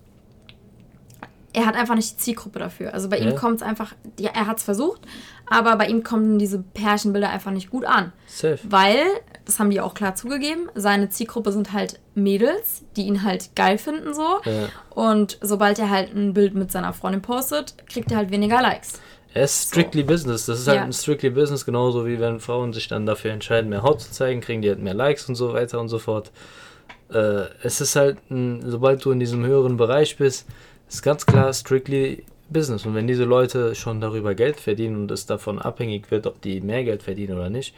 er 1.53 1.65
hat 1.65 1.75
einfach 1.75 1.95
nicht 1.95 2.11
die 2.11 2.17
Zielgruppe 2.17 2.59
dafür. 2.59 2.93
Also 2.93 3.09
bei 3.09 3.17
ja. 3.17 3.29
ihm 3.29 3.35
kommt 3.35 3.57
es 3.57 3.61
einfach, 3.61 3.93
ja, 4.19 4.31
er 4.33 4.47
hat 4.47 4.57
es 4.57 4.63
versucht, 4.63 5.01
aber 5.49 5.77
bei 5.77 5.87
ihm 5.87 6.03
kommen 6.03 6.37
diese 6.37 6.59
Pärchenbilder 6.59 7.29
einfach 7.29 7.51
nicht 7.51 7.69
gut 7.69 7.85
an. 7.85 8.11
Safe. 8.27 8.59
Weil, 8.63 9.01
das 9.45 9.59
haben 9.59 9.69
die 9.69 9.79
auch 9.79 9.93
klar 9.93 10.15
zugegeben, 10.15 10.69
seine 10.75 11.09
Zielgruppe 11.09 11.51
sind 11.51 11.71
halt 11.71 11.99
Mädels, 12.15 12.83
die 12.95 13.03
ihn 13.03 13.23
halt 13.23 13.55
geil 13.55 13.77
finden 13.77 14.13
so. 14.13 14.41
Ja. 14.43 14.69
Und 14.89 15.37
sobald 15.41 15.79
er 15.79 15.89
halt 15.89 16.13
ein 16.15 16.33
Bild 16.33 16.55
mit 16.55 16.71
seiner 16.71 16.93
Freundin 16.93 17.21
postet, 17.21 17.75
kriegt 17.87 18.11
er 18.11 18.17
halt 18.17 18.31
weniger 18.31 18.61
Likes. 18.61 18.99
Er 19.33 19.43
ist 19.43 19.67
strictly 19.67 20.01
so. 20.01 20.07
business. 20.07 20.45
Das 20.45 20.59
ist 20.59 20.67
halt 20.67 20.77
ja. 20.77 20.83
ein 20.83 20.93
strictly 20.93 21.29
business, 21.29 21.65
genauso 21.65 22.05
wie 22.05 22.19
wenn 22.19 22.39
Frauen 22.39 22.73
sich 22.73 22.87
dann 22.87 23.05
dafür 23.05 23.31
entscheiden, 23.31 23.69
mehr 23.69 23.83
Haut 23.83 24.01
zu 24.01 24.11
zeigen, 24.11 24.41
kriegen 24.41 24.61
die 24.61 24.69
halt 24.69 24.79
mehr 24.79 24.93
Likes 24.93 25.27
und 25.29 25.35
so 25.35 25.53
weiter 25.53 25.79
und 25.79 25.89
so 25.89 25.99
fort. 25.99 26.31
Äh, 27.11 27.43
es 27.61 27.81
ist 27.81 27.95
halt, 27.95 28.17
ein, 28.31 28.63
sobald 28.65 29.03
du 29.03 29.11
in 29.11 29.19
diesem 29.19 29.45
höheren 29.45 29.77
Bereich 29.77 30.17
bist, 30.17 30.47
ist 30.87 31.03
ganz 31.03 31.25
klar 31.25 31.53
strictly 31.53 32.23
Business. 32.49 32.85
Und 32.85 32.95
wenn 32.95 33.07
diese 33.07 33.25
Leute 33.25 33.75
schon 33.75 34.01
darüber 34.01 34.35
Geld 34.35 34.59
verdienen 34.59 34.95
und 34.95 35.11
es 35.11 35.25
davon 35.25 35.59
abhängig 35.59 36.11
wird, 36.11 36.27
ob 36.27 36.41
die 36.41 36.61
mehr 36.61 36.83
Geld 36.83 37.03
verdienen 37.03 37.37
oder 37.37 37.49
nicht, 37.49 37.73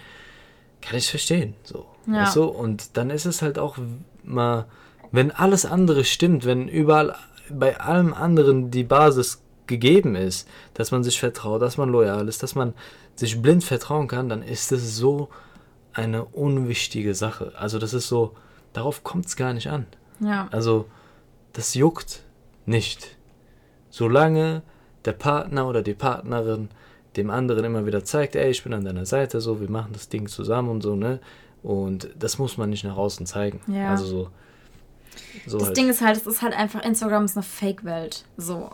kann 0.81 0.97
ich 0.97 1.09
verstehen. 1.09 1.55
So. 1.63 1.85
Ja. 2.07 2.23
Weißt 2.23 2.35
du? 2.35 2.45
Und 2.45 2.97
dann 2.97 3.09
ist 3.09 3.25
es 3.25 3.41
halt 3.41 3.59
auch 3.59 3.77
mal, 4.23 4.65
wenn 5.11 5.31
alles 5.31 5.65
andere 5.65 6.03
stimmt, 6.03 6.45
wenn 6.45 6.67
überall 6.67 7.15
bei 7.49 7.79
allem 7.79 8.13
anderen 8.13 8.71
die 8.71 8.83
Basis 8.83 9.41
gegeben 9.67 10.15
ist, 10.15 10.47
dass 10.73 10.91
man 10.91 11.03
sich 11.03 11.19
vertraut, 11.19 11.61
dass 11.61 11.77
man 11.77 11.89
loyal 11.89 12.27
ist, 12.27 12.43
dass 12.43 12.55
man 12.55 12.73
sich 13.15 13.41
blind 13.41 13.63
vertrauen 13.63 14.07
kann, 14.07 14.29
dann 14.29 14.41
ist 14.41 14.71
es 14.71 14.95
so 14.95 15.29
eine 15.93 16.25
unwichtige 16.25 17.15
Sache. 17.15 17.53
Also 17.57 17.79
das 17.79 17.93
ist 17.93 18.07
so, 18.07 18.35
darauf 18.73 19.03
kommt 19.03 19.25
es 19.25 19.35
gar 19.35 19.53
nicht 19.53 19.67
an. 19.67 19.85
Ja. 20.19 20.47
Also 20.51 20.85
das 21.53 21.73
juckt 21.73 22.23
nicht. 22.65 23.17
Solange 23.89 24.61
der 25.05 25.13
Partner 25.13 25.67
oder 25.67 25.81
die 25.81 25.93
Partnerin 25.93 26.69
dem 27.17 27.29
anderen 27.29 27.65
immer 27.65 27.85
wieder 27.85 28.03
zeigt, 28.03 28.35
ey, 28.35 28.51
ich 28.51 28.63
bin 28.63 28.73
an 28.73 28.85
deiner 28.85 29.05
Seite, 29.05 29.41
so, 29.41 29.59
wir 29.59 29.69
machen 29.69 29.91
das 29.93 30.09
Ding 30.09 30.27
zusammen 30.27 30.69
und 30.69 30.81
so, 30.81 30.95
ne? 30.95 31.19
Und 31.63 32.09
das 32.17 32.37
muss 32.37 32.57
man 32.57 32.69
nicht 32.69 32.83
nach 32.83 32.95
außen 32.95 33.25
zeigen. 33.25 33.59
Ja. 33.67 33.91
Also 33.91 34.05
so. 34.05 34.29
so 35.47 35.57
das 35.57 35.67
halt. 35.67 35.77
Ding 35.77 35.89
ist 35.89 36.01
halt, 36.01 36.17
es 36.17 36.27
ist 36.27 36.41
halt 36.41 36.53
einfach, 36.53 36.83
Instagram 36.83 37.25
ist 37.25 37.35
eine 37.35 37.43
Fake-Welt. 37.43 38.23
So. 38.37 38.69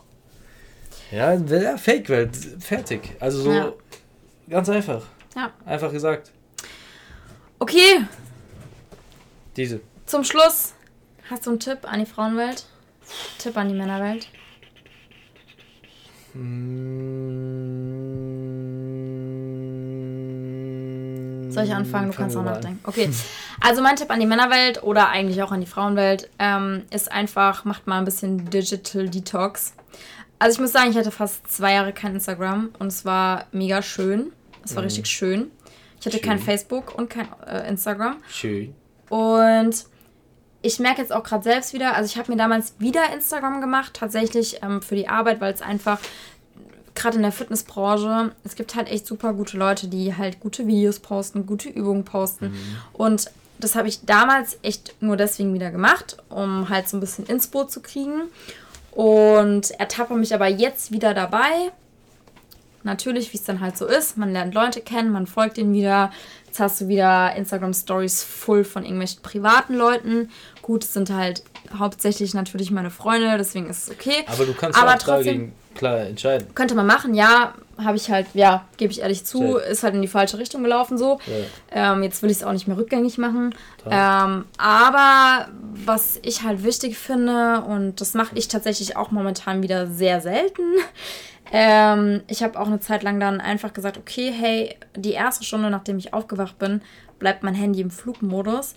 Ja, 1.12 1.38
Fake-Welt, 1.78 2.36
fertig. 2.60 3.16
Also 3.20 3.42
so 3.42 3.52
ja. 3.52 3.74
ganz 4.50 4.70
einfach. 4.70 5.04
Ja. 5.36 5.52
Einfach 5.66 5.92
gesagt. 5.92 6.32
Okay. 7.60 8.06
Diese. 9.56 9.80
Zum 10.06 10.24
Schluss, 10.24 10.74
hast 11.30 11.46
du 11.46 11.52
einen 11.52 11.60
Tipp 11.60 11.80
an 11.84 12.00
die 12.00 12.06
Frauenwelt? 12.06 12.66
Tipp 13.38 13.56
an 13.58 13.70
die 13.70 13.76
Männerwelt? 13.76 14.28
Soll 21.54 21.64
ich 21.66 21.74
anfangen? 21.74 22.12
Du 22.12 22.18
kannst 22.18 22.36
auch 22.36 22.44
nachdenken. 22.44 22.80
Okay. 22.84 23.10
Also 23.60 23.82
mein 23.82 23.96
Tipp 23.96 24.10
an 24.10 24.20
die 24.20 24.26
Männerwelt 24.26 24.84
oder 24.84 25.10
eigentlich 25.10 25.42
auch 25.44 25.52
an 25.52 25.62
die 25.62 25.68
Frauenwelt 25.68 26.30
ähm, 26.40 26.84
ist 26.92 27.12
einfach, 27.12 27.66
macht 27.66 27.88
mal 27.88 28.00
ein 28.00 28.06
bisschen 28.06 28.50
Digital 28.50 29.10
Detox. 29.10 29.74
Also 30.40 30.56
ich 30.56 30.60
muss 30.60 30.72
sagen, 30.72 30.92
ich 30.92 30.98
hatte 30.98 31.12
fast 31.12 31.50
zwei 31.50 31.74
Jahre 31.74 31.94
kein 31.94 32.16
Instagram 32.16 32.70
und 32.80 32.88
es 32.88 33.06
war 33.06 33.46
mega 33.52 33.82
schön. 33.82 34.34
Es 34.66 34.76
war 34.76 34.82
mhm. 34.82 34.88
richtig 34.88 35.08
schön. 35.08 35.52
Ich 36.00 36.06
hatte 36.06 36.18
schön. 36.18 36.26
kein 36.26 36.40
Facebook 36.40 36.96
und 36.98 37.10
kein 37.10 37.28
äh, 37.48 37.70
Instagram. 37.70 38.18
Schön. 38.28 38.76
Und 39.10 39.86
ich 40.62 40.80
merke 40.80 41.02
jetzt 41.02 41.12
auch 41.12 41.24
gerade 41.24 41.44
selbst 41.44 41.74
wieder, 41.74 41.96
also 41.96 42.10
ich 42.10 42.18
habe 42.18 42.32
mir 42.32 42.38
damals 42.38 42.76
wieder 42.80 43.14
Instagram 43.14 43.62
gemacht, 43.62 43.94
tatsächlich 43.94 44.64
ähm, 44.64 44.82
für 44.82 44.96
die 44.96 45.10
Arbeit, 45.10 45.42
weil 45.42 45.54
es 45.54 45.62
einfach 45.62 46.00
gerade 46.96 47.18
in 47.18 47.24
der 47.24 47.32
Fitnessbranche, 47.32 48.32
es 48.44 48.56
gibt 48.56 48.76
halt 48.76 48.90
echt 48.90 49.08
super 49.08 49.34
gute 49.34 49.58
Leute, 49.58 49.88
die 49.88 50.16
halt 50.16 50.40
gute 50.40 50.68
Videos 50.68 51.00
posten, 51.00 51.46
gute 51.46 51.70
Übungen 51.70 52.06
posten. 52.06 52.48
Mhm. 52.48 52.78
Und 52.94 53.32
das 53.60 53.76
habe 53.76 53.88
ich 53.88 54.06
damals 54.06 54.58
echt 54.62 54.96
nur 55.02 55.18
deswegen 55.18 55.54
wieder 55.54 55.72
gemacht, 55.72 56.18
um 56.30 56.70
halt 56.70 56.90
so 56.90 56.98
ein 56.98 57.00
bisschen 57.00 57.26
Inspo 57.26 57.66
zu 57.66 57.82
kriegen. 57.82 58.24
Und 58.92 59.72
ertappe 59.80 60.16
mich 60.16 60.34
aber 60.36 60.48
jetzt 60.48 60.92
wieder 60.92 61.14
dabei. 61.14 61.72
Natürlich, 62.84 63.34
wie 63.34 63.38
es 63.38 63.44
dann 63.44 63.62
halt 63.62 63.78
so 63.78 63.86
ist. 63.86 64.18
Man 64.18 64.32
lernt 64.34 64.54
Leute 64.54 64.82
kennen, 64.82 65.12
man 65.12 65.28
folgt 65.28 65.58
ihnen 65.58 65.74
wieder. 65.74 66.12
Jetzt 66.46 66.60
hast 66.60 66.82
du 66.82 66.88
wieder 66.88 67.36
Instagram 67.36 67.74
Stories 67.74 68.24
voll 68.24 68.64
von 68.64 68.84
irgendwelchen 68.84 69.22
privaten 69.22 69.74
Leuten. 69.74 70.30
Gut, 70.62 70.84
es 70.84 70.94
sind 70.94 71.10
halt 71.10 71.44
hauptsächlich 71.78 72.34
natürlich 72.34 72.72
meine 72.72 72.92
Freunde, 72.92 73.38
deswegen 73.38 73.70
ist 73.70 73.88
es 73.88 73.92
okay. 73.92 74.24
Aber 74.28 74.46
du 74.46 74.54
kannst 74.54 74.80
Aber 74.80 74.98
trotzdem, 74.98 75.54
klar 75.74 76.02
entscheiden. 76.02 76.54
Könnte 76.54 76.76
man 76.76 76.86
machen, 76.86 77.16
ja, 77.16 77.56
habe 77.78 77.98
ich 77.98 78.12
halt, 78.12 78.28
ja, 78.34 78.66
gebe 78.78 78.92
ich 78.92 79.02
ehrlich 79.02 79.26
zu, 79.26 79.40
Sehr. 79.40 79.66
ist 79.66 79.84
halt 79.84 79.96
in 79.96 80.02
die 80.02 80.08
falsche 80.08 80.38
Richtung 80.38 80.62
gelaufen 80.64 80.98
so. 80.98 81.20
Ja. 81.74 81.94
Ähm, 81.94 82.04
jetzt 82.04 82.22
will 82.22 82.30
ich 82.30 82.38
es 82.38 82.44
auch 82.44 82.52
nicht 82.52 82.68
mehr 82.68 82.78
rückgängig 82.78 83.18
machen. 83.18 83.56
Ähm, 83.90 84.46
aber 84.58 85.48
was 85.86 86.20
ich 86.22 86.44
halt 86.44 86.64
wichtig 86.64 86.98
finde, 86.98 87.62
und 87.62 88.00
das 88.00 88.14
mache 88.14 88.36
ich 88.36 88.48
tatsächlich 88.48 88.96
auch 88.96 89.12
momentan 89.12 89.64
wieder 89.64 89.88
sehr 89.88 90.22
selten, 90.22 90.64
ähm, 91.56 92.22
ich 92.28 92.42
habe 92.42 92.60
auch 92.60 92.66
eine 92.66 92.80
Zeit 92.80 93.04
lang 93.04 93.20
dann 93.20 93.40
einfach 93.40 93.74
gesagt, 93.74 94.00
okay, 94.00 94.34
hey, 94.36 94.76
die 94.96 95.12
erste 95.12 95.46
Stunde, 95.46 95.70
nachdem 95.70 96.00
ich 96.00 96.12
aufgewacht 96.12 96.58
bin, 96.58 96.82
bleibt 97.20 97.44
mein 97.44 97.54
Handy 97.54 97.80
im 97.80 97.92
Flugmodus. 97.92 98.74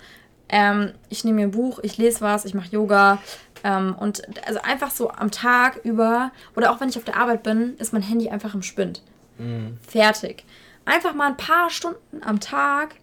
Ähm, 0.50 0.92
ich 1.08 1.24
nehme 1.24 1.36
mir 1.36 1.46
ein 1.46 1.52
Buch, 1.52 1.80
ich 1.82 1.96
lese 1.96 2.20
was, 2.20 2.44
ich 2.44 2.52
mache 2.52 2.68
Yoga. 2.70 3.18
Ähm, 3.64 3.96
und 3.98 4.22
also 4.46 4.60
einfach 4.60 4.90
so 4.90 5.10
am 5.10 5.30
Tag 5.30 5.80
über, 5.84 6.32
oder 6.54 6.70
auch 6.70 6.78
wenn 6.78 6.90
ich 6.90 6.98
auf 6.98 7.04
der 7.04 7.16
Arbeit 7.16 7.42
bin, 7.42 7.78
ist 7.78 7.94
mein 7.94 8.02
Handy 8.02 8.28
einfach 8.28 8.52
im 8.52 8.62
Spind. 8.62 9.00
Mhm. 9.38 9.78
Fertig. 9.88 10.44
Einfach 10.84 11.14
mal 11.14 11.28
ein 11.28 11.36
paar 11.38 11.70
Stunden 11.70 12.22
am 12.22 12.40
Tag. 12.40 12.96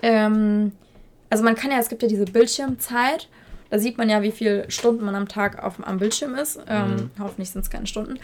Ähm, 0.00 0.72
also 1.28 1.44
man 1.44 1.54
kann 1.54 1.70
ja, 1.70 1.78
es 1.78 1.90
gibt 1.90 2.00
ja 2.02 2.08
diese 2.08 2.24
Bildschirmzeit. 2.24 3.28
Da 3.68 3.78
sieht 3.78 3.98
man 3.98 4.08
ja, 4.08 4.22
wie 4.22 4.32
viele 4.32 4.70
Stunden 4.70 5.04
man 5.04 5.14
am 5.14 5.28
Tag 5.28 5.62
auf, 5.62 5.74
am 5.86 5.98
Bildschirm 5.98 6.34
ist. 6.34 6.58
Ähm, 6.66 6.90
mhm. 6.90 7.10
Hoffentlich 7.18 7.50
sind 7.50 7.60
es 7.60 7.68
keine 7.68 7.86
Stunden 7.86 8.18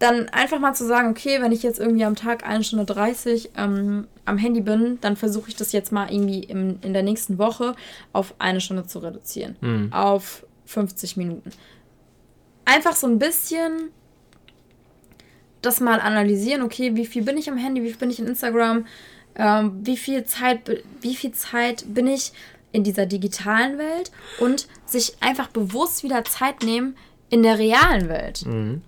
dann 0.00 0.30
einfach 0.30 0.58
mal 0.58 0.74
zu 0.74 0.86
sagen, 0.86 1.10
okay, 1.10 1.40
wenn 1.42 1.52
ich 1.52 1.62
jetzt 1.62 1.78
irgendwie 1.78 2.04
am 2.04 2.16
Tag 2.16 2.44
eine 2.44 2.64
Stunde 2.64 2.86
30 2.86 3.50
ähm, 3.56 4.08
am 4.24 4.38
Handy 4.38 4.62
bin, 4.62 4.98
dann 5.02 5.14
versuche 5.14 5.50
ich 5.50 5.56
das 5.56 5.72
jetzt 5.72 5.92
mal 5.92 6.10
irgendwie 6.10 6.42
im, 6.42 6.78
in 6.80 6.94
der 6.94 7.02
nächsten 7.02 7.38
Woche 7.38 7.76
auf 8.14 8.34
eine 8.38 8.62
Stunde 8.62 8.86
zu 8.86 9.00
reduzieren. 9.00 9.56
Mhm. 9.60 9.92
Auf 9.92 10.46
50 10.64 11.18
Minuten. 11.18 11.50
Einfach 12.64 12.96
so 12.96 13.06
ein 13.06 13.18
bisschen 13.18 13.90
das 15.60 15.80
mal 15.80 16.00
analysieren, 16.00 16.62
okay, 16.62 16.96
wie 16.96 17.04
viel 17.04 17.22
bin 17.22 17.36
ich 17.36 17.50
am 17.50 17.58
Handy, 17.58 17.82
wie 17.82 17.88
viel 17.88 17.98
bin 17.98 18.10
ich 18.10 18.20
in 18.20 18.26
Instagram, 18.26 18.86
ähm, 19.34 19.80
wie 19.82 19.98
viel 19.98 20.24
Zeit, 20.24 20.82
wie 21.02 21.14
viel 21.14 21.32
Zeit 21.32 21.84
bin 21.88 22.06
ich 22.06 22.32
in 22.72 22.84
dieser 22.84 23.04
digitalen 23.04 23.76
Welt 23.76 24.10
und 24.38 24.66
sich 24.86 25.16
einfach 25.20 25.48
bewusst 25.48 26.02
wieder 26.04 26.24
Zeit 26.24 26.62
nehmen 26.62 26.96
in 27.28 27.42
der 27.42 27.58
realen 27.58 28.08
Welt. 28.08 28.46
Mhm. 28.46 28.80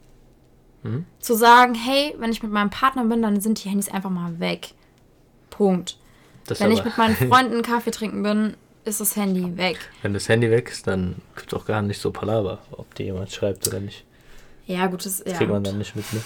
Mhm. 0.83 1.07
Zu 1.21 1.35
sagen, 1.35 1.75
hey, 1.75 2.15
wenn 2.19 2.31
ich 2.31 2.43
mit 2.43 2.53
meinem 2.53 2.71
Partner 2.71 3.05
bin, 3.05 3.23
dann 3.23 3.41
sind 3.41 3.63
die 3.63 3.69
Handys 3.69 3.89
einfach 3.89 4.11
mal 4.11 4.41
weg. 4.41 4.75
Punkt. 5.51 5.97
Das 6.47 6.61
wenn 6.61 6.73
ich 6.73 6.85
mit 6.85 6.97
meinen 6.99 7.17
Freunden 7.29 7.63
Kaffee 7.63 7.91
trinken 7.91 8.23
bin, 8.23 8.57
ist 8.85 9.01
das 9.01 9.17
Handy 9.17 9.57
weg. 9.57 9.79
Wenn 10.03 10.13
das 10.13 10.29
Handy 10.29 10.51
weg 10.51 10.69
ist, 10.71 10.87
dann 10.87 11.17
gibt 11.37 11.53
es 11.53 11.59
auch 11.59 11.67
gar 11.67 11.83
nicht 11.83 12.01
so 12.01 12.11
Palaver, 12.11 12.59
ob 12.73 12.95
dir 12.95 13.07
jemand 13.07 13.31
schreibt 13.31 13.67
oder 13.69 13.81
nicht. 13.81 14.05
Ja, 14.67 14.87
gut, 14.87 15.05
das, 15.05 15.23
das 15.23 15.33
ja, 15.33 15.39
kriegt 15.39 15.51
man 15.51 15.63
dann 15.63 15.79
nicht 15.79 15.95
mit, 15.95 16.05
ne? 16.13 16.21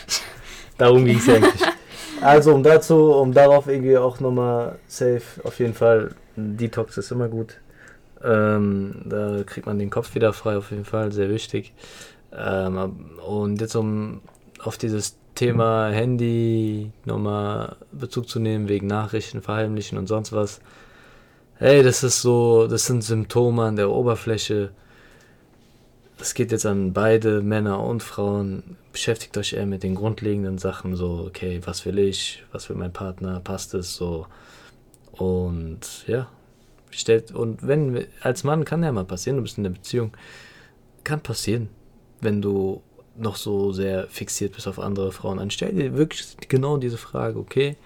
Darum 0.78 1.04
ging 1.04 1.18
es 1.18 1.26
ja 1.26 1.34
eigentlich. 1.34 1.62
Also 2.20 2.54
um 2.54 2.62
dazu, 2.62 3.12
um 3.12 3.32
darauf 3.32 3.66
irgendwie 3.66 3.98
auch 3.98 4.20
nochmal 4.20 4.78
safe, 4.86 5.22
auf 5.42 5.58
jeden 5.58 5.74
Fall, 5.74 6.14
Detox 6.36 6.96
ist 6.96 7.10
immer 7.10 7.28
gut. 7.28 7.56
Ähm, 8.22 9.02
da 9.06 9.42
kriegt 9.44 9.66
man 9.66 9.78
den 9.78 9.90
Kopf 9.90 10.14
wieder 10.14 10.32
frei, 10.32 10.56
auf 10.56 10.70
jeden 10.70 10.84
Fall, 10.84 11.10
sehr 11.12 11.28
wichtig. 11.28 11.72
Ähm, 12.34 13.18
und 13.26 13.60
jetzt 13.60 13.76
um 13.76 14.22
auf 14.62 14.78
dieses 14.78 15.16
Thema 15.34 15.88
Handy 15.90 16.92
nochmal 17.04 17.76
Bezug 17.92 18.28
zu 18.28 18.38
nehmen, 18.38 18.68
wegen 18.68 18.86
Nachrichten, 18.86 19.42
Verheimlichen 19.42 19.98
und 19.98 20.06
sonst 20.06 20.32
was. 20.32 20.60
Hey, 21.56 21.82
das 21.82 22.02
ist 22.02 22.22
so, 22.22 22.66
das 22.66 22.86
sind 22.86 23.02
Symptome 23.02 23.62
an 23.62 23.76
der 23.76 23.90
Oberfläche. 23.90 24.70
Das 26.18 26.34
geht 26.34 26.52
jetzt 26.52 26.66
an 26.66 26.92
beide 26.92 27.40
Männer 27.40 27.82
und 27.82 28.02
Frauen. 28.02 28.76
Beschäftigt 28.92 29.36
euch 29.38 29.54
eher 29.54 29.66
mit 29.66 29.82
den 29.82 29.94
grundlegenden 29.94 30.58
Sachen, 30.58 30.96
so, 30.96 31.24
okay, 31.26 31.60
was 31.64 31.86
will 31.86 31.98
ich, 31.98 32.44
was 32.52 32.68
will 32.68 32.76
mein 32.76 32.92
Partner, 32.92 33.40
passt 33.40 33.74
es 33.74 33.94
so. 33.96 34.26
Und 35.12 36.06
ja, 36.06 36.28
stellt, 36.90 37.32
und 37.32 37.66
wenn, 37.66 38.06
als 38.20 38.44
Mann 38.44 38.64
kann 38.64 38.82
ja 38.82 38.92
mal 38.92 39.04
passieren, 39.04 39.36
du 39.36 39.42
bist 39.42 39.56
in 39.56 39.64
der 39.64 39.70
Beziehung, 39.70 40.12
kann 41.04 41.20
passieren, 41.20 41.68
wenn 42.22 42.40
du 42.40 42.82
noch 43.16 43.36
so 43.36 43.72
sehr 43.72 44.06
fixiert 44.08 44.54
bist 44.54 44.66
auf 44.66 44.78
andere 44.78 45.12
Frauen. 45.12 45.38
Dann 45.38 45.50
stell 45.50 45.74
dir 45.74 45.94
wirklich 45.94 46.36
genau 46.48 46.78
diese 46.78 46.96
Frage, 46.96 47.38
okay, 47.38 47.76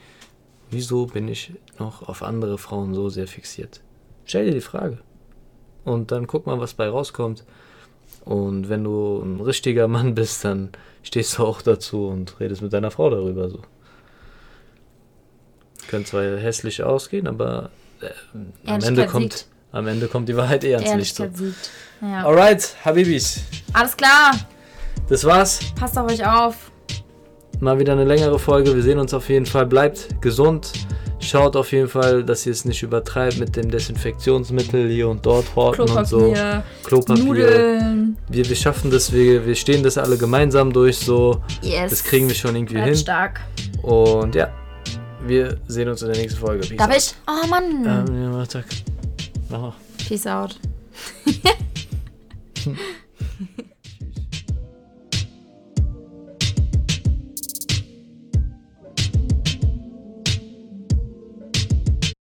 wieso 0.71 1.07
bin 1.07 1.27
ich 1.27 1.53
noch 1.79 2.09
auf 2.09 2.23
andere 2.23 2.59
Frauen 2.59 2.95
so 2.95 3.09
sehr 3.09 3.27
fixiert? 3.27 3.81
Stell 4.25 4.47
dir 4.47 4.53
die 4.53 4.61
Frage. 4.61 4.99
Und 5.85 6.13
dann 6.13 6.27
guck 6.27 6.47
mal, 6.47 6.61
was 6.61 6.75
bei 6.75 6.89
rauskommt. 6.89 7.45
Und 8.25 8.69
wenn 8.69 8.85
du 8.85 9.21
ein 9.23 9.41
richtiger 9.41 9.89
Mann 9.89 10.15
bist, 10.15 10.45
dann 10.45 10.71
stehst 11.03 11.39
du 11.39 11.45
auch 11.45 11.63
dazu 11.63 12.09
und 12.09 12.39
redest 12.41 12.63
mit 12.63 12.73
deiner 12.73 12.91
Frau 12.91 13.11
darüber. 13.11 13.49
So. 13.49 13.63
Können 15.89 16.05
zwar 16.05 16.37
hässlich 16.37 16.83
ausgehen, 16.83 17.27
aber 17.29 17.71
äh, 18.01 18.69
am, 18.69 18.83
Ende 18.83 19.07
kommt, 19.07 19.47
am 19.77 19.87
Ende 19.87 20.09
kommt 20.09 20.29
die 20.29 20.37
Wahrheit 20.37 20.65
eh 20.65 20.75
ans 20.75 20.95
Licht. 20.95 21.17
So. 21.17 21.25
Ja. 22.01 22.25
Alright, 22.25 22.75
Habibis. 22.85 23.41
Alles 23.73 23.97
klar. 23.97 24.33
Das 25.09 25.25
war's. 25.25 25.61
Passt 25.79 25.97
auf 25.99 26.11
euch 26.11 26.27
auf. 26.27 26.71
Mal 27.61 27.79
wieder 27.79 27.93
eine 27.93 28.05
längere 28.05 28.39
Folge. 28.39 28.75
Wir 28.75 28.83
sehen 28.83 28.99
uns 28.99 29.15
auf 29.15 29.29
jeden 29.29 29.47
Fall. 29.47 29.67
Bleibt 29.67 30.21
gesund. 30.21 30.73
Schaut 31.21 31.57
auf 31.57 31.73
jeden 31.73 31.89
Fall, 31.89 32.23
dass 32.23 32.45
ihr 32.47 32.53
es 32.53 32.65
nicht 32.65 32.83
übertreibt 32.83 33.39
mit 33.39 33.57
dem 33.57 33.71
Desinfektionsmittel 33.71 34.89
hier 34.89 35.09
und 35.09 35.25
dort 35.25 35.47
horten 35.57 35.89
und 35.89 36.07
so. 36.07 36.35
Klopapier. 36.85 37.25
Nudeln. 37.25 38.17
Wir, 38.29 38.49
wir 38.49 38.57
schaffen 38.57 38.91
das, 38.91 39.13
wir, 39.13 39.47
wir 39.47 39.55
stehen 39.55 39.83
das 39.83 39.97
alle 39.99 40.19
gemeinsam 40.19 40.73
durch 40.73 40.99
so. 40.99 41.41
Yes. 41.63 41.91
Das 41.91 42.05
kriegen 42.05 42.29
wir 42.29 42.35
schon 42.35 42.55
irgendwie 42.55 42.75
Bleibt 42.75 42.89
hin. 42.89 42.97
stark. 42.97 43.41
Und 43.83 44.35
ja, 44.35 44.53
wir 45.27 45.57
sehen 45.67 45.89
uns 45.89 46.03
in 46.03 46.13
der 46.13 46.19
nächsten 46.19 46.39
Folge. 46.39 46.67
Peace 46.67 46.77
Darf 46.77 46.91
out. 46.91 46.97
ich? 46.97 47.15
Oh 47.27 47.47
Mann. 47.49 48.07
Ähm, 48.09 48.23
ja. 48.23 48.63
Peace 49.99 50.27
out. 50.27 50.59